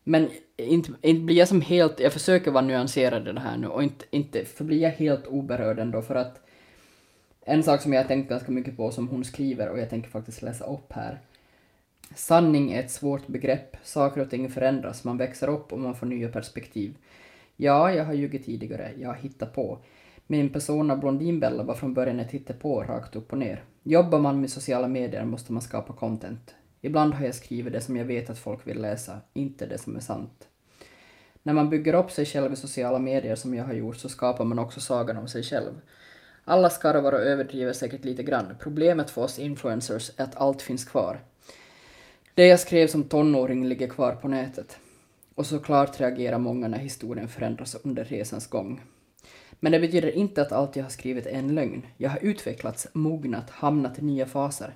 Men 0.04 0.30
inte, 0.58 0.92
inte 1.02 1.22
blir 1.22 1.36
jag 1.36 1.48
som 1.48 1.62
helt... 1.62 2.00
Jag 2.00 2.14
försöker 2.14 2.52
vara 2.52 2.66
nyanserad 2.66 3.28
i 3.28 3.32
det 3.32 3.40
här 3.40 3.58
nu 3.58 3.68
och 3.68 3.84
inte, 3.84 4.06
inte 4.12 4.46
förblir 4.46 4.82
jag 4.82 4.92
helt 4.92 5.28
oberörd 5.28 5.80
ändå 5.80 6.02
för 6.02 6.16
att 6.16 6.40
en 7.46 7.64
sak 7.64 7.82
som 7.82 7.94
jag 7.94 8.02
har 8.02 8.08
tänkt 8.08 8.30
ganska 8.30 8.52
mycket 8.52 8.78
på 8.78 8.92
som 8.92 9.08
hon 9.08 9.24
skriver 9.26 9.70
och 9.70 9.80
jag 9.80 9.90
tänker 9.90 10.10
faktiskt 10.10 10.42
läsa 10.42 10.66
upp 10.66 10.94
här. 10.94 11.20
Sanning 12.16 12.72
är 12.72 12.80
ett 12.80 12.92
svårt 12.92 13.28
begrepp. 13.28 13.78
Saker 13.84 14.22
och 14.22 14.30
ting 14.30 14.50
förändras, 14.50 15.04
man 15.04 15.18
växer 15.18 15.48
upp 15.48 15.74
och 15.74 15.80
man 15.80 15.96
får 15.96 16.06
nya 16.06 16.30
perspektiv. 16.30 16.98
Ja, 17.56 17.94
jag 17.94 18.06
har 18.06 18.14
ljugit 18.14 18.46
tidigare, 18.46 18.92
jag 18.98 19.10
har 19.10 19.16
hittat 19.16 19.54
på. 19.54 19.80
Min 20.28 20.50
persona 20.50 20.96
Blondinbella 20.96 21.64
var 21.64 21.76
från 21.76 21.94
början 21.94 22.20
ett 22.20 22.32
hittepå 22.32 22.84
rakt 22.84 23.16
upp 23.16 23.32
och 23.32 23.38
ner. 23.38 23.64
Jobbar 23.84 24.20
man 24.20 24.42
med 24.42 24.50
sociala 24.50 24.88
medier 24.88 25.26
måste 25.26 25.54
man 25.54 25.62
skapa 25.62 25.94
content. 25.94 26.56
Ibland 26.82 27.14
har 27.14 27.26
jag 27.26 27.36
skrivit 27.36 27.74
det 27.74 27.82
som 27.82 27.98
jag 27.98 28.06
vet 28.06 28.30
att 28.30 28.40
folk 28.40 28.68
vill 28.68 28.82
läsa, 28.82 29.18
inte 29.34 29.66
det 29.66 29.78
som 29.78 29.96
är 29.96 30.00
sant. 30.00 30.48
När 31.44 31.54
man 31.54 31.70
bygger 31.70 31.94
upp 31.94 32.12
sig 32.12 32.26
själv 32.26 32.54
i 32.54 32.56
sociala 32.56 33.00
medier 33.00 33.36
som 33.36 33.54
jag 33.54 33.64
har 33.64 33.74
gjort 33.74 33.98
så 33.98 34.10
skapar 34.10 34.46
man 34.46 34.60
också 34.60 34.80
sagan 34.80 35.18
om 35.18 35.28
sig 35.28 35.44
själv. 35.44 35.82
Alla 36.44 36.70
skarvar 36.70 37.12
och 37.12 37.20
överdriver 37.20 37.74
säkert 37.74 38.06
lite 38.06 38.24
grann. 38.24 38.56
Problemet 38.60 39.10
för 39.10 39.22
oss 39.22 39.40
influencers 39.40 40.12
är 40.18 40.24
att 40.24 40.36
allt 40.36 40.62
finns 40.62 40.86
kvar. 40.86 41.20
Det 42.40 42.48
jag 42.48 42.60
skrev 42.60 42.88
som 42.88 43.04
tonåring 43.04 43.66
ligger 43.66 43.88
kvar 43.88 44.12
på 44.12 44.28
nätet. 44.28 44.78
Och 45.36 45.46
såklart 45.46 46.00
reagerar 46.00 46.38
många 46.38 46.68
när 46.68 46.78
historien 46.78 47.28
förändras 47.28 47.76
under 47.84 48.04
resans 48.04 48.48
gång. 48.48 48.82
Men 49.60 49.72
det 49.72 49.80
betyder 49.80 50.12
inte 50.12 50.42
att 50.42 50.52
allt 50.52 50.76
jag 50.76 50.84
har 50.84 50.90
skrivit 50.90 51.26
är 51.26 51.32
en 51.32 51.56
lögn. 51.56 51.86
Jag 51.98 52.10
har 52.10 52.20
utvecklats, 52.22 52.88
mognat, 52.94 53.50
hamnat 53.50 54.00
i 54.00 54.02
nya 54.02 54.26
faser. 54.26 54.76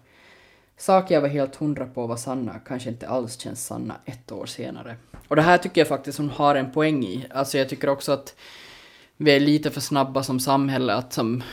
Saker 0.78 1.16
jag 1.16 1.22
var 1.22 1.28
helt 1.28 1.56
hundra 1.56 1.86
på 1.86 2.08
var 2.08 2.16
sanna 2.16 2.60
kanske 2.60 2.90
inte 2.90 3.08
alls 3.08 3.40
känns 3.40 3.66
sanna 3.66 3.96
ett 4.06 4.32
år 4.32 4.46
senare. 4.46 4.96
Och 5.28 5.36
det 5.36 5.42
här 5.42 5.58
tycker 5.58 5.82
jag 5.82 5.88
faktiskt 5.88 6.18
hon 6.18 6.30
har 6.30 6.56
en 6.56 6.72
poäng 6.72 7.04
i. 7.04 7.26
Alltså 7.30 7.58
jag 7.58 7.70
tycker 7.70 7.90
också 7.90 8.12
att 8.12 8.36
vi 9.18 9.32
är 9.32 9.40
lite 9.40 9.72
för 9.72 9.82
snabba 9.82 10.24
som 10.24 10.40
samhälle 10.40 10.94
att 10.94 11.14
som 11.14 11.44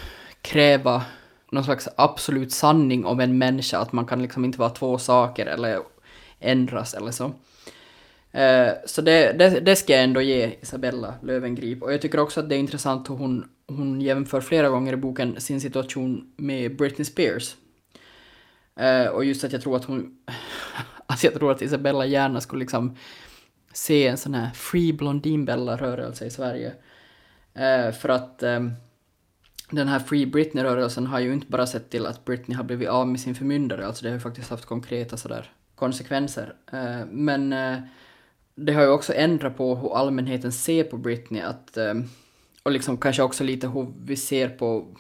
kräva 0.43 1.05
någon 1.51 1.65
slags 1.65 1.89
absolut 1.97 2.53
sanning 2.53 3.05
om 3.05 3.21
en 3.21 3.39
människa, 3.39 3.79
att 3.79 3.93
man 3.93 4.07
kan 4.07 4.23
liksom 4.23 4.45
inte 4.45 4.59
vara 4.59 4.71
två 4.71 4.99
saker 4.99 5.47
eller 5.47 5.81
ändras 6.41 6.95
eller 6.95 7.11
så. 7.11 7.33
Eh, 8.33 8.73
så 8.87 9.03
det, 9.03 9.33
det, 9.33 9.61
det 9.61 9.77
ska 9.77 9.93
jag 9.93 10.05
ändå 10.05 10.21
ge 10.21 10.55
Isabella 10.61 11.15
Löwengrip. 11.23 11.83
Och 11.83 11.93
jag 11.93 12.03
tycker 12.03 12.21
också 12.21 12.41
att 12.41 12.49
det 12.49 12.55
är 12.55 12.59
intressant 12.59 13.11
hur 13.11 13.15
hon, 13.15 13.49
hon 13.67 14.01
jämför 14.01 14.41
flera 14.41 14.69
gånger 14.69 14.93
i 14.93 14.97
boken 14.97 15.41
sin 15.41 15.61
situation 15.61 16.33
med 16.37 16.77
Britney 16.77 17.05
Spears. 17.05 17.57
Eh, 18.77 19.07
och 19.07 19.25
just 19.25 19.45
att 19.45 19.53
jag 19.53 19.63
tror 19.63 19.77
att 19.77 19.85
hon... 19.85 20.17
att 20.27 20.35
alltså 21.07 21.27
jag 21.27 21.35
tror 21.35 21.53
att 21.53 21.63
Isabella 21.63 22.07
gärna 22.07 22.41
skulle 22.41 22.61
liksom 22.61 22.97
se 23.73 24.07
en 24.07 24.17
sån 24.17 24.35
här 24.35 24.51
Free 24.51 24.93
Blondinbella-rörelse 24.93 26.27
i 26.27 26.31
Sverige. 26.31 26.73
Eh, 27.55 27.93
för 27.93 28.09
att 28.09 28.43
ehm, 28.43 28.73
den 29.71 29.89
här 29.89 29.99
Free 29.99 30.27
Britney-rörelsen 30.27 31.07
har 31.07 31.21
ju 31.21 31.33
inte 31.33 31.47
bara 31.47 31.67
sett 31.67 31.91
till 31.91 32.07
att 32.07 32.25
Britney 32.25 32.57
har 32.57 32.65
blivit 32.65 32.89
av 32.89 33.09
med 33.09 33.21
sin 33.21 33.35
förmyndare, 33.35 33.87
alltså 33.87 34.03
det 34.03 34.09
har 34.09 34.15
ju 34.15 34.21
faktiskt 34.21 34.51
haft 34.51 34.65
konkreta 34.65 35.17
sådär 35.17 35.51
konsekvenser. 35.81 36.55
Eh, 36.73 37.07
men 37.11 37.53
eh, 37.53 37.79
det 38.55 38.73
har 38.73 38.83
ju 38.83 38.89
också 38.89 39.15
ändrat 39.15 39.57
på 39.57 39.75
hur 39.75 39.97
allmänheten 39.97 40.53
ser 40.53 40.85
på 40.85 40.97
Britney, 40.97 41.43
att, 41.43 41.77
eh, 41.77 41.95
och 42.63 42.73
liksom 42.73 42.97
kanske 42.97 43.23
också 43.23 43.45
lite 43.45 43.69
hur 43.69 43.93
vi 44.05 44.17
ser 44.17 44.49
på 44.49 44.97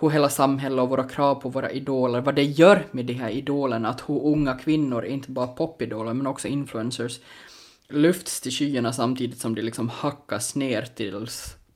hur 0.00 0.10
hela 0.10 0.28
samhället 0.28 0.80
och 0.80 0.88
våra 0.88 1.08
krav 1.08 1.34
på 1.34 1.48
våra 1.48 1.70
idoler, 1.70 2.20
vad 2.20 2.34
det 2.34 2.44
gör 2.44 2.86
med 2.90 3.06
de 3.06 3.14
här 3.14 3.30
idolerna, 3.30 3.88
att 3.88 4.08
hur 4.08 4.26
unga 4.26 4.54
kvinnor, 4.54 5.04
inte 5.04 5.30
bara 5.30 5.46
popidoler 5.46 6.14
men 6.14 6.26
också 6.26 6.48
influencers, 6.48 7.20
lyfts 7.88 8.40
till 8.40 8.52
skyarna 8.52 8.92
samtidigt 8.92 9.38
som 9.38 9.54
de 9.54 9.62
liksom 9.62 9.88
hackas 9.88 10.54
ner 10.54 10.82
till, 10.82 11.26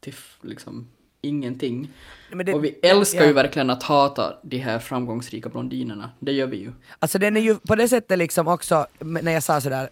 till 0.01 0.15
liksom 0.41 0.89
ingenting. 1.29 1.89
Det- 2.45 2.55
och 2.55 2.65
vi 2.65 2.79
älskar 2.83 3.21
ja. 3.21 3.27
ju 3.27 3.33
verkligen 3.33 3.71
att 3.71 3.83
hata 3.83 4.37
de 4.43 4.59
här 4.59 4.79
framgångsrika 4.79 5.49
blondinerna, 5.49 6.11
det 6.21 6.33
gör 6.33 6.47
vi 6.47 6.57
ju. 6.57 6.73
Alltså 6.99 7.19
den 7.19 7.37
är 7.37 7.41
ju 7.41 7.55
på 7.55 7.75
det 7.75 7.89
sättet 7.89 8.19
liksom 8.19 8.49
också, 8.49 8.87
när 9.01 9.33
jag 9.33 9.43
sa 9.43 9.61
sådär 9.61 9.89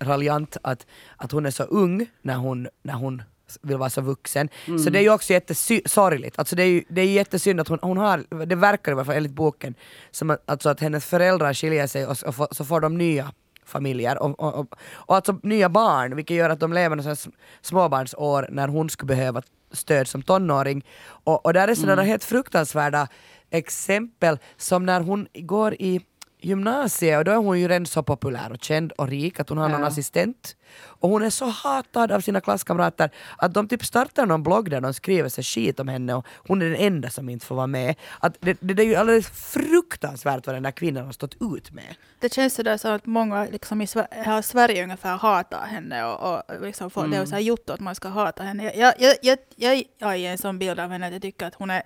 raljant 0.00 0.56
att, 0.62 0.86
att 1.16 1.32
hon 1.32 1.46
är 1.46 1.50
så 1.50 1.62
ung 1.62 2.06
när 2.22 2.34
hon, 2.34 2.68
när 2.82 2.94
hon 2.94 3.22
vill 3.62 3.76
vara 3.76 3.90
så 3.90 4.00
vuxen. 4.00 4.48
Så 4.84 4.90
det 4.90 4.98
är 4.98 5.02
ju 5.02 5.10
också 5.10 5.32
jättesorgligt. 5.32 6.38
Alltså 6.38 6.56
det 6.56 6.62
är 6.62 6.66
ju 6.66 6.84
det 6.88 7.00
är 7.00 7.06
jättesynd 7.06 7.60
att 7.60 7.68
hon, 7.68 7.78
hon 7.82 7.96
har, 7.96 8.44
det 8.46 8.54
verkar 8.54 8.92
i 8.92 8.94
alla 8.94 9.04
fall 9.04 9.14
enligt 9.14 9.32
boken, 9.32 9.74
som 10.10 10.30
att, 10.30 10.42
alltså 10.46 10.68
att 10.68 10.80
hennes 10.80 11.04
föräldrar 11.04 11.54
skiljer 11.54 11.86
sig 11.86 12.06
och, 12.06 12.16
och 12.26 12.34
får, 12.34 12.48
så 12.50 12.64
får 12.64 12.80
de 12.80 12.98
nya 12.98 13.32
familjer 13.72 14.22
och, 14.22 14.40
och, 14.40 14.54
och, 14.54 14.74
och 14.92 15.14
alltså 15.16 15.38
nya 15.42 15.68
barn, 15.68 16.16
vilket 16.16 16.36
gör 16.36 16.50
att 16.50 16.60
de 16.60 16.72
lever 16.72 16.96
några 16.96 17.16
småbarnsår 17.62 18.46
när 18.50 18.68
hon 18.68 18.90
skulle 18.90 19.06
behöva 19.16 19.42
stöd 19.72 20.08
som 20.08 20.22
tonåring. 20.22 20.84
Och, 21.24 21.46
och 21.46 21.52
där 21.52 21.68
är 21.68 21.74
sådana 21.74 22.02
helt 22.02 22.24
fruktansvärda 22.24 23.08
exempel 23.50 24.38
som 24.56 24.86
när 24.86 25.00
hon 25.00 25.26
går 25.34 25.74
i 25.74 26.00
gymnasiet 26.40 27.18
och 27.18 27.24
då 27.24 27.30
är 27.32 27.36
hon 27.36 27.60
ju 27.60 27.68
redan 27.68 27.86
så 27.86 28.02
populär 28.02 28.50
och 28.52 28.62
känd 28.64 28.92
och 28.92 29.08
rik 29.08 29.40
att 29.40 29.48
hon 29.48 29.58
har 29.58 29.68
någon 29.68 29.80
Ja. 29.80 29.86
assistent. 29.86 30.56
Och 30.80 31.10
hon 31.10 31.22
är 31.22 31.30
så 31.30 31.46
hatad 31.46 32.12
av 32.12 32.20
sina 32.20 32.40
klasskamrater 32.40 33.10
att 33.38 33.54
de 33.54 33.68
typ 33.68 33.84
startar 33.84 34.26
någon 34.26 34.42
blogg 34.42 34.70
där 34.70 34.80
de 34.80 34.94
skriver 34.94 35.28
sig 35.28 35.44
skit 35.44 35.80
om 35.80 35.88
henne 35.88 36.14
och 36.14 36.26
hon 36.48 36.62
är 36.62 36.66
den 36.66 36.76
enda 36.76 37.10
som 37.10 37.28
inte 37.28 37.46
får 37.46 37.54
vara 37.54 37.66
med. 37.66 37.94
Att 38.20 38.36
det, 38.40 38.56
det, 38.60 38.74
det 38.74 38.82
är 38.82 38.86
ju 38.86 38.94
alldeles 38.94 39.28
fruktansvärt 39.28 40.46
vad 40.46 40.56
den 40.56 40.62
där 40.62 40.70
kvinnan 40.70 41.04
har 41.04 41.12
stått 41.12 41.34
ut 41.40 41.72
med. 41.72 41.94
Det 42.20 42.32
känns 42.32 42.54
sådär 42.54 42.76
som 42.76 42.92
att 42.92 43.06
många 43.06 43.44
liksom 43.44 43.82
i 43.82 43.86
Sver- 43.86 44.06
här 44.10 44.42
Sverige 44.42 44.82
ungefär 44.82 45.16
hatar 45.16 45.66
henne 45.66 46.04
och, 46.04 46.36
och 46.36 46.62
liksom 46.62 46.90
får, 46.90 47.06
det 47.06 47.16
är 47.16 47.24
så 47.26 47.34
här 47.34 47.42
gjort 47.42 47.70
att 47.70 47.80
man 47.80 47.94
ska 47.94 48.08
hata 48.08 48.42
henne. 48.42 48.72
Jag, 48.74 48.94
jag, 48.98 49.16
jag, 49.22 49.38
jag, 49.56 49.84
jag 49.98 50.08
har 50.08 50.14
en 50.14 50.38
sån 50.38 50.58
bild 50.58 50.80
av 50.80 50.90
henne 50.90 51.06
att 51.06 51.12
jag 51.12 51.22
tycker 51.22 51.46
att 51.46 51.54
hon 51.54 51.70
är 51.70 51.82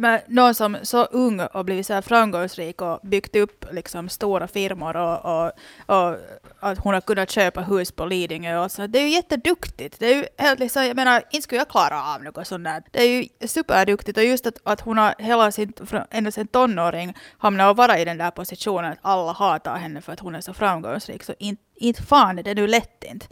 menar, 0.00 0.20
någon 0.26 0.54
som 0.54 0.76
så 0.82 1.04
ung 1.04 1.40
och 1.40 1.64
blivit 1.64 1.86
så 1.86 1.94
här 1.94 2.02
framgångsrik 2.02 2.82
och 2.82 3.00
byggt 3.02 3.36
upp 3.36 3.66
liksom 3.72 4.08
stora 4.08 4.48
firmor 4.48 4.96
och, 4.96 5.24
och, 5.24 5.52
och 5.86 6.16
att 6.60 6.78
hon 6.78 6.94
har 6.94 7.00
kunnat 7.00 7.30
köpa 7.30 7.60
hus 7.60 7.92
på 7.92 8.06
Lidingö 8.10 8.58
och 8.64 8.72
så. 8.72 8.86
Det 8.86 8.98
är 8.98 9.02
ju 9.02 9.08
jätteduktigt. 9.08 9.98
Det 9.98 10.06
är 10.06 10.16
ju 10.16 10.24
helt 10.38 10.60
liksom, 10.60 10.84
jag 10.84 10.96
menar, 10.96 11.22
inte 11.30 11.42
skulle 11.42 11.60
jag 11.60 11.68
klara 11.68 12.14
av 12.14 12.22
något 12.22 12.46
sånt 12.46 12.64
där. 12.64 12.82
Det 12.90 13.02
är 13.02 13.08
ju 13.08 13.48
superduktigt 13.48 14.18
och 14.18 14.24
just 14.24 14.46
att, 14.46 14.58
att 14.64 14.80
hon 14.80 14.98
har 14.98 15.14
hela 15.18 15.52
sin, 15.52 15.72
ända 16.10 16.30
sedan 16.30 16.46
tonåring 16.46 17.14
hamnat 17.38 17.70
och 17.70 17.76
vara 17.76 17.98
i 17.98 18.04
den 18.04 18.18
där 18.18 18.30
positionen 18.30 18.92
att 18.92 18.98
alla 19.02 19.32
hatar 19.32 19.76
henne 19.76 20.00
för 20.00 20.12
att 20.12 20.20
hon 20.20 20.34
är 20.34 20.40
så 20.40 20.54
framgångsrik. 20.54 21.22
Så 21.22 21.34
inte, 21.38 21.62
inte 21.76 22.02
fan 22.02 22.38
är 22.38 22.42
det 22.42 22.54
nu 22.54 22.66
lätt 22.66 23.04
inte. 23.04 23.26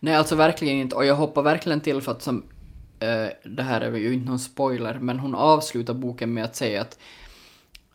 Nej, 0.00 0.14
alltså 0.14 0.36
verkligen 0.36 0.76
inte. 0.76 0.96
Och 0.96 1.06
jag 1.06 1.14
hoppar 1.14 1.42
verkligen 1.42 1.80
till 1.80 2.00
för 2.00 2.12
att 2.12 2.22
som, 2.22 2.44
eh, 3.00 3.26
det 3.44 3.62
här 3.62 3.80
är 3.80 3.96
ju 3.96 4.14
inte 4.14 4.30
någon 4.30 4.38
spoiler, 4.38 4.98
men 5.00 5.18
hon 5.18 5.34
avslutar 5.34 5.94
boken 5.94 6.34
med 6.34 6.44
att 6.44 6.56
säga 6.56 6.80
att 6.80 6.98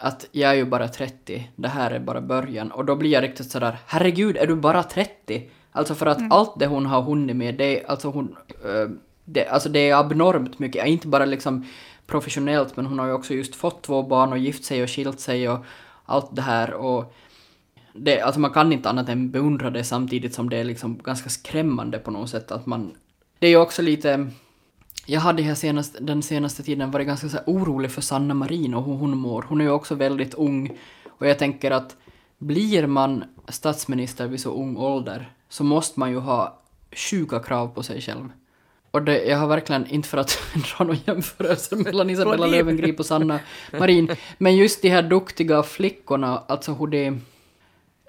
att 0.02 0.28
jag 0.32 0.52
är 0.52 0.56
ju 0.56 0.66
bara 0.66 0.88
30, 0.88 1.50
det 1.56 1.68
här 1.68 1.92
är 1.92 2.00
bara 2.00 2.22
början. 2.22 2.72
Och 2.72 2.86
då 2.86 2.96
blir 2.96 3.12
jag 3.12 3.24
riktigt 3.24 3.52
sådär, 3.52 3.78
herregud, 3.88 4.38
är 4.38 4.48
du 4.48 4.56
bara 4.56 4.84
30? 4.84 5.50
Alltså 5.72 5.96
för 5.96 6.06
att 6.06 6.32
allt 6.32 6.60
det 6.60 6.68
hon 6.68 6.86
har 6.86 7.02
hunnit 7.02 7.36
med, 7.36 7.56
det 7.56 7.86
alltså 7.86 8.10
hon, 8.10 8.36
eh, 8.66 8.90
det, 9.26 9.48
alltså 9.48 9.70
det 9.70 9.90
är 9.90 9.96
abnormt 9.96 10.60
mycket. 10.60 10.88
Inte 10.88 11.08
bara 11.08 11.26
liksom 11.26 11.66
professionellt, 12.08 12.78
men 12.78 12.86
hon 12.86 13.00
har 13.00 13.06
ju 13.06 13.14
också 13.14 13.34
just 13.34 13.56
fått 13.56 13.82
två 13.82 14.04
barn 14.04 14.32
och 14.32 14.38
gift 14.38 14.64
sig 14.64 14.84
och 14.84 14.90
skilt 14.90 15.20
sig 15.20 15.50
och 15.50 15.66
allt 16.06 16.36
det 16.36 16.42
här. 16.42 16.74
Och 16.74 17.14
det, 17.94 18.22
alltså 18.22 18.40
man 18.40 18.52
kan 18.52 18.74
inte 18.74 18.90
annat 18.90 19.10
än 19.10 19.32
beundra 19.32 19.70
det 19.70 19.84
samtidigt 19.84 20.34
som 20.34 20.50
det 20.50 20.58
är 20.58 20.64
liksom 20.64 20.98
ganska 21.04 21.30
skrämmande 21.30 22.00
på 22.00 22.12
något 22.12 22.30
sätt 22.30 22.52
att 22.52 22.66
man... 22.66 22.92
Det 23.40 23.48
är 23.48 23.52
ju 23.52 23.58
också 23.58 23.82
lite... 23.82 24.28
Jag 25.06 25.22
hade 25.22 25.44
här 25.44 25.56
senast, 25.56 25.98
den 26.02 26.24
senaste 26.24 26.64
tiden 26.64 26.92
varit 26.92 27.08
ganska 27.08 27.30
så 27.30 27.38
orolig 27.46 27.92
för 27.92 28.02
Sanna 28.02 28.34
Marin 28.34 28.74
och 28.74 28.84
hur 28.84 28.94
hon 28.94 29.18
mår. 29.18 29.46
Hon 29.50 29.62
är 29.62 29.66
ju 29.66 29.72
också 29.72 29.96
väldigt 29.96 30.34
ung 30.34 30.78
och 31.10 31.28
jag 31.28 31.40
tänker 31.40 31.72
att 31.72 31.96
blir 32.38 32.88
man 32.88 33.24
statsminister 33.48 34.28
vid 34.28 34.40
så 34.40 34.52
ung 34.52 34.78
ålder 34.78 35.34
så 35.52 35.64
måste 35.64 36.00
man 36.00 36.12
ju 36.12 36.18
ha 36.18 36.62
sjuka 36.92 37.40
krav 37.40 37.68
på 37.68 37.84
sig 37.84 38.02
själv. 38.02 38.30
Och 38.92 39.02
det, 39.02 39.24
jag 39.26 39.38
har 39.38 39.48
verkligen, 39.48 39.88
inte 39.88 40.10
för 40.10 40.18
att 40.18 40.40
dra 40.78 40.86
någon 40.86 40.98
jämförelse 41.06 41.76
mellan 41.76 42.10
Isabella. 42.10 42.46
Löwengrip 42.46 43.00
och 43.00 43.06
Sanna 43.06 43.40
Marin, 43.72 44.16
men 44.38 44.56
just 44.56 44.82
de 44.82 44.90
här 44.90 45.02
duktiga 45.04 45.64
flickorna, 45.64 46.44
alltså 46.48 46.74
hur 46.74 46.88
det... 46.88 47.18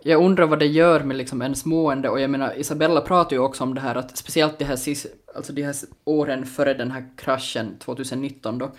Jag 0.05 0.25
undrar 0.25 0.47
vad 0.47 0.59
det 0.59 0.67
gör 0.67 1.01
med 1.01 1.17
liksom 1.17 1.43
ens 1.43 1.65
mående 1.65 2.09
och 2.09 2.21
jag 2.21 2.31
menar 2.31 2.59
Isabella 2.59 3.01
pratar 3.01 3.37
ju 3.37 3.39
också 3.39 3.65
om 3.65 3.75
det 3.75 3.81
här 3.81 3.95
att 3.95 4.17
speciellt 4.17 4.59
de 4.59 4.65
här, 4.65 4.77
sis, 4.77 5.07
alltså 5.35 5.53
de 5.53 5.63
här 5.63 5.75
åren 6.05 6.47
före 6.47 6.75
den 6.75 6.91
här 6.91 7.09
kraschen 7.17 7.79
2019 7.79 8.59
då 8.59 8.71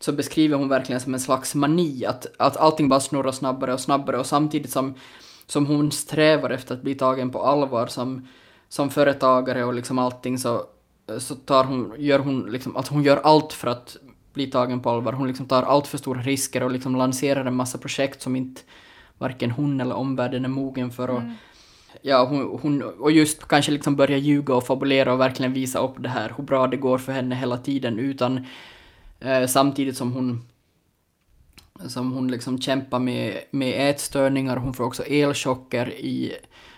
så 0.00 0.12
beskriver 0.12 0.56
hon 0.56 0.68
verkligen 0.68 1.00
som 1.00 1.14
en 1.14 1.20
slags 1.20 1.54
mani 1.54 2.04
att, 2.04 2.26
att 2.36 2.56
allting 2.56 2.88
bara 2.88 3.00
snurrar 3.00 3.32
snabbare 3.32 3.72
och 3.72 3.80
snabbare 3.80 4.18
och 4.18 4.26
samtidigt 4.26 4.70
som, 4.70 4.94
som 5.50 5.66
hon 5.66 5.92
strävar 5.92 6.50
efter 6.50 6.74
att 6.74 6.82
bli 6.82 6.94
tagen 6.94 7.30
på 7.30 7.42
allvar 7.42 7.86
som, 7.86 8.28
som 8.68 8.90
företagare 8.90 9.64
och 9.64 9.74
liksom 9.74 9.98
allting 9.98 10.38
så, 10.38 10.64
så 11.18 11.34
tar 11.34 11.64
hon, 11.64 11.94
gör 11.98 12.18
hon 12.18 12.52
liksom, 12.52 12.76
att 12.76 12.88
hon 12.88 13.02
gör 13.02 13.16
allt 13.16 13.52
för 13.52 13.68
att 13.68 13.96
bli 14.34 14.46
tagen 14.46 14.80
på 14.80 14.90
allvar. 14.90 15.12
Hon 15.12 15.28
liksom 15.28 15.46
tar 15.46 15.62
allt 15.62 15.86
för 15.86 15.98
stora 15.98 16.20
risker 16.20 16.62
och 16.62 16.70
liksom 16.70 16.96
lanserar 16.96 17.44
en 17.44 17.56
massa 17.56 17.78
projekt 17.78 18.22
som 18.22 18.36
inte 18.36 18.60
varken 19.18 19.50
hon 19.50 19.80
eller 19.80 19.94
omvärlden 19.94 20.44
är 20.44 20.48
mogen 20.48 20.90
för. 20.90 21.10
Och, 21.10 21.22
Ja, 22.02 22.24
hon, 22.24 22.58
hon, 22.62 22.82
och 22.82 23.12
just 23.12 23.48
kanske 23.48 23.72
liksom 23.72 23.96
börja 23.96 24.16
ljuga 24.16 24.54
och 24.54 24.66
fabulera 24.66 25.12
och 25.12 25.20
verkligen 25.20 25.52
visa 25.52 25.78
upp 25.78 25.94
det 25.98 26.08
här, 26.08 26.34
hur 26.36 26.44
bra 26.44 26.66
det 26.66 26.76
går 26.76 26.98
för 26.98 27.12
henne 27.12 27.34
hela 27.34 27.58
tiden 27.58 27.98
utan 27.98 28.46
eh, 29.20 29.46
samtidigt 29.46 29.96
som 29.96 30.12
hon 30.12 30.42
som 31.88 32.12
hon 32.12 32.30
liksom 32.30 32.60
kämpar 32.60 32.98
med, 32.98 33.40
med 33.50 33.90
ätstörningar, 33.90 34.56
hon 34.56 34.74
får 34.74 34.84
också 34.84 35.02
elchocker 35.02 35.90
i, 35.90 36.36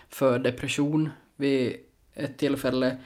för 0.09 0.39
depression 0.39 1.09
vid 1.35 1.75
ett 2.13 2.37
tillfälle. 2.37 2.97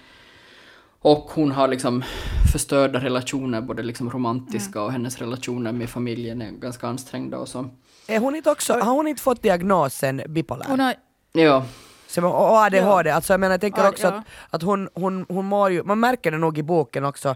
Och 0.99 1.31
hon 1.33 1.51
har 1.51 1.67
liksom 1.67 2.03
förstörda 2.51 2.99
relationer, 2.99 3.61
både 3.61 3.83
liksom 3.83 4.09
romantiska 4.09 4.81
och 4.81 4.91
hennes 4.91 5.17
relationer 5.17 5.71
med 5.71 5.89
familjen 5.89 6.41
är 6.41 6.51
ganska 6.51 6.87
ansträngda 6.87 7.37
och 7.37 7.47
så. 7.47 7.69
Är 8.07 8.19
hon 8.19 8.35
inte 8.35 8.51
också, 8.51 8.73
har 8.73 8.93
hon 8.93 9.07
inte 9.07 9.21
fått 9.21 9.41
diagnosen 9.41 10.21
bipolär? 10.27 10.65
Hon 10.69 10.79
har, 10.79 10.95
Ja, 11.33 11.65
Som, 12.07 12.23
och 12.23 12.57
ADHD, 12.57 13.09
alltså 13.11 13.33
jag 13.33 13.39
menar 13.39 13.53
jag 13.53 13.61
tänker 13.61 13.81
Ja, 13.83 13.89
också 13.89 14.07
ja. 14.07 14.13
att, 14.13 14.23
att 14.49 14.61
hon, 14.63 14.89
hon, 14.93 15.25
hon 15.29 15.45
mår 15.45 15.71
ju, 15.71 15.83
man 15.83 15.99
märker 15.99 16.31
det 16.31 16.37
nog 16.37 16.57
i 16.57 16.63
boken 16.63 17.05
också, 17.05 17.35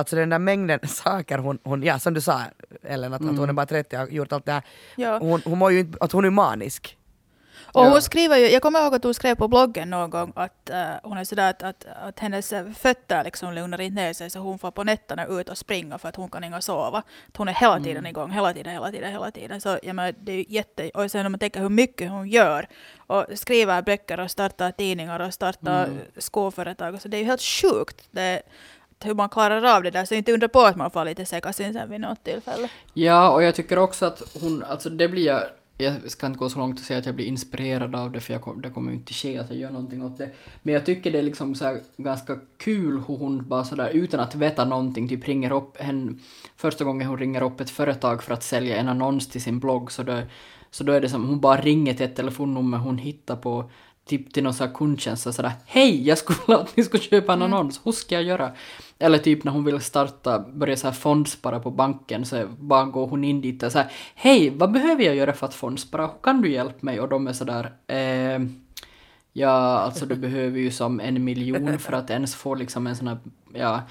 alltså 0.00 0.16
den 0.16 0.28
där 0.30 0.38
mängden 0.38 0.80
saker 0.88 1.38
hon, 1.38 1.58
hon 1.64 1.82
ja 1.82 1.98
som 1.98 2.14
du 2.14 2.20
sa 2.20 2.40
Ellen, 2.82 3.12
att, 3.14 3.20
att 3.22 3.38
hon 3.38 3.48
är 3.48 3.52
bara 3.52 3.66
30 3.66 3.96
och 3.96 4.00
har 4.00 4.08
gjort 4.08 4.32
allt 4.32 4.46
det 4.46 4.52
här, 4.52 4.62
ja. 4.96 5.18
hon, 5.18 5.42
hon 5.44 5.58
mår 5.58 5.72
ju 5.72 5.80
inte, 5.80 5.98
att 6.00 6.12
hon 6.12 6.24
är 6.24 6.30
manisk. 6.30 6.96
Och 7.72 7.84
hon 7.84 8.02
skriver 8.02 8.36
ju, 8.36 8.46
jag 8.48 8.62
kommer 8.62 8.82
ihåg 8.82 8.94
att 8.94 9.04
hon 9.04 9.14
skrev 9.14 9.34
på 9.34 9.48
bloggen 9.48 9.90
någon 9.90 10.10
gång 10.10 10.32
att 10.36 10.70
eh, 10.70 10.84
hon 11.02 11.18
är 11.18 11.24
sådär 11.24 11.50
att, 11.50 11.62
att, 11.62 11.86
att 12.02 12.18
hennes 12.18 12.52
fötter 12.78 13.24
liksom 13.24 13.54
lugnar 13.54 13.80
inte 13.80 14.02
ner 14.02 14.12
sig 14.12 14.30
så 14.30 14.38
hon 14.38 14.58
får 14.58 14.70
på 14.70 14.84
nätterna 14.84 15.26
ut 15.26 15.48
och 15.48 15.58
springa 15.58 15.98
för 15.98 16.08
att 16.08 16.16
hon 16.16 16.28
kan 16.28 16.44
inte 16.44 16.60
sova. 16.60 16.98
Att 16.98 17.36
hon 17.36 17.48
är 17.48 17.52
hela 17.52 17.76
tiden 17.80 17.96
Mm. 17.96 18.06
igång, 18.06 18.30
hela 18.30 18.52
tiden, 18.52 18.72
hela 18.72 18.90
tiden, 18.90 19.12
hela 19.12 19.30
tiden. 19.30 19.60
Så 19.60 19.78
jag 19.82 19.96
menar, 19.96 20.14
det 20.20 20.32
är 20.32 20.36
ju 20.36 20.44
jätte... 20.48 20.90
Och 20.94 21.10
sen 21.10 21.26
om 21.26 21.32
man 21.32 21.38
tänker 21.38 21.60
hur 21.60 21.68
mycket 21.68 22.10
hon 22.10 22.28
gör 22.28 22.66
och 23.06 23.26
skriver 23.34 23.82
böcker 23.82 24.20
och 24.20 24.30
startar 24.30 24.70
tidningar 24.70 25.20
och 25.20 25.34
startar 25.34 25.84
Mm. 25.84 25.98
skoföretag. 26.16 27.00
Så 27.00 27.08
det 27.08 27.16
är 27.16 27.18
ju 27.18 27.24
helt 27.26 27.42
sjukt 27.42 28.08
det, 28.10 28.42
hur 29.04 29.14
man 29.14 29.28
klarar 29.28 29.76
av 29.76 29.82
det 29.82 29.90
där. 29.90 30.04
Så 30.04 30.14
inte 30.14 30.32
undra 30.32 30.48
på 30.48 30.60
att 30.60 30.76
man 30.76 30.90
får 30.90 31.04
lite 31.04 31.24
sekasin 31.26 31.72
sen 31.72 31.90
vid 31.90 32.00
något 32.00 32.24
tillfälle. 32.24 32.68
Ja, 32.94 33.30
och 33.30 33.42
jag 33.42 33.54
tycker 33.54 33.78
också 33.78 34.06
att 34.06 34.36
hon, 34.40 34.62
alltså 34.62 34.90
det 34.90 35.08
blir 35.08 35.26
jag, 35.26 35.42
jag 35.78 36.10
ska 36.10 36.26
inte 36.26 36.38
gå 36.38 36.48
så 36.48 36.58
långt 36.58 36.78
och 36.78 36.84
säga 36.84 36.98
att 36.98 37.06
jag 37.06 37.14
blir 37.14 37.26
inspirerad 37.26 37.94
av 37.94 38.12
det 38.12 38.20
för 38.20 38.32
jag 38.32 38.42
kom, 38.42 38.62
det 38.62 38.70
kommer 38.70 38.90
ju 38.90 38.96
inte 38.96 39.12
ske 39.12 39.38
att 39.38 39.50
jag 39.50 39.58
gör 39.58 39.70
någonting 39.70 40.04
åt 40.04 40.18
det. 40.18 40.30
Men 40.62 40.74
jag 40.74 40.86
tycker 40.86 41.10
det 41.10 41.18
är 41.18 41.22
liksom 41.22 41.54
så 41.54 41.64
här 41.64 41.80
ganska 41.96 42.38
kul 42.56 43.02
hur 43.08 43.16
hon 43.16 43.48
bara 43.48 43.64
sådär 43.64 43.90
utan 43.92 44.20
att 44.20 44.34
veta 44.34 44.64
någonting 44.64 45.08
typ 45.08 45.28
ringer 45.28 45.52
upp 45.52 45.76
en, 45.78 46.20
första 46.56 46.84
gången 46.84 47.08
hon 47.08 47.18
ringer 47.18 47.42
upp 47.42 47.60
ett 47.60 47.70
företag 47.70 48.22
för 48.22 48.34
att 48.34 48.42
sälja 48.42 48.76
en 48.76 48.88
annons 48.88 49.28
till 49.28 49.42
sin 49.42 49.60
blogg 49.60 49.92
så 49.92 50.02
då, 50.02 50.20
så 50.70 50.84
då 50.84 50.92
är 50.92 51.00
det 51.00 51.08
som 51.08 51.28
hon 51.28 51.40
bara 51.40 51.60
ringer 51.60 51.94
till 51.94 52.06
ett 52.06 52.16
telefonnummer 52.16 52.78
hon 52.78 52.98
hittar 52.98 53.36
på 53.36 53.70
typ 54.10 54.32
till 54.32 54.42
någon 54.42 54.54
sån 54.54 54.66
här 54.66 54.74
kundtjänst 54.74 55.26
och 55.26 55.34
sådär 55.34 55.52
Hej, 55.66 56.08
jag 56.08 56.18
skulle 56.18 56.56
att 56.56 56.76
ni 56.76 56.84
skulle 56.84 57.02
köpa 57.02 57.32
en 57.32 57.42
annons, 57.42 57.80
hur 57.84 57.92
ska 57.92 58.14
jag 58.14 58.24
göra? 58.24 58.52
Eller 58.98 59.18
typ 59.18 59.44
när 59.44 59.52
hon 59.52 59.64
vill 59.64 59.80
starta, 59.80 60.38
börja 60.38 60.76
så 60.76 60.86
här 60.86 60.94
fondspara 60.94 61.60
på 61.60 61.70
banken 61.70 62.24
så 62.24 62.46
bara 62.58 62.84
går 62.84 63.06
hon 63.06 63.24
in 63.24 63.40
dit 63.40 63.62
och 63.62 63.72
säger 63.72 63.90
Hej, 64.14 64.50
vad 64.50 64.72
behöver 64.72 65.04
jag 65.04 65.14
göra 65.14 65.32
för 65.32 65.46
att 65.46 65.54
fondspara? 65.54 66.06
Hur 66.06 66.22
kan 66.22 66.42
du 66.42 66.52
hjälpa 66.52 66.78
mig? 66.80 67.00
Och 67.00 67.08
de 67.08 67.26
är 67.26 67.32
sådär 67.32 67.72
eh, 67.86 68.40
Ja, 69.32 69.78
alltså 69.78 70.06
du 70.06 70.14
behöver 70.26 70.58
ju 70.58 70.70
som 70.70 71.00
en 71.00 71.24
miljon 71.24 71.78
för 71.84 71.92
att 71.92 72.10
ens 72.10 72.34
få 72.34 72.54
liksom 72.54 72.86
en 72.86 72.96
sån 72.96 73.08
här, 73.08 73.18
ja 73.54 73.82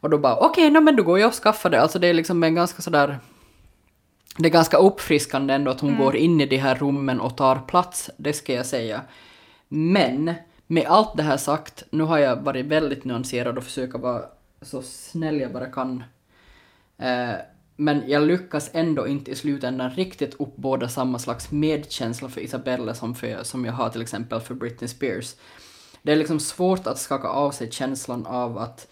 Och 0.00 0.10
då 0.10 0.18
bara 0.18 0.36
okej, 0.36 0.48
okay, 0.48 0.70
no, 0.70 0.80
men 0.80 0.96
då 0.96 1.02
går 1.02 1.18
jag 1.18 1.28
och 1.28 1.34
skaffar 1.34 1.70
det. 1.70 1.80
Alltså 1.80 1.98
det 1.98 2.06
är 2.06 2.14
liksom 2.14 2.42
en 2.44 2.54
ganska 2.54 2.82
sådär... 2.82 3.18
Det 4.38 4.48
är 4.48 4.52
ganska 4.52 4.76
uppfriskande 4.76 5.54
ändå 5.54 5.70
att 5.70 5.80
hon 5.80 5.90
Mm. 5.90 6.02
går 6.02 6.16
in 6.16 6.40
i 6.40 6.46
de 6.46 6.56
här 6.56 6.74
rummen 6.74 7.20
och 7.20 7.36
tar 7.36 7.56
plats, 7.56 8.10
det 8.16 8.32
ska 8.32 8.52
jag 8.54 8.66
säga. 8.66 9.00
Men 9.72 10.34
med 10.66 10.86
allt 10.86 11.16
det 11.16 11.22
här 11.22 11.36
sagt, 11.36 11.84
nu 11.90 12.04
har 12.04 12.18
jag 12.18 12.36
varit 12.36 12.66
väldigt 12.66 13.04
nyanserad 13.04 13.58
och 13.58 13.64
försöka 13.64 13.98
vara 13.98 14.22
så 14.62 14.82
snäll 14.82 15.40
jag 15.40 15.52
bara 15.52 15.66
kan. 15.66 16.04
Eh, 16.98 17.34
men 17.76 18.02
jag 18.06 18.22
lyckas 18.22 18.70
ändå 18.72 19.06
inte 19.08 19.30
i 19.30 19.34
slutändan 19.34 19.90
riktigt 19.90 20.34
uppbåda 20.38 20.88
samma 20.88 21.18
slags 21.18 21.50
medkänsla 21.50 22.28
för 22.28 22.40
Isabella 22.40 22.94
som, 22.94 23.14
för, 23.14 23.42
som 23.42 23.64
jag 23.64 23.72
har 23.72 23.88
till 23.88 24.02
exempel 24.02 24.40
för 24.40 24.54
Britney 24.54 24.88
Spears. 24.88 25.34
Det 26.02 26.12
är 26.12 26.16
liksom 26.16 26.40
svårt 26.40 26.86
att 26.86 26.98
skaka 26.98 27.28
av 27.28 27.50
sig 27.50 27.70
känslan 27.70 28.26
av 28.26 28.58
att, 28.58 28.88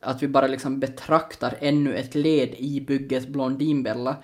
att 0.00 0.22
vi 0.22 0.28
bara 0.28 0.46
liksom 0.46 0.80
betraktar 0.80 1.54
ännu 1.60 1.94
ett 1.94 2.14
led 2.14 2.54
i 2.58 2.80
bygget 2.80 3.28
Blondinbella. 3.28 4.16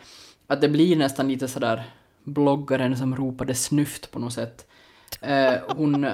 Att 0.46 0.60
det 0.60 0.68
blir 0.68 0.96
nästan 0.96 1.28
lite 1.28 1.48
sådär 1.48 1.90
bloggaren 2.24 2.96
som 2.96 3.16
ropade 3.16 3.54
snyft 3.54 4.10
på 4.10 4.18
något 4.18 4.32
sätt. 4.32 4.67
Eh, 5.20 5.54
hon... 5.76 6.06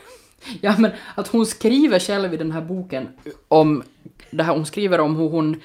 ja 0.60 0.74
men 0.78 0.90
att 1.14 1.28
hon 1.28 1.46
skriver 1.46 1.98
själv 1.98 2.34
i 2.34 2.36
den 2.36 2.52
här 2.52 2.60
boken 2.60 3.08
om 3.48 3.82
det 4.30 4.42
här, 4.42 4.54
hon 4.54 4.66
skriver 4.66 5.00
om 5.00 5.16
hur 5.16 5.28
hon 5.28 5.60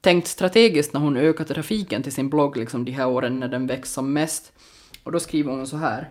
tänkt 0.00 0.26
strategiskt 0.26 0.92
när 0.92 1.00
hon 1.00 1.16
ökade 1.16 1.54
trafiken 1.54 2.02
till 2.02 2.12
sin 2.12 2.30
blogg 2.30 2.56
liksom 2.56 2.84
de 2.84 2.92
här 2.92 3.08
åren 3.08 3.40
när 3.40 3.48
den 3.48 3.66
växt 3.66 3.92
som 3.92 4.12
mest. 4.12 4.52
Och 5.04 5.12
då 5.12 5.20
skriver 5.20 5.52
hon 5.52 5.66
så 5.66 5.76
här. 5.76 6.10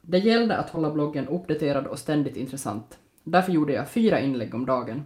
Det 0.00 0.18
gällde 0.18 0.56
att 0.56 0.70
hålla 0.70 0.90
bloggen 0.90 1.28
uppdaterad 1.28 1.86
och 1.86 1.98
ständigt 1.98 2.36
intressant. 2.36 2.98
Därför 3.24 3.52
gjorde 3.52 3.72
jag 3.72 3.90
fyra 3.90 4.20
inlägg 4.20 4.54
om 4.54 4.66
dagen. 4.66 5.04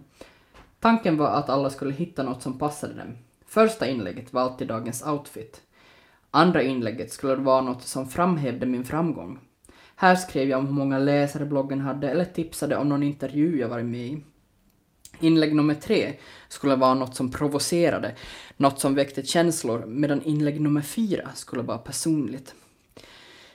Tanken 0.79 1.17
var 1.17 1.27
att 1.27 1.49
alla 1.49 1.69
skulle 1.69 1.93
hitta 1.93 2.23
något 2.23 2.41
som 2.41 2.59
passade 2.59 2.93
dem. 2.93 3.17
Första 3.47 3.87
inlägget 3.87 4.33
var 4.33 4.41
alltid 4.41 4.67
dagens 4.67 5.03
outfit. 5.03 5.61
Andra 6.31 6.61
inlägget 6.61 7.11
skulle 7.11 7.35
vara 7.35 7.61
något 7.61 7.83
som 7.83 8.09
framhävde 8.09 8.65
min 8.65 8.85
framgång. 8.85 9.39
Här 10.03 10.15
skrev 10.15 10.49
jag 10.49 10.59
om 10.59 10.67
hur 10.67 10.73
många 10.73 10.99
läsare 10.99 11.45
bloggen 11.45 11.79
hade 11.79 12.09
eller 12.09 12.25
tipsade 12.25 12.75
om 12.75 12.89
någon 12.89 13.03
intervju 13.03 13.59
jag 13.59 13.69
varit 13.69 13.85
med 13.85 14.05
i. 14.05 14.23
Inlägg 15.19 15.55
nummer 15.55 15.73
tre 15.73 16.13
skulle 16.47 16.75
vara 16.75 16.93
något 16.93 17.15
som 17.15 17.31
provocerade, 17.31 18.15
något 18.57 18.79
som 18.79 18.95
väckte 18.95 19.25
känslor, 19.25 19.85
medan 19.85 20.21
inlägg 20.21 20.61
nummer 20.61 20.81
fyra 20.81 21.29
skulle 21.35 21.63
vara 21.63 21.77
personligt. 21.77 22.55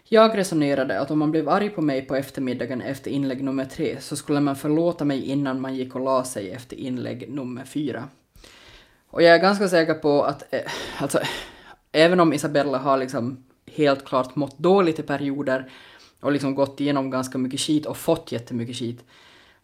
Jag 0.04 0.38
resonerade 0.38 1.00
att 1.00 1.10
om 1.10 1.18
man 1.18 1.30
blev 1.30 1.48
arg 1.48 1.70
på 1.70 1.82
mig 1.82 2.06
på 2.06 2.14
eftermiddagen 2.14 2.80
efter 2.80 3.10
inlägg 3.10 3.44
nummer 3.44 3.64
tre 3.64 4.00
så 4.00 4.16
skulle 4.16 4.40
man 4.40 4.56
förlåta 4.56 5.04
mig 5.04 5.24
innan 5.24 5.60
man 5.60 5.76
gick 5.76 5.94
och 5.94 6.00
la 6.00 6.24
sig 6.24 6.50
efter 6.50 6.76
inlägg 6.76 7.30
nummer 7.30 7.64
fyra. 7.64 8.08
Och 9.10 9.22
jag 9.22 9.34
är 9.34 9.38
ganska 9.38 9.68
säker 9.68 9.94
på 9.94 10.22
att, 10.22 10.54
eh, 10.54 10.60
alltså, 10.98 11.18
även 11.92 12.20
om 12.20 12.32
Isabella 12.32 12.78
har 12.78 12.98
liksom 12.98 13.44
helt 13.66 14.04
klart 14.04 14.36
mått 14.36 14.58
dåligt 14.58 14.98
i 14.98 15.02
perioder 15.02 15.70
och 16.20 16.32
liksom 16.32 16.54
gått 16.54 16.80
igenom 16.80 17.10
ganska 17.10 17.38
mycket 17.38 17.60
skit 17.60 17.86
och 17.86 17.96
fått 17.96 18.32
jättemycket 18.32 18.76
skit 18.76 19.04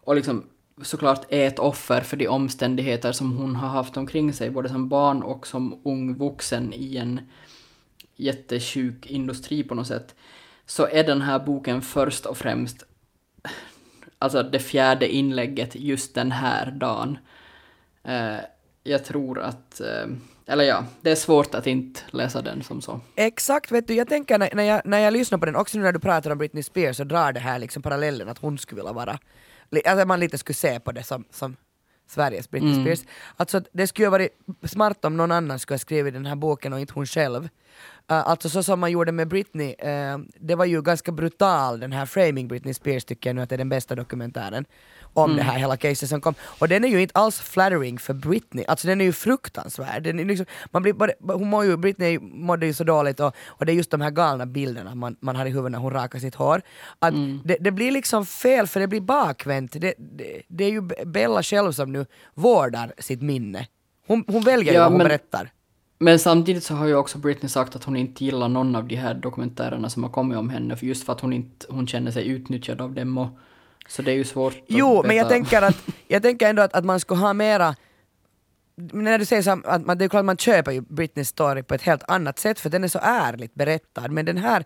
och 0.03 0.15
liksom 0.15 0.43
såklart 0.81 1.25
är 1.29 1.47
ett 1.47 1.59
offer 1.59 2.01
för 2.01 2.17
de 2.17 2.27
omständigheter 2.27 3.11
som 3.11 3.37
hon 3.37 3.55
har 3.55 3.67
haft 3.67 3.97
omkring 3.97 4.33
sig, 4.33 4.49
både 4.49 4.69
som 4.69 4.89
barn 4.89 5.23
och 5.23 5.47
som 5.47 5.81
ung 5.83 6.15
vuxen 6.17 6.73
i 6.73 6.97
en 6.97 7.19
jättesjuk 8.15 9.05
industri 9.05 9.63
på 9.63 9.75
något 9.75 9.87
sätt, 9.87 10.15
så 10.65 10.87
är 10.87 11.03
den 11.03 11.21
här 11.21 11.39
boken 11.39 11.81
först 11.81 12.25
och 12.25 12.37
främst 12.37 12.83
alltså 14.19 14.43
det 14.43 14.59
fjärde 14.59 15.07
inlägget 15.07 15.75
just 15.75 16.15
den 16.15 16.31
här 16.31 16.71
dagen. 16.71 17.17
Eh, 18.03 18.37
jag 18.83 19.05
tror 19.05 19.39
att, 19.39 19.81
eh, 19.81 20.07
eller 20.47 20.63
ja, 20.63 20.85
det 21.01 21.11
är 21.11 21.15
svårt 21.15 21.55
att 21.55 21.67
inte 21.67 21.99
läsa 22.11 22.41
den 22.41 22.63
som 22.63 22.81
så. 22.81 22.99
Exakt, 23.15 23.71
vet 23.71 23.87
du, 23.87 23.93
jag 23.93 24.07
tänker 24.07 24.37
när, 24.37 24.49
när, 24.53 24.63
jag, 24.63 24.81
när 24.85 24.99
jag 24.99 25.13
lyssnar 25.13 25.37
på 25.37 25.45
den, 25.45 25.55
också 25.55 25.77
nu 25.77 25.83
när 25.83 25.91
du 25.91 25.99
pratar 25.99 26.31
om 26.31 26.37
Britney 26.37 26.63
Spears 26.63 26.97
så 26.97 27.03
drar 27.03 27.33
det 27.33 27.39
här 27.39 27.59
liksom 27.59 27.81
parallellen 27.81 28.29
att 28.29 28.37
hon 28.37 28.57
skulle 28.57 28.81
vilja 28.81 28.93
vara, 28.93 29.17
alltså 29.85 30.07
man 30.07 30.19
lite 30.19 30.37
skulle 30.37 30.55
se 30.55 30.79
på 30.79 30.91
det 30.91 31.03
som, 31.03 31.23
som 31.31 31.55
Sveriges 32.07 32.49
Britney 32.49 32.73
Mm. 32.73 32.85
Spears. 32.85 33.03
Alltså 33.35 33.57
att 33.57 33.67
det 33.71 33.87
skulle 33.87 34.07
ha 34.07 34.11
varit 34.11 34.31
smart 34.63 35.05
om 35.05 35.17
någon 35.17 35.31
annan 35.31 35.59
skulle 35.59 35.75
ha 35.75 35.79
skrivit 35.79 36.13
den 36.13 36.25
här 36.25 36.35
boken 36.35 36.73
och 36.73 36.79
inte 36.79 36.93
hon 36.93 37.05
själv. 37.05 37.43
Uh, 37.43 37.49
alltså 38.07 38.49
så 38.49 38.63
som 38.63 38.79
man 38.79 38.91
gjorde 38.91 39.11
med 39.11 39.27
Britney, 39.27 39.75
eh, 39.79 40.17
det 40.39 40.55
var 40.55 40.65
ju 40.65 40.81
ganska 40.81 41.11
brutal 41.11 41.79
den 41.79 41.91
här 41.91 42.05
Framing 42.05 42.47
Britney 42.47 42.73
Spears 42.73 43.05
tycker 43.05 43.29
jag 43.29 43.35
nu 43.35 43.41
att 43.41 43.49
det 43.49 43.55
är 43.55 43.57
den 43.57 43.69
bästa 43.69 43.95
dokumentären 43.95 44.65
om 45.15 45.31
Mm. 45.31 45.37
det 45.37 45.43
här 45.51 45.59
hela 45.59 45.77
caset 45.77 46.09
som 46.09 46.21
kom. 46.21 46.33
Och 46.59 46.67
den 46.67 46.83
är 46.83 46.87
ju 46.87 47.01
inte 47.01 47.19
alls 47.19 47.39
flattering 47.39 47.99
för 47.99 48.13
Britney, 48.13 48.65
alltså 48.67 48.87
den 48.87 49.01
är 49.01 49.05
ju 49.05 49.11
fruktansvärd. 49.13 50.03
Den 50.03 50.19
är 50.19 50.25
liksom, 50.25 50.45
man 50.71 50.81
blir 50.81 50.93
bara, 50.93 51.11
hon 51.19 51.49
mår 51.49 51.65
ju, 51.65 51.77
Britney 51.77 52.19
mådde 52.19 52.65
ju 52.65 52.73
så 52.73 52.83
dåligt 52.83 53.19
och, 53.19 53.35
och 53.47 53.65
det 53.65 53.71
är 53.71 53.75
just 53.75 53.91
de 53.91 54.01
här 54.01 54.11
galna 54.11 54.45
bilderna 54.45 54.95
man, 54.95 55.15
man 55.19 55.35
har 55.35 55.45
i 55.45 55.49
huvudet 55.49 55.71
när 55.71 55.79
hon 55.79 55.91
rakar 55.91 56.19
sitt 56.19 56.35
hår. 56.35 56.61
Att 56.99 57.13
det, 57.43 57.57
det 57.59 57.71
blir 57.71 57.91
liksom 57.91 58.25
fel 58.25 58.67
för 58.67 58.79
det 58.79 58.87
blir 58.87 59.01
bakvänt. 59.01 59.71
Det, 59.71 59.93
det, 59.97 60.41
det 60.47 60.63
är 60.65 60.69
ju 60.71 60.81
Bella 61.05 61.43
själv 61.43 61.71
som 61.71 61.91
nu 61.91 62.05
vårdar 62.33 62.93
sitt 62.99 63.21
minne. 63.21 63.67
Hon, 64.07 64.23
hon 64.27 64.43
väljer 64.43 64.73
ju 64.73 64.77
Ja, 64.77 64.83
vad 64.83 64.91
hon 64.91 64.97
men- 64.97 65.07
berättar. 65.07 65.51
Men 65.99 66.19
samtidigt 66.19 66.63
så 66.63 66.73
har 66.75 66.87
ju 66.87 66.95
också 66.95 67.17
Britney 67.17 67.49
sagt 67.49 67.75
att 67.75 67.83
hon 67.83 67.95
inte 67.95 68.25
gillar 68.25 68.47
någon 68.49 68.75
av 68.75 68.87
de 68.87 68.95
här 68.95 69.13
dokumentärerna 69.13 69.89
som 69.89 70.03
har 70.03 70.09
kommit 70.09 70.37
om 70.37 70.49
henne, 70.49 70.75
för 70.75 70.85
just 70.85 71.05
för 71.05 71.13
att 71.13 71.19
hon 71.21 71.33
inte 71.33 71.65
hon 71.69 71.87
känner 71.87 72.11
sig 72.11 72.27
utnyttjad 72.27 72.81
av 72.81 72.93
dem 72.93 73.17
och 73.17 73.27
så 73.87 74.01
det 74.01 74.11
är 74.11 74.15
ju 74.15 74.23
svårt 74.23 74.53
att 74.53 74.59
Jo, 74.67 75.03
men 75.05 75.15
jag 75.15 75.23
veta. 75.23 75.35
tänker, 75.35 75.61
att, 75.61 75.77
jag 76.07 76.21
tänker 76.21 76.49
ändå 76.49 76.61
att, 76.61 76.73
att 76.75 76.85
man 76.85 76.99
skulle 76.99 77.19
ha 77.19 77.33
mera 77.33 77.75
när 78.77 79.19
du 79.19 79.25
säger 79.25 79.41
så 79.41 79.61
att 79.65 79.85
man, 79.85 79.97
det 79.97 80.05
är 80.05 80.09
klart 80.09 80.25
man 80.25 80.37
köper 80.37 80.71
ju 80.71 80.81
Britneys 80.81 81.27
story 81.29 81.63
på 81.63 81.73
ett 81.73 81.81
helt 81.81 82.03
annat 82.07 82.39
sätt 82.39 82.59
för 82.59 82.69
den 82.69 82.83
är 82.83 82.87
så 82.87 82.99
ärligt 83.01 83.53
berättad 83.53 84.07
men 84.11 84.25
den 84.25 84.37
här 84.37 84.63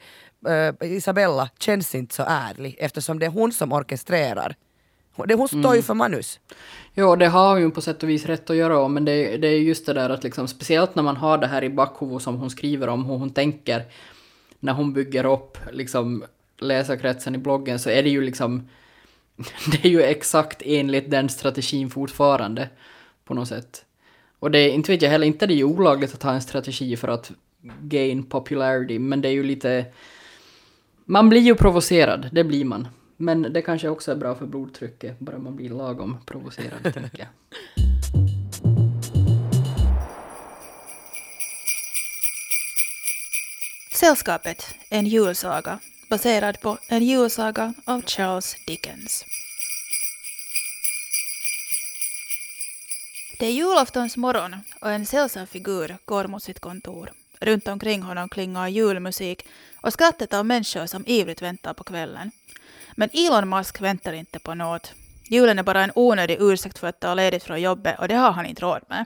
eh, 0.47 0.91
Isabella 0.91 1.49
känns 1.59 1.95
inte 1.95 2.15
så 2.15 2.24
ärlig 2.28 2.76
eftersom 2.80 3.20
det 3.20 3.26
är 3.26 3.30
hon 3.30 3.51
som 3.51 3.72
orkestrerar. 3.74 4.55
Det, 5.28 5.34
hon 5.34 5.47
står 5.47 5.59
Mm. 5.59 5.76
ju 5.76 5.82
för 5.82 5.93
manus. 5.93 6.39
Jo, 6.93 7.15
det 7.15 7.28
har 7.28 7.49
hon 7.51 7.61
ju 7.61 7.72
på 7.72 7.82
sätt 7.82 8.03
och 8.03 8.09
vis 8.09 8.26
rätt 8.26 8.49
att 8.49 8.55
göra 8.55 8.80
om, 8.80 8.93
men 8.93 9.05
det, 9.05 9.38
det 9.38 9.47
är 9.47 9.57
just 9.59 9.86
det 9.86 9.93
där 9.93 10.09
att 10.09 10.24
liksom, 10.24 10.47
speciellt 10.47 10.95
när 10.95 11.03
man 11.03 11.17
har 11.17 11.38
det 11.38 11.47
här 11.47 11.63
i 11.63 11.70
bakhuvudet 11.70 12.24
som 12.24 12.36
hon 12.38 12.49
skriver 12.49 12.88
om, 12.88 13.05
hur 13.05 13.17
hon 13.17 13.30
tänker 13.30 13.84
när 14.59 14.74
hon 14.74 14.93
bygger 14.93 15.26
upp 15.26 15.57
liksom 15.72 16.24
läsarkretsen 16.57 17.36
i 17.36 17.38
bloggen, 17.38 17.80
så 17.80 17.89
är 17.89 18.03
det 18.03 18.09
ju 18.09 18.22
liksom 18.22 18.70
det 19.71 19.85
är 19.85 19.89
ju 19.89 20.01
exakt 20.01 20.61
enligt 20.65 21.11
den 21.11 21.29
strategin 21.29 21.89
fortfarande 21.89 22.69
på 23.25 23.33
något 23.33 23.47
sätt. 23.47 23.85
Och 24.39 24.51
det 24.51 24.59
är, 24.59 24.69
inte 24.69 24.91
vet 24.91 25.01
jag 25.01 25.09
heller, 25.09 25.27
inte 25.27 25.47
det 25.47 25.53
är 25.53 25.57
ju 25.57 25.63
olagligt 25.63 26.13
att 26.13 26.23
ha 26.23 26.33
en 26.33 26.41
strategi 26.41 26.97
för 26.97 27.07
att 27.07 27.31
gain 27.81 28.23
popularity, 28.23 28.99
men 28.99 29.21
det 29.21 29.27
är 29.27 29.33
ju 29.33 29.43
lite... 29.43 29.85
Man 31.05 31.29
blir 31.29 31.41
ju 31.41 31.55
provocerad, 31.55 32.29
det 32.31 32.43
blir 32.43 32.65
man. 32.65 32.87
Men 33.17 33.41
det 33.41 33.61
kanske 33.61 33.89
också 33.89 34.11
är 34.11 34.15
bra 34.15 34.35
för 34.35 34.45
blodtrycket, 34.45 35.19
bara 35.19 35.37
man 35.37 35.55
blir 35.55 35.69
lagom 35.69 36.17
provocerad, 36.25 36.83
tänker 36.83 37.19
jag. 37.19 37.27
Sällskapet, 43.93 44.75
en 44.89 45.05
julsaga 45.05 45.79
baserad 46.10 46.62
på 46.62 46.78
en 46.88 47.03
julsaga 47.03 47.74
av 47.86 48.01
Charles 48.05 48.55
Dickens. 48.66 49.26
Det 53.39 53.45
är 53.45 53.51
julaftons 53.51 54.18
morgon 54.18 54.55
och 54.82 54.91
en 54.91 55.05
sällsam 55.05 55.47
figur 55.47 55.97
går 56.05 56.28
mot 56.28 56.43
sitt 56.43 56.60
kontor. 56.60 57.12
Runt 57.39 57.68
omkring 57.68 58.01
honom 58.01 58.30
klingar 58.30 58.68
julmusik 58.68 59.47
och 59.82 59.93
skrattet 59.93 60.34
av 60.34 60.45
människor 60.45 60.86
som 60.86 61.03
ivrigt 61.07 61.41
väntar 61.41 61.74
på 61.74 61.84
kvällen. 61.84 62.32
Men 62.95 63.10
Elon 63.14 63.49
Musk 63.49 63.82
väntar 63.82 64.14
inte 64.14 64.39
på 64.39 64.53
något. 64.53 64.93
Julen 65.24 65.60
är 65.60 65.64
bara 65.64 65.84
en 65.84 65.91
onödig 65.95 66.38
ursäkt 66.39 66.80
för 66.80 66.88
att 66.88 66.99
ta 66.99 67.14
ledigt 67.14 67.43
från 67.43 67.62
jobbet 67.62 67.99
och 67.99 68.07
det 68.07 68.16
har 68.16 68.32
han 68.32 68.45
inte 68.45 68.62
råd 68.62 68.82
med. 68.88 69.05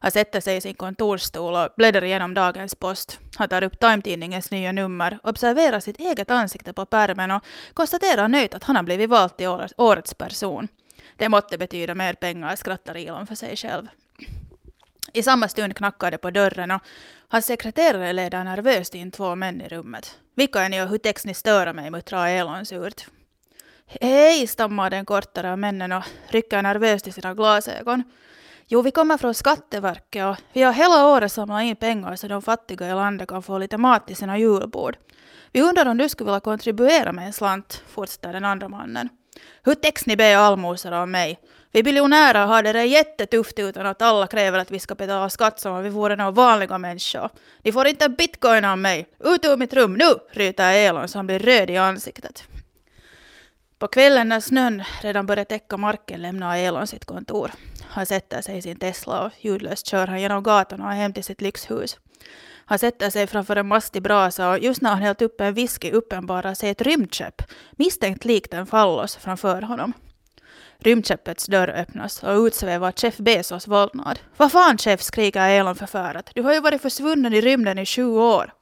Han 0.00 0.10
sätter 0.10 0.40
sig 0.40 0.56
i 0.56 0.60
sin 0.60 0.74
kontorsstol 0.74 1.54
och 1.54 1.68
bläddrar 1.76 2.04
igenom 2.04 2.34
dagens 2.34 2.74
post. 2.74 3.18
Han 3.36 3.48
tar 3.48 3.62
upp 3.62 3.80
Time-tidningens 3.80 4.50
nya 4.50 4.72
nummer, 4.72 5.18
observerar 5.22 5.80
sitt 5.80 6.00
eget 6.00 6.30
ansikte 6.30 6.72
på 6.72 6.86
pärmen 6.86 7.30
och 7.30 7.44
konstaterar 7.74 8.28
nöjt 8.28 8.54
att 8.54 8.64
han 8.64 8.76
har 8.76 8.82
blivit 8.82 9.10
vald 9.10 9.36
till 9.36 9.46
årets- 9.46 9.74
årets 9.76 10.14
person. 10.14 10.68
Det 11.16 11.28
måtte 11.28 11.58
betyda 11.58 11.94
mer 11.94 12.14
pengar, 12.14 12.56
skrattar 12.56 12.94
Elon 12.94 13.26
för 13.26 13.34
sig 13.34 13.56
själv. 13.56 13.88
I 15.12 15.22
samma 15.22 15.48
stund 15.48 15.76
knackar 15.76 16.10
det 16.10 16.18
på 16.18 16.30
dörren 16.30 16.70
och 16.70 16.82
hans 17.28 17.46
sekreterare 17.46 18.12
leder 18.12 18.44
nervöst 18.44 18.94
in 18.94 19.10
två 19.10 19.34
män 19.34 19.60
i 19.60 19.68
rummet. 19.68 20.18
Vilka 20.34 20.60
är 20.60 20.68
ni 20.68 20.82
och 20.82 20.88
hur 20.88 20.98
täcks 20.98 21.26
ni 21.26 21.34
störa 21.34 21.72
mig, 21.72 21.90
muttrar 21.90 22.28
Elon 22.28 22.66
surt. 22.66 23.06
Hej, 23.86 24.46
stammar 24.46 24.90
den 24.90 25.04
kortare 25.04 25.52
av 25.52 25.58
männen 25.58 25.92
och 25.92 26.04
rycker 26.28 26.62
nervöst 26.62 27.06
i 27.06 27.12
sina 27.12 27.34
glasögon. 27.34 28.02
Jo, 28.68 28.82
vi 28.82 28.90
kommer 28.90 29.16
från 29.18 29.34
Skatteverket 29.34 30.24
och 30.24 30.36
vi 30.52 30.62
har 30.62 30.72
hela 30.72 31.06
året 31.06 31.32
samlat 31.32 31.62
in 31.62 31.76
pengar 31.76 32.16
så 32.16 32.28
de 32.28 32.42
fattiga 32.42 32.90
i 32.90 32.94
landet 32.94 33.28
kan 33.28 33.42
få 33.42 33.58
lite 33.58 33.78
mat 33.78 34.06
till 34.06 34.16
sina 34.16 34.38
julbord. 34.38 34.96
Vi 35.52 35.62
undrar 35.62 35.86
om 35.86 35.98
du 35.98 36.08
skulle 36.08 36.30
vilja 36.30 36.40
kontribuera 36.40 37.12
med 37.12 37.26
en 37.26 37.32
slant, 37.32 37.82
fortsätter 37.88 38.32
den 38.32 38.44
andra 38.44 38.68
mannen. 38.68 39.08
Hur 39.62 39.74
täcks 39.74 40.06
ni 40.06 40.16
be 40.16 40.38
allmosor 40.38 40.92
av 40.92 41.08
mig? 41.08 41.38
Vi 41.72 41.82
biljonärer 41.82 42.46
har 42.46 42.62
det 42.62 42.72
där 42.72 42.82
jättetufft 42.82 43.58
utan 43.58 43.86
att 43.86 44.02
alla 44.02 44.26
kräver 44.26 44.58
att 44.58 44.70
vi 44.70 44.78
ska 44.78 44.94
betala 44.94 45.30
skatt 45.30 45.60
som 45.60 45.72
om 45.72 45.82
vi 45.82 45.88
vore 45.88 46.16
några 46.16 46.30
vanliga 46.30 46.78
människor. 46.78 47.30
Ni 47.62 47.72
får 47.72 47.86
inte 47.86 48.04
en 48.04 48.14
bitcoin 48.14 48.64
av 48.64 48.78
mig. 48.78 49.08
Ut 49.24 49.44
ur 49.44 49.56
mitt 49.56 49.74
rum 49.74 49.94
nu, 49.94 50.14
ryter 50.30 50.72
Elon 50.72 51.08
så 51.08 51.18
han 51.18 51.26
blir 51.26 51.38
röd 51.38 51.70
i 51.70 51.76
ansiktet. 51.76 52.44
På 53.78 53.88
kvällen 53.88 54.28
när 54.28 54.40
snön 54.40 54.82
redan 55.02 55.26
börjar 55.26 55.44
täcka 55.44 55.76
marken 55.76 56.22
lämnar 56.22 56.56
Elon 56.56 56.86
sitt 56.86 57.04
kontor. 57.04 57.50
Han 57.96 58.06
sätter 58.06 58.42
sig 58.42 58.56
i 58.56 58.62
sin 58.62 58.76
Tesla 58.76 59.24
och 59.24 59.32
ljudlöst 59.40 59.86
kör 59.86 60.06
han 60.06 60.20
genom 60.20 60.42
gatorna 60.42 60.86
och 60.86 60.92
hem 60.92 61.12
till 61.12 61.24
sitt 61.24 61.40
lyxhus. 61.40 61.98
Han 62.64 62.78
sätter 62.78 63.10
sig 63.10 63.26
framför 63.26 63.56
en 63.56 63.68
mastig 63.68 64.02
brasa 64.02 64.50
och 64.50 64.58
just 64.58 64.82
när 64.82 64.90
han 64.90 65.02
hällt 65.02 65.22
upp 65.22 65.40
en 65.40 65.54
whisky 65.54 65.90
uppenbarar 65.90 66.54
sig 66.54 66.70
ett 66.70 66.82
rymdskepp, 66.82 67.42
misstänkt 67.70 68.24
likt 68.24 68.54
en 68.54 68.66
fallos, 68.66 69.16
framför 69.16 69.62
honom. 69.62 69.92
Rymdskeppets 70.78 71.46
dörr 71.46 71.68
öppnas 71.68 72.22
och 72.22 72.38
utsvävar 72.38 72.92
chef 72.92 73.16
Bezos 73.16 73.68
våldnad. 73.68 74.18
Vad 74.36 74.52
fan 74.52 74.78
chef, 74.78 75.02
skriker 75.02 75.48
Elon 75.48 75.76
förfärat. 75.76 76.30
Du 76.34 76.42
har 76.42 76.54
ju 76.54 76.60
varit 76.60 76.82
försvunnen 76.82 77.34
i 77.34 77.40
rymden 77.40 77.78
i 77.78 77.86
sju 77.86 78.06
år. 78.06 78.52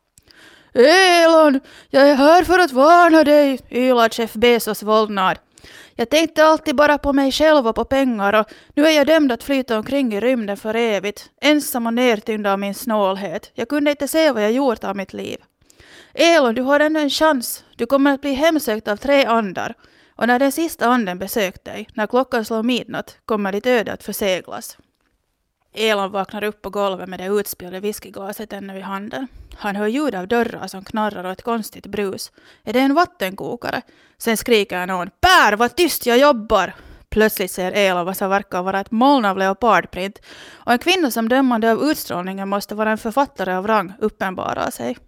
Elon, 0.74 1.60
jag 1.90 2.08
är 2.08 2.14
här 2.14 2.44
för 2.44 2.58
att 2.58 2.72
varna 2.72 3.24
dig, 3.24 3.60
ylar 3.70 4.08
chef 4.08 4.32
Bezos 4.32 4.82
våldnad. 4.82 5.38
Jag 5.96 6.10
tänkte 6.10 6.44
alltid 6.44 6.76
bara 6.76 6.98
på 6.98 7.12
mig 7.12 7.32
själv 7.32 7.66
och 7.66 7.74
på 7.74 7.84
pengar 7.84 8.32
och 8.32 8.46
nu 8.74 8.86
är 8.86 8.90
jag 8.90 9.06
dömd 9.06 9.32
att 9.32 9.42
flyta 9.42 9.78
omkring 9.78 10.14
i 10.14 10.20
rymden 10.20 10.56
för 10.56 10.74
evigt, 10.74 11.30
ensam 11.40 11.86
och 11.86 11.94
nertyngd 11.94 12.46
av 12.46 12.58
min 12.58 12.74
snålhet. 12.74 13.50
Jag 13.54 13.68
kunde 13.68 13.90
inte 13.90 14.08
se 14.08 14.30
vad 14.32 14.42
jag 14.42 14.52
gjort 14.52 14.84
av 14.84 14.96
mitt 14.96 15.12
liv. 15.12 15.38
Elon, 16.14 16.54
du 16.54 16.62
har 16.62 16.80
ännu 16.80 17.00
en 17.00 17.10
chans. 17.10 17.64
Du 17.76 17.86
kommer 17.86 18.14
att 18.14 18.20
bli 18.20 18.32
hemsökt 18.32 18.88
av 18.88 18.96
tre 18.96 19.24
andar. 19.24 19.74
Och 20.16 20.26
när 20.26 20.38
den 20.38 20.52
sista 20.52 20.86
anden 20.86 21.18
besökt 21.18 21.64
dig, 21.64 21.88
när 21.94 22.06
klockan 22.06 22.44
slår 22.44 22.62
midnatt, 22.62 23.18
kommer 23.24 23.52
ditt 23.52 23.66
öde 23.66 23.92
att 23.92 24.02
förseglas. 24.02 24.78
Elon 25.74 26.10
vaknar 26.10 26.44
upp 26.44 26.62
på 26.62 26.70
golvet 26.70 27.08
med 27.08 27.20
det 27.20 27.26
utspillda 27.26 27.80
whiskyglaset 27.80 28.52
ännu 28.52 28.78
i 28.78 28.80
handen. 28.80 29.28
Han 29.56 29.76
hör 29.76 29.86
ljud 29.86 30.14
av 30.14 30.28
dörrar 30.28 30.66
som 30.66 30.84
knarrar 30.84 31.24
och 31.24 31.32
ett 31.32 31.42
konstigt 31.42 31.86
brus. 31.86 32.32
Är 32.64 32.72
det 32.72 32.80
en 32.80 32.94
vattenkokare? 32.94 33.82
Sen 34.18 34.36
skriker 34.36 34.86
någon 34.86 35.10
”Per, 35.20 35.56
vad 35.56 35.76
tyst 35.76 36.06
jag 36.06 36.18
jobbar!” 36.18 36.74
Plötsligt 37.08 37.50
ser 37.50 37.72
Elon 37.72 38.06
vad 38.06 38.16
som 38.16 38.30
verkar 38.30 38.62
vara 38.62 38.80
ett 38.80 38.90
moln 38.90 39.24
av 39.24 39.38
leopardprint 39.38 40.18
och 40.52 40.72
en 40.72 40.78
kvinna 40.78 41.10
som 41.10 41.28
dömande 41.28 41.72
av 41.72 41.82
utstrålningen 41.82 42.48
måste 42.48 42.74
vara 42.74 42.90
en 42.90 42.98
författare 42.98 43.52
av 43.52 43.66
rang 43.66 43.92
uppenbarar 43.98 44.70
sig. 44.70 44.98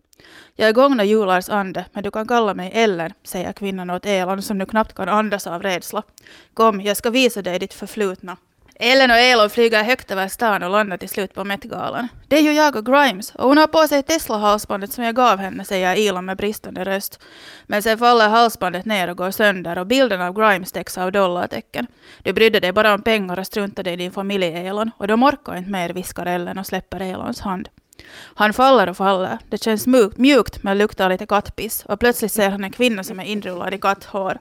Jag 0.54 0.68
är 0.68 0.72
gångna 0.72 1.04
julars 1.04 1.48
ande, 1.48 1.84
men 1.92 2.02
du 2.02 2.10
kan 2.10 2.28
kalla 2.28 2.54
mig 2.54 2.70
Ellen, 2.74 3.12
säger 3.24 3.52
kvinnan 3.52 3.90
åt 3.90 4.06
Elon 4.06 4.42
som 4.42 4.58
nu 4.58 4.66
knappt 4.66 4.94
kan 4.94 5.08
andas 5.08 5.46
av 5.46 5.62
rädsla. 5.62 6.02
Kom, 6.54 6.80
jag 6.80 6.96
ska 6.96 7.10
visa 7.10 7.42
dig 7.42 7.58
ditt 7.58 7.74
förflutna. 7.74 8.36
Ellen 8.78 9.10
och 9.10 9.16
Elon 9.16 9.50
flyger 9.50 9.84
högt 9.84 10.10
över 10.10 10.28
stan 10.28 10.62
och 10.62 10.70
landar 10.70 10.96
till 10.96 11.08
slut 11.08 11.34
på 11.34 11.44
Met-galan. 11.44 12.08
Det 12.28 12.36
är 12.36 12.42
ju 12.42 12.52
jag 12.52 12.76
och 12.76 12.86
Grimes 12.86 13.34
och 13.34 13.48
hon 13.48 13.58
har 13.58 13.66
på 13.66 13.88
sig 13.88 14.02
Tesla-halsbandet 14.02 14.92
som 14.92 15.04
jag 15.04 15.14
gav 15.14 15.38
henne, 15.38 15.64
säger 15.64 16.08
Elon 16.08 16.24
med 16.24 16.36
bristande 16.36 16.84
röst. 16.84 17.20
Men 17.66 17.82
sen 17.82 17.98
faller 17.98 18.28
halsbandet 18.28 18.84
ner 18.84 19.10
och 19.10 19.16
går 19.16 19.30
sönder 19.30 19.78
och 19.78 19.86
bilden 19.86 20.20
av 20.20 20.34
Grimes 20.34 20.72
täcks 20.72 20.98
av 20.98 21.12
dollartecken. 21.12 21.86
Du 22.22 22.32
brydde 22.32 22.60
dig 22.60 22.72
bara 22.72 22.94
om 22.94 23.02
pengar 23.02 23.38
och 23.38 23.46
struntade 23.46 23.90
i 23.90 23.96
din 23.96 24.12
familj, 24.12 24.44
Elon, 24.46 24.90
och 24.98 25.08
de 25.08 25.22
orkar 25.22 25.56
inte 25.56 25.70
mer, 25.70 25.90
viskar 25.90 26.26
Ellen 26.26 26.58
och 26.58 26.66
släpper 26.66 27.00
Elons 27.00 27.40
hand. 27.40 27.68
Han 28.34 28.52
faller 28.52 28.88
och 28.88 28.96
faller. 28.96 29.38
Det 29.48 29.62
känns 29.62 29.86
mjukt, 29.86 30.18
mjukt 30.18 30.62
men 30.62 30.78
luktar 30.78 31.08
lite 31.08 31.26
kattpiss 31.26 31.84
och 31.86 32.00
plötsligt 32.00 32.32
ser 32.32 32.50
han 32.50 32.64
en 32.64 32.72
kvinna 32.72 33.04
som 33.04 33.20
är 33.20 33.24
inrullad 33.24 33.74
i 33.74 33.78
katthår. 33.78 34.38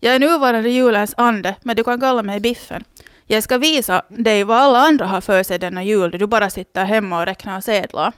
Jag 0.00 0.14
är 0.14 0.18
nuvarande 0.18 0.70
julens 0.70 1.14
ande, 1.16 1.54
men 1.62 1.76
du 1.76 1.84
kan 1.84 2.00
kalla 2.00 2.22
mig 2.22 2.40
Biffen. 2.40 2.84
Jag 3.26 3.42
ska 3.42 3.58
visa 3.58 4.02
dig 4.08 4.44
vad 4.44 4.56
alla 4.56 4.78
andra 4.78 5.06
har 5.06 5.20
för 5.20 5.42
sig 5.42 5.58
denna 5.58 5.84
jul, 5.84 6.10
du 6.10 6.26
bara 6.26 6.50
sitter 6.50 6.84
hemma 6.84 7.20
och 7.20 7.26
räknar 7.26 7.60
sedlar. 7.60 8.12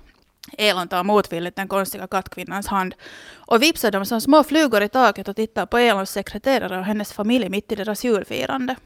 Elon 0.59 0.89
tar 0.89 1.05
motvilligt 1.05 1.57
den 1.57 1.69
konstiga 1.69 2.07
kattkvinnans 2.07 2.67
hand 2.67 2.95
och 3.35 3.63
vipsar 3.63 3.91
dem 3.91 4.07
som 4.07 4.21
små 4.21 4.45
flugor 4.45 4.83
i 4.83 4.89
taket 4.89 5.29
och 5.29 5.37
tittar 5.37 5.67
på 5.67 5.79
Elons 5.79 6.11
sekreterare 6.11 6.79
och 6.79 6.85
hennes 6.85 7.13
familj 7.13 7.49
mitt 7.49 7.73
i 7.73 7.75
deras 7.75 8.05
julfirande. 8.05 8.77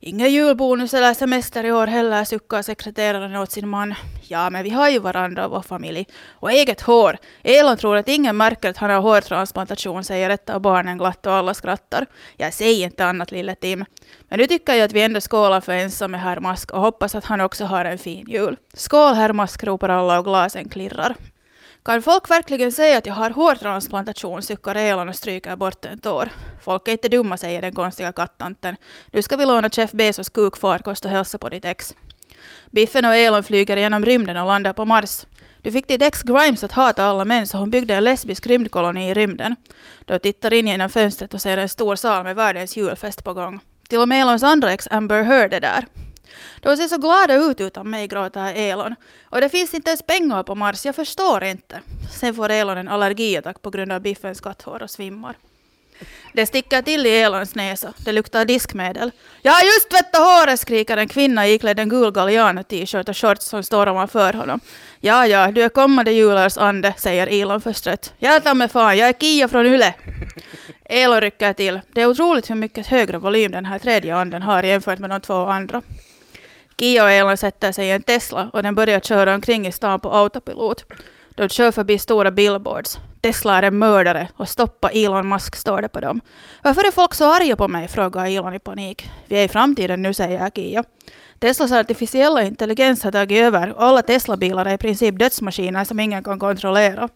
Ingen 0.00 0.32
julbonus 0.32 0.94
eller 0.94 1.14
semester 1.14 1.64
i 1.64 1.72
år 1.72 1.86
heller, 1.86 2.24
suckar 2.24 2.62
sekreteraren 2.62 3.36
åt 3.36 3.50
sin 3.50 3.68
man. 3.68 3.94
Ja, 4.22 4.50
men 4.50 4.64
vi 4.64 4.70
har 4.70 4.88
ju 4.88 4.98
varandra 4.98 5.44
och 5.46 5.50
vår 5.50 5.62
familj. 5.62 6.06
Och 6.30 6.52
eget 6.52 6.80
hår. 6.80 7.16
Elon 7.42 7.76
tror 7.76 7.96
att 7.96 8.08
ingen 8.08 8.36
märker 8.36 8.70
att 8.70 8.76
han 8.76 8.90
har 8.90 9.00
hårtransplantation, 9.00 10.04
säger 10.04 10.30
ett 10.30 10.50
av 10.50 10.60
barnen 10.60 10.98
glatt 10.98 11.26
och 11.26 11.32
alla 11.32 11.54
skrattar. 11.54 12.06
Jag 12.36 12.54
säger 12.54 12.84
inte 12.84 13.04
annat, 13.06 13.32
lille 13.32 13.54
Tim. 13.54 13.84
Men 14.28 14.38
nu 14.38 14.46
tycker 14.46 14.74
jag 14.74 14.84
att 14.84 14.92
vi 14.92 15.02
ändå 15.02 15.20
skålar 15.20 15.60
för 15.60 15.72
ensamme 15.72 16.18
herr 16.18 16.40
Mask 16.40 16.70
och 16.70 16.80
hoppas 16.80 17.14
att 17.14 17.24
han 17.24 17.40
också 17.40 17.64
har 17.64 17.84
en 17.84 17.98
fin 17.98 18.26
jul. 18.28 18.56
Skål, 18.74 19.14
herr 19.14 19.32
Mask, 19.32 19.64
ropar 19.64 19.88
alla 19.88 20.18
och 20.18 20.24
glasen 20.24 20.68
klirrar. 20.68 21.16
Kan 21.88 22.02
folk 22.02 22.30
verkligen 22.30 22.72
säga 22.72 22.98
att 22.98 23.06
jag 23.06 23.14
har 23.14 23.30
hårtransplantation, 23.30 24.42
suckar 24.42 24.74
Elon 24.74 25.08
och 25.08 25.16
stryker 25.16 25.56
bort 25.56 25.84
en 25.84 25.98
tår. 25.98 26.28
Folk 26.62 26.88
är 26.88 26.92
inte 26.92 27.08
dumma, 27.08 27.36
säger 27.36 27.62
den 27.62 27.74
konstiga 27.74 28.12
kattanten. 28.12 28.76
Nu 29.12 29.22
ska 29.22 29.36
vi 29.36 29.46
låna 29.46 29.70
chef 29.70 29.92
Bezos 29.92 30.28
kukfarkost 30.28 31.04
och 31.04 31.10
hälsa 31.10 31.38
på 31.38 31.48
ditt 31.48 31.64
ex. 31.64 31.94
Biffen 32.70 33.04
och 33.04 33.14
Elon 33.14 33.44
flyger 33.44 33.76
genom 33.76 34.04
rymden 34.04 34.36
och 34.36 34.46
landar 34.46 34.72
på 34.72 34.84
Mars. 34.84 35.26
Du 35.62 35.72
fick 35.72 35.88
ditt 35.88 36.02
ex 36.02 36.22
Grimes 36.22 36.64
att 36.64 36.72
hata 36.72 37.04
alla 37.04 37.24
män 37.24 37.46
så 37.46 37.58
hon 37.58 37.70
byggde 37.70 37.94
en 37.94 38.04
lesbisk 38.04 38.46
rymdkoloni 38.46 39.10
i 39.10 39.14
rymden. 39.14 39.56
Du 40.04 40.18
tittar 40.18 40.52
in 40.52 40.66
genom 40.66 40.90
fönstret 40.90 41.34
och 41.34 41.42
ser 41.42 41.56
en 41.56 41.68
stor 41.68 41.96
sal 41.96 42.24
med 42.24 42.36
världens 42.36 42.76
julfest 42.76 43.24
på 43.24 43.34
gång. 43.34 43.60
Till 43.88 43.98
och 43.98 44.08
med 44.08 44.22
Elons 44.22 44.42
andra 44.42 44.72
ex 44.72 44.88
Amber 44.90 45.22
Heard 45.22 45.54
är 45.54 45.60
där. 45.60 45.86
De 46.60 46.76
ser 46.76 46.88
så 46.88 46.98
glada 46.98 47.34
ut 47.34 47.60
utan 47.60 47.90
mig, 47.90 48.08
gråter 48.08 48.54
Elon. 48.54 48.94
Och 49.24 49.40
det 49.40 49.48
finns 49.48 49.74
inte 49.74 49.90
ens 49.90 50.02
pengar 50.02 50.42
på 50.42 50.54
Mars, 50.54 50.86
jag 50.86 50.94
förstår 50.94 51.44
inte. 51.44 51.80
Sen 52.20 52.34
får 52.34 52.48
Elon 52.48 52.78
en 52.78 52.88
allergiattack 52.88 53.62
på 53.62 53.70
grund 53.70 53.92
av 53.92 54.00
Biffens 54.00 54.40
katthår 54.40 54.82
och 54.82 54.90
svimmar. 54.90 55.36
Det 56.32 56.46
sticker 56.46 56.82
till 56.82 57.06
i 57.06 57.20
Elons 57.20 57.54
näsa. 57.54 57.92
Det 57.96 58.12
luktar 58.12 58.44
diskmedel. 58.44 59.10
Jag 59.42 59.52
har 59.52 59.62
just 59.62 59.90
tvättat 59.90 60.20
håret, 60.20 60.60
skriker 60.60 60.96
en 60.96 61.08
kvinna 61.08 61.48
iklädd 61.48 61.80
en 61.80 61.88
gul 61.88 62.10
Galliano-t-shirt 62.10 63.08
och 63.08 63.16
shorts 63.16 63.46
som 63.46 63.62
står 63.62 63.88
ovanför 63.88 64.32
honom. 64.32 64.60
Ja, 65.00 65.26
ja, 65.26 65.50
du 65.52 65.62
är 65.62 65.68
kommande 65.68 66.12
julars 66.12 66.58
ande, 66.58 66.94
säger 66.98 67.26
Elon 67.26 67.60
förstrött. 67.60 68.12
Jag 68.18 68.44
tar 68.44 68.54
mig 68.54 68.68
fan, 68.68 68.98
jag 68.98 69.08
är 69.08 69.12
Kia 69.12 69.48
från 69.48 69.66
Yle. 69.66 69.94
Elon 70.84 71.20
rycker 71.20 71.52
till. 71.52 71.80
Det 71.92 72.02
är 72.02 72.06
otroligt 72.06 72.50
hur 72.50 72.54
mycket 72.54 72.86
högre 72.86 73.18
volym 73.18 73.52
den 73.52 73.64
här 73.64 73.78
tredje 73.78 74.16
anden 74.16 74.42
har 74.42 74.62
jämfört 74.62 74.98
med 74.98 75.10
de 75.10 75.20
två 75.20 75.34
andra. 75.46 75.82
Kia 76.78 77.04
och 77.04 77.10
Elon 77.10 77.36
sätter 77.36 77.72
sig 77.72 77.86
i 77.86 77.90
en 77.90 78.02
Tesla 78.02 78.50
och 78.52 78.62
den 78.62 78.74
börjar 78.74 79.00
köra 79.00 79.34
omkring 79.34 79.66
i 79.66 79.72
stan 79.72 80.00
på 80.00 80.12
autopilot. 80.12 80.84
De 81.30 81.48
kör 81.48 81.72
förbi 81.72 81.98
stora 81.98 82.30
billboards. 82.30 82.98
Tesla 83.20 83.58
är 83.58 83.62
en 83.62 83.78
mördare 83.78 84.28
och 84.36 84.48
stoppa 84.48 84.90
Elon 84.90 85.28
Musk 85.28 85.56
står 85.56 85.82
det 85.82 85.88
på 85.88 86.00
dem. 86.00 86.20
Varför 86.62 86.86
är 86.86 86.90
folk 86.90 87.14
så 87.14 87.24
arga 87.24 87.56
på 87.56 87.68
mig? 87.68 87.88
frågar 87.88 88.26
Elon 88.26 88.54
i 88.54 88.58
panik. 88.58 89.10
Vi 89.26 89.36
är 89.36 89.44
i 89.44 89.48
framtiden 89.48 90.02
nu, 90.02 90.14
säger 90.14 90.50
Kia. 90.50 90.84
Teslas 91.38 91.72
artificiella 91.72 92.42
intelligens 92.42 93.04
har 93.04 93.12
tagit 93.12 93.38
över 93.38 93.72
och 93.72 93.82
alla 93.82 94.02
Tesla-bilar 94.02 94.66
är 94.66 94.74
i 94.74 94.78
princip 94.78 95.18
dödsmaskiner 95.18 95.84
som 95.84 96.00
ingen 96.00 96.24
kan 96.24 96.38
kontrollera. 96.38 97.08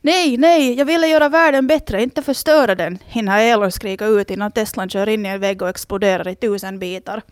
Nej, 0.00 0.36
nej, 0.36 0.74
jag 0.74 0.84
ville 0.84 1.06
göra 1.06 1.28
världen 1.28 1.66
bättre, 1.66 2.02
inte 2.02 2.22
förstöra 2.22 2.74
den, 2.74 2.98
hinner 3.06 3.40
Elon 3.40 3.72
skrika 3.72 4.06
ut 4.06 4.30
innan 4.30 4.52
Teslan 4.52 4.88
kör 4.88 5.08
in 5.08 5.26
i 5.26 5.28
en 5.28 5.40
vägg 5.40 5.62
och 5.62 5.68
exploderar 5.68 6.28
i 6.28 6.34
tusen 6.34 6.78
bitar. 6.78 7.22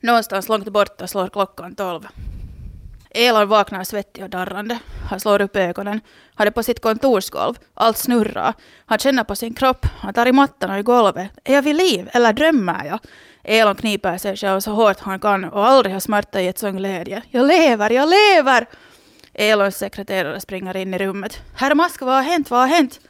Någonstans 0.00 0.48
långt 0.48 0.68
borta 0.68 1.06
slår 1.06 1.28
klockan 1.28 1.74
tolv. 1.74 2.08
Elon 3.10 3.48
vaknar 3.48 3.84
svettig 3.84 4.24
och 4.24 4.30
darrande. 4.30 4.78
Han 5.10 5.20
slår 5.20 5.40
upp 5.40 5.56
ögonen. 5.56 6.00
Han 6.34 6.46
är 6.46 6.50
på 6.50 6.62
sitt 6.62 6.82
kontorsgolv. 6.82 7.54
Allt 7.74 7.98
snurrar. 7.98 8.54
Han 8.86 8.98
känner 8.98 9.24
på 9.24 9.36
sin 9.36 9.54
kropp. 9.54 9.86
Han 10.00 10.14
tar 10.14 10.26
i 10.26 10.32
mattan 10.32 10.70
och 10.70 10.78
i 10.78 10.82
golvet. 10.82 11.30
Är 11.44 11.54
jag 11.54 11.62
vid 11.62 11.76
liv 11.76 12.10
eller 12.12 12.32
drömmer 12.32 12.84
jag? 12.84 12.98
Elon 13.44 13.74
kniper 13.74 14.18
sig 14.18 14.36
själv 14.36 14.60
så 14.60 14.70
hårt 14.70 15.00
han 15.00 15.20
kan 15.20 15.44
och 15.44 15.66
aldrig 15.66 15.92
har 15.94 16.00
smärta 16.00 16.40
gett 16.40 16.58
sån 16.58 16.76
glädje. 16.76 17.22
Jag 17.30 17.46
lever, 17.46 17.90
jag 17.90 18.08
lever! 18.08 18.66
Elons 19.34 19.76
sekreterare 19.76 20.40
springer 20.40 20.76
in 20.76 20.94
i 20.94 20.98
rummet. 20.98 21.40
Herr 21.54 21.74
Mask, 21.74 22.00
vad 22.00 22.14
har 22.14 22.22
hänt, 22.22 22.50
vad 22.50 22.60
har 22.60 22.66
hänt? 22.66 23.00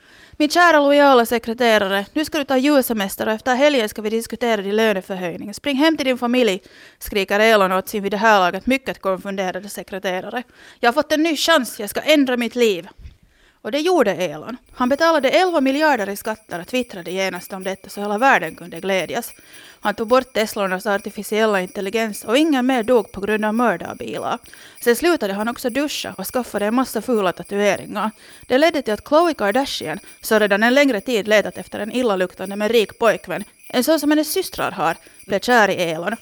Min 0.40 0.48
kära 0.48 0.80
lojala 0.80 1.26
sekreterare, 1.26 2.06
nu 2.12 2.24
ska 2.24 2.38
du 2.38 2.44
ta 2.44 2.56
julsemester 2.56 3.26
och 3.26 3.32
efter 3.32 3.54
helgen 3.54 3.88
ska 3.88 4.02
vi 4.02 4.10
diskutera 4.10 4.62
din 4.62 4.76
löneförhöjning. 4.76 5.54
Spring 5.54 5.76
hem 5.76 5.96
till 5.96 6.06
din 6.06 6.18
familj, 6.18 6.62
skriker 6.98 7.40
Elon 7.40 7.72
åt 7.72 7.88
sin 7.88 8.02
vid 8.02 8.12
det 8.12 8.16
här 8.16 8.40
laget 8.40 8.66
mycket 8.66 9.00
konfunderade 9.00 9.68
sekreterare. 9.68 10.42
Jag 10.80 10.88
har 10.88 10.92
fått 10.92 11.12
en 11.12 11.22
ny 11.22 11.36
chans, 11.36 11.80
jag 11.80 11.90
ska 11.90 12.00
ändra 12.00 12.36
mitt 12.36 12.54
liv. 12.54 12.88
Och 13.62 13.72
det 13.72 13.80
gjorde 13.80 14.14
Elon. 14.14 14.56
Han 14.72 14.88
betalade 14.88 15.30
11 15.30 15.60
miljarder 15.60 16.08
i 16.08 16.16
skatter 16.16 16.60
och 16.60 16.66
twittrade 16.66 17.10
genast 17.10 17.52
om 17.52 17.64
detta 17.64 17.88
så 17.88 18.00
hela 18.00 18.18
världen 18.18 18.56
kunde 18.56 18.80
glädjas. 18.80 19.32
Han 19.80 19.94
tog 19.94 20.08
bort 20.08 20.32
Teslornas 20.32 20.86
artificiella 20.86 21.60
intelligens 21.60 22.24
och 22.24 22.38
ingen 22.38 22.66
mer 22.66 22.82
dog 22.82 23.12
på 23.12 23.20
grund 23.20 23.44
av 23.44 23.54
mördarbilar. 23.54 24.38
Sen 24.84 24.96
slutade 24.96 25.32
han 25.32 25.48
också 25.48 25.70
duscha 25.70 26.14
och 26.18 26.26
skaffade 26.26 26.66
en 26.66 26.74
massa 26.74 27.02
fula 27.02 27.32
tatueringar. 27.32 28.10
Det 28.46 28.58
ledde 28.58 28.82
till 28.82 28.94
att 28.94 29.04
Khloe 29.04 29.34
Kardashian, 29.34 29.98
som 30.20 30.40
redan 30.40 30.62
en 30.62 30.74
längre 30.74 31.00
tid 31.00 31.28
letat 31.28 31.58
efter 31.58 31.80
en 31.80 31.92
illaluktande 31.92 32.56
men 32.56 32.68
rik 32.68 32.98
pojkvän, 32.98 33.44
en 33.68 33.84
sån 33.84 34.00
som 34.00 34.10
hennes 34.10 34.32
systrar 34.32 34.70
har, 34.70 34.96
blev 35.26 35.40
kär 35.40 35.68
i 35.68 35.74
Elon. 35.74 36.16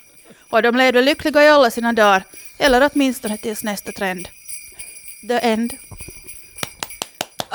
Och 0.50 0.62
de 0.62 0.76
levde 0.76 1.02
lyckliga 1.02 1.44
i 1.44 1.48
alla 1.48 1.70
sina 1.70 1.92
dagar, 1.92 2.22
eller 2.58 2.90
åtminstone 2.92 3.38
tills 3.38 3.64
nästa 3.64 3.92
trend. 3.92 4.28
The 5.28 5.38
end. 5.38 5.72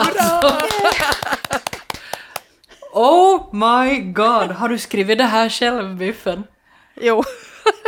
Oh 2.93 3.55
my 3.55 3.99
god, 3.99 4.51
har 4.51 4.69
du 4.69 4.77
skrivit 4.77 5.17
det 5.17 5.23
här 5.23 5.49
själv, 5.49 5.95
Biffen? 5.95 6.43
Jo. 6.95 7.23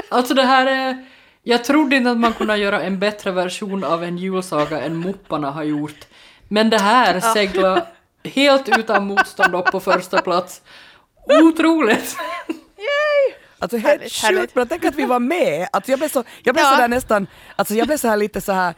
Alltså 0.09 0.34
det 0.34 0.43
här 0.43 0.66
är... 0.66 1.05
Jag 1.43 1.64
trodde 1.64 1.95
inte 1.95 2.11
att 2.11 2.18
man 2.18 2.34
kunde 2.34 2.57
göra 2.57 2.82
en 2.82 2.99
bättre 2.99 3.32
version 3.32 3.84
av 3.84 4.03
en 4.03 4.18
julsaga 4.18 4.82
än 4.82 4.99
Mupparna 4.99 5.51
har 5.51 5.64
gjort. 5.64 6.07
Men 6.47 6.70
det 6.70 6.78
här 6.78 7.20
seglar 7.20 7.88
helt 8.24 8.78
utan 8.78 9.07
motstånd 9.07 9.55
upp 9.55 9.66
på 9.66 9.80
första 9.80 10.22
plats. 10.22 10.61
Otroligt! 11.41 12.18
Alltså 13.64 13.78
helt 13.78 14.01
Härligt, 14.01 14.22
härligt. 14.22 14.41
sjukt 14.41 14.53
bra, 14.53 14.66
tänk 14.66 14.86
att 14.86 14.95
vi 14.95 15.05
var 15.05 15.20
med. 15.20 15.68
Alltså 15.72 15.91
jag 15.91 15.99
blev 15.99 16.09
så, 16.09 16.24
jag 16.43 16.55
blev 16.55 16.66
Ja. 16.66 16.72
så 16.72 16.78
där 16.82 16.88
nästan, 16.88 17.28
alltså 17.55 17.74
jag 17.74 17.88
blev 17.88 17.97
så 17.97 18.07
här 18.07 18.18
lite 18.18 18.41
så 18.41 18.51
här, 18.51 18.74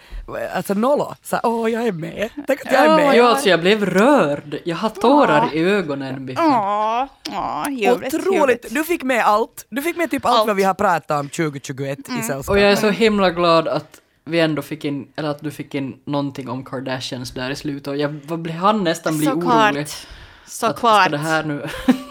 alltså 0.56 0.74
nollo, 0.74 1.16
så 1.24 1.36
här, 1.36 1.46
åh 1.46 1.70
jag 1.72 1.88
är 1.88 1.92
med, 1.92 2.30
tänk 2.48 2.66
att 2.66 2.72
jag 2.72 2.86
är 2.86 2.96
med. 2.96 3.16
Ja, 3.16 3.30
alltså 3.30 3.50
jag 3.50 3.60
blev 3.60 3.86
rörd. 3.86 4.60
Jag 4.66 4.76
har 4.76 4.90
tårar 4.90 5.50
i 5.54 5.64
ögonen. 5.64 6.36
Åh, 6.40 7.06
åh, 7.32 7.66
ljuvligt, 7.72 8.14
Otroligt, 8.14 8.66
du 8.70 8.84
fick 8.84 9.04
med 9.04 9.26
allt, 9.26 9.66
du 9.70 9.82
fick 9.82 9.98
med 9.98 10.12
typ 10.12 10.26
allt, 10.26 10.38
Allt. 10.38 10.48
vad 10.48 10.56
vi 10.56 10.64
har 10.64 10.74
pratat 10.74 11.20
om 11.20 11.30
2021 11.30 12.00
i 12.00 12.22
sällskap. 12.24 12.50
Och 12.50 12.60
jag 12.60 12.72
är 12.72 12.76
så 12.76 12.90
himla 12.90 13.30
glad 13.30 13.68
att 13.68 14.02
vi 14.26 14.40
ändå 14.40 14.62
fick 14.62 14.86
in, 14.86 15.08
eller 15.16 15.30
att 15.30 15.40
du 15.40 15.52
fick 15.52 15.76
in 15.76 15.96
någonting 16.06 16.50
om 16.50 16.66
Kardashians 16.66 17.32
där 17.32 17.50
i 17.50 17.56
slutet 17.56 17.88
och 17.88 17.98
jag 17.98 18.50
han 18.52 18.84
nästan 18.84 19.18
bli 19.18 19.28
orolig. 19.28 19.44
Såklart. 19.44 19.78
Att 19.78 20.08
Såklart. 20.52 21.02
ska 21.02 21.10
det 21.10 21.18
här 21.18 21.44
nu... 21.44 21.68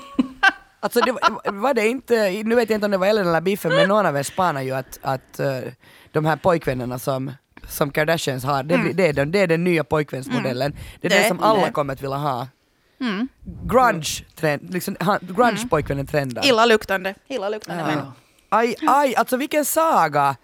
Alltså 0.85 1.01
det 1.01 1.13
var, 1.13 1.53
var 1.53 1.75
det 1.75 1.89
inte, 1.89 2.43
nu 2.45 2.55
vet 2.55 2.71
jag 2.71 2.77
inte 2.77 2.85
om 2.85 2.91
det 2.91 2.99
var 2.99 3.07
Ellen 3.07 3.29
eller 3.29 3.41
Biffen, 3.41 3.73
men 3.75 3.89
någon 3.89 4.07
av 4.07 4.17
er 4.17 4.23
spanade 4.23 4.65
ju 4.65 4.73
att, 4.73 4.99
att 5.03 5.41
eh, 5.41 5.59
de 6.13 6.25
här 6.25 6.37
pojkvännerna 6.37 6.99
som, 6.99 7.33
som 7.69 7.91
Kardashians 7.91 8.45
har, 8.45 8.63
det, 8.63 8.79
blir- 8.79 8.95
det, 8.95 9.07
är 9.07 9.13
den, 9.13 9.31
det 9.31 9.39
är 9.39 9.47
den 9.47 9.65
nya 9.65 9.85
pojkvänsmodellen. 9.85 10.77
Det 11.01 11.07
är 11.09 11.11
det, 11.11 11.19
Det- 11.19 11.29
som 11.29 11.41
alla 11.41 11.67
det. 11.67 11.73
kommer 11.73 11.93
att 11.93 12.03
vilja 12.03 12.17
ha. 12.17 12.49
Mm. 13.01 13.29
Grunge-trend, 13.67 14.73
liksom, 14.73 14.97
han- 15.01 15.19
grunge-pojkvännen 15.21 16.07
trendar. 16.07 16.47
Illaluktande. 16.47 17.15
Illaluktande 17.29 17.93
Ja. 17.93 18.13
Aj, 18.49 18.77
aj, 18.87 19.15
alltså 19.15 19.37
vilken 19.37 19.65
saga! 19.65 20.37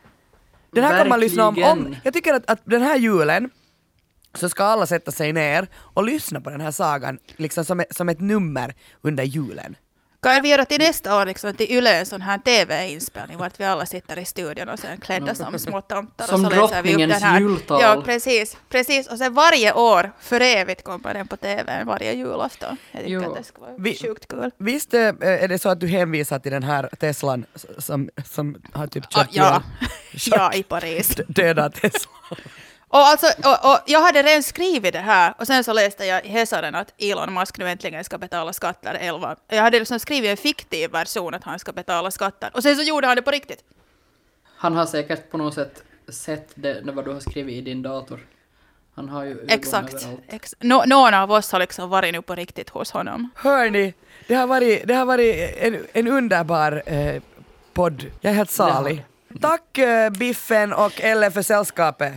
Den 0.73 0.85
här 0.85 0.99
kan 0.99 1.09
man 1.09 1.21
lyssna 1.21 1.49
om, 1.49 1.49
om. 1.49 1.63
Verkligen. 1.79 1.97
Jag 2.05 2.15
tycker 2.15 2.35
att, 2.35 2.51
att 2.51 2.61
den 2.65 2.83
här 2.83 2.97
julen 2.97 3.51
så 4.35 4.49
ska 4.49 4.65
alla 4.65 4.87
sätta 4.87 5.11
sig 5.11 5.33
ner 5.33 5.69
och 5.75 6.05
lyssna 6.05 6.41
på 6.41 6.51
den 6.51 6.61
här 6.61 6.71
sagan 6.71 7.19
liksom 7.37 7.65
som, 7.65 7.85
som 7.91 8.09
ett 8.09 8.21
nummer 8.21 8.75
under 9.03 9.25
julen. 9.25 9.77
Kan 10.23 10.43
vi 10.43 10.49
göra 10.49 10.65
till 10.65 10.79
nästa 10.79 11.17
år 11.21 11.27
liksom, 11.27 11.55
till 11.55 11.71
Yle 11.73 11.99
en 11.99 12.07
sån 12.07 12.23
här 12.23 12.39
TV-inspelning 12.39 13.39
vart 13.39 13.61
vi 13.61 13.65
alla 13.65 13.87
sitter 13.87 14.19
i 14.19 14.25
studion 14.25 14.69
och 14.69 14.79
sen 14.79 15.01
klädda 15.01 15.35
som 15.35 15.59
små 15.59 15.81
tomtar 15.81 16.27
Som 16.27 16.45
och 16.45 16.53
så 16.53 16.61
läser 16.61 16.83
vi 16.83 16.91
upp 16.93 16.99
drottningens 16.99 17.13
den 17.13 17.23
här. 17.23 17.41
jultal. 17.41 17.81
Ja, 17.83 18.03
precis, 18.05 18.57
precis. 18.69 19.07
Och 19.09 19.19
sen 19.19 19.35
varje 19.35 19.73
år, 19.73 20.13
för 20.21 20.41
evigt 20.41 20.85
kommer 20.85 21.15
den 21.15 21.29
på 21.29 21.37
TV 21.37 21.85
varje 21.85 22.13
julafton. 22.13 22.77
Jag 22.93 23.01
tycker 23.01 23.13
Jo. 23.15 23.31
att 23.31 23.37
det 23.39 23.45
ska 23.45 23.61
vara 23.61 23.71
Vi- 23.79 23.97
sjukt 23.99 24.29
kul. 24.29 24.51
Visst 24.59 24.95
eh, 24.95 25.01
är 25.21 25.49
det 25.49 25.59
så 25.59 25.69
att 25.69 25.81
du 25.81 25.87
hänvisar 25.87 26.39
till 26.39 26.53
den 26.53 26.63
här 26.63 26.89
Teslan 27.01 27.45
som, 27.79 28.11
som 28.25 28.63
har 28.73 28.87
typ 28.87 29.05
Ah, 29.07 29.19
kört 29.19 29.29
ja. 29.33 29.63
ihjäl- 30.13 30.31
ja, 30.31 30.53
i 30.53 30.63
Paris. 30.63 31.09
döda 31.29 31.71
Tesla? 31.71 32.11
Och, 32.93 32.99
alltså, 32.99 33.27
och, 33.27 33.73
och 33.73 33.79
jag 33.87 34.01
hade 34.01 34.23
redan 34.23 34.43
skrivit 34.43 34.93
det 34.93 34.99
här 34.99 35.35
och 35.39 35.47
sen 35.47 35.65
så 35.65 35.73
läste 35.73 36.05
jag 36.05 36.25
i 36.25 36.29
Hesaren 36.29 36.75
att 36.75 36.95
Elon 36.99 37.35
Musk 37.35 37.59
nu 37.59 37.69
äntligen 37.69 38.05
ska 38.05 38.19
betala 38.19 38.53
skatter 38.53 38.95
11. 39.01 39.37
Jag 39.49 39.63
hade 39.63 39.79
liksom 39.79 40.01
skrivit 40.01 40.31
en 40.31 40.37
fiktiv 40.37 40.91
version 40.91 41.35
att 41.35 41.45
han 41.45 41.59
ska 41.59 41.73
betala 41.73 42.11
skatter 42.11 42.51
och 42.55 42.63
sen 42.63 42.77
så 42.77 42.83
gjorde 42.83 43.07
han 43.07 43.17
det 43.17 43.23
på 43.23 43.31
riktigt. 43.31 43.65
Han 44.57 44.77
har 44.77 44.87
säkert 44.87 45.31
på 45.31 45.39
något 45.39 45.55
sätt 45.55 45.83
sett 46.09 46.49
det, 46.55 46.83
vad 46.85 47.05
du 47.05 47.13
har 47.13 47.21
skrivit 47.21 47.55
i 47.55 47.61
din 47.61 47.83
dator. 47.83 48.21
Han 48.95 49.09
har 49.09 49.25
ju 49.25 49.47
Exakt. 49.49 50.07
Ex 50.29 50.55
nå 50.61 50.85
någon 50.87 51.15
av 51.15 51.33
oss 51.33 51.53
har 51.53 51.59
liksom 51.59 51.91
varit 51.91 52.13
nu 52.13 52.23
på 52.23 52.35
riktigt 52.35 52.71
hos 52.71 52.91
honom. 52.91 53.31
Hörni, 53.35 53.95
det 54.29 54.35
har 54.35 54.47
varit, 54.47 54.89
det 54.89 54.95
har 54.95 55.05
varit 55.05 55.57
en, 55.59 55.87
en 55.93 56.09
underbar 56.09 56.83
eh, 56.87 57.23
podd. 57.73 58.07
Jag 58.21 58.31
är 58.31 58.37
helt 58.37 58.51
salig. 58.51 59.05
Tack 59.41 59.79
eh, 59.79 60.11
Biffen 60.11 60.73
och 60.73 61.01
Elle 61.01 61.31
för 61.31 61.43
sällskapet. 61.43 62.13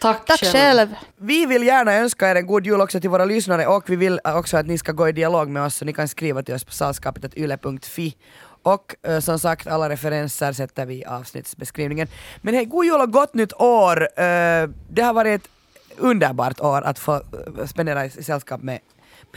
Tack, 0.00 0.26
Tack 0.26 0.40
själv. 0.40 0.94
Vi 1.16 1.46
vill 1.46 1.66
gärna 1.66 1.94
önska 1.94 2.30
er 2.30 2.34
en 2.34 2.46
god 2.46 2.66
jul 2.66 2.80
också 2.80 3.00
till 3.00 3.10
våra 3.10 3.24
lyssnare 3.24 3.66
och 3.66 3.90
vi 3.90 3.96
vill 3.96 4.20
också 4.24 4.56
att 4.56 4.66
ni 4.66 4.78
ska 4.78 4.92
gå 4.92 5.08
i 5.08 5.12
dialog 5.12 5.48
med 5.48 5.62
oss 5.62 5.74
så 5.74 5.84
ni 5.84 5.92
kan 5.92 6.08
skriva 6.08 6.42
till 6.42 6.54
oss 6.54 6.64
på 6.64 6.72
sällskapet.yle.fi 6.72 8.16
och 8.62 8.94
eh, 9.02 9.20
som 9.20 9.38
sagt 9.38 9.66
alla 9.66 9.88
referenser 9.88 10.52
sätter 10.52 10.86
vi 10.86 10.94
i 10.94 11.04
avsnittsbeskrivningen. 11.04 12.08
Men 12.42 12.54
hej, 12.54 12.64
god 12.64 12.84
jul 12.84 13.00
och 13.00 13.12
gott 13.12 13.34
nytt 13.34 13.52
år! 13.52 14.02
Eh, 14.02 14.68
det 14.90 15.02
har 15.02 15.12
varit 15.12 15.42
ett 15.42 15.50
underbart 15.96 16.60
år 16.60 16.82
att 16.82 16.98
få 16.98 17.14
eh, 17.14 17.66
spendera 17.66 18.04
i 18.04 18.10
sällskap 18.10 18.62
med, 18.62 18.78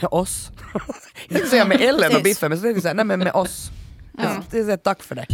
med 0.00 0.08
oss. 0.10 0.50
tänkte 1.28 1.48
säga 1.48 1.64
med 1.64 1.80
Ellen 1.80 2.16
och. 2.16 2.22
Biffen 2.22 2.48
men 2.48 2.58
så 2.58 2.62
tänkte 2.62 2.76
jag 2.76 2.82
säga 2.82 2.94
nej 2.94 3.04
men 3.04 3.18
med 3.18 3.32
oss. 3.34 3.70
Jag 4.18 4.32
tänkte 4.32 4.64
säga 4.64 4.76
tack 4.76 5.02
för 5.02 5.14
det. 5.14 5.26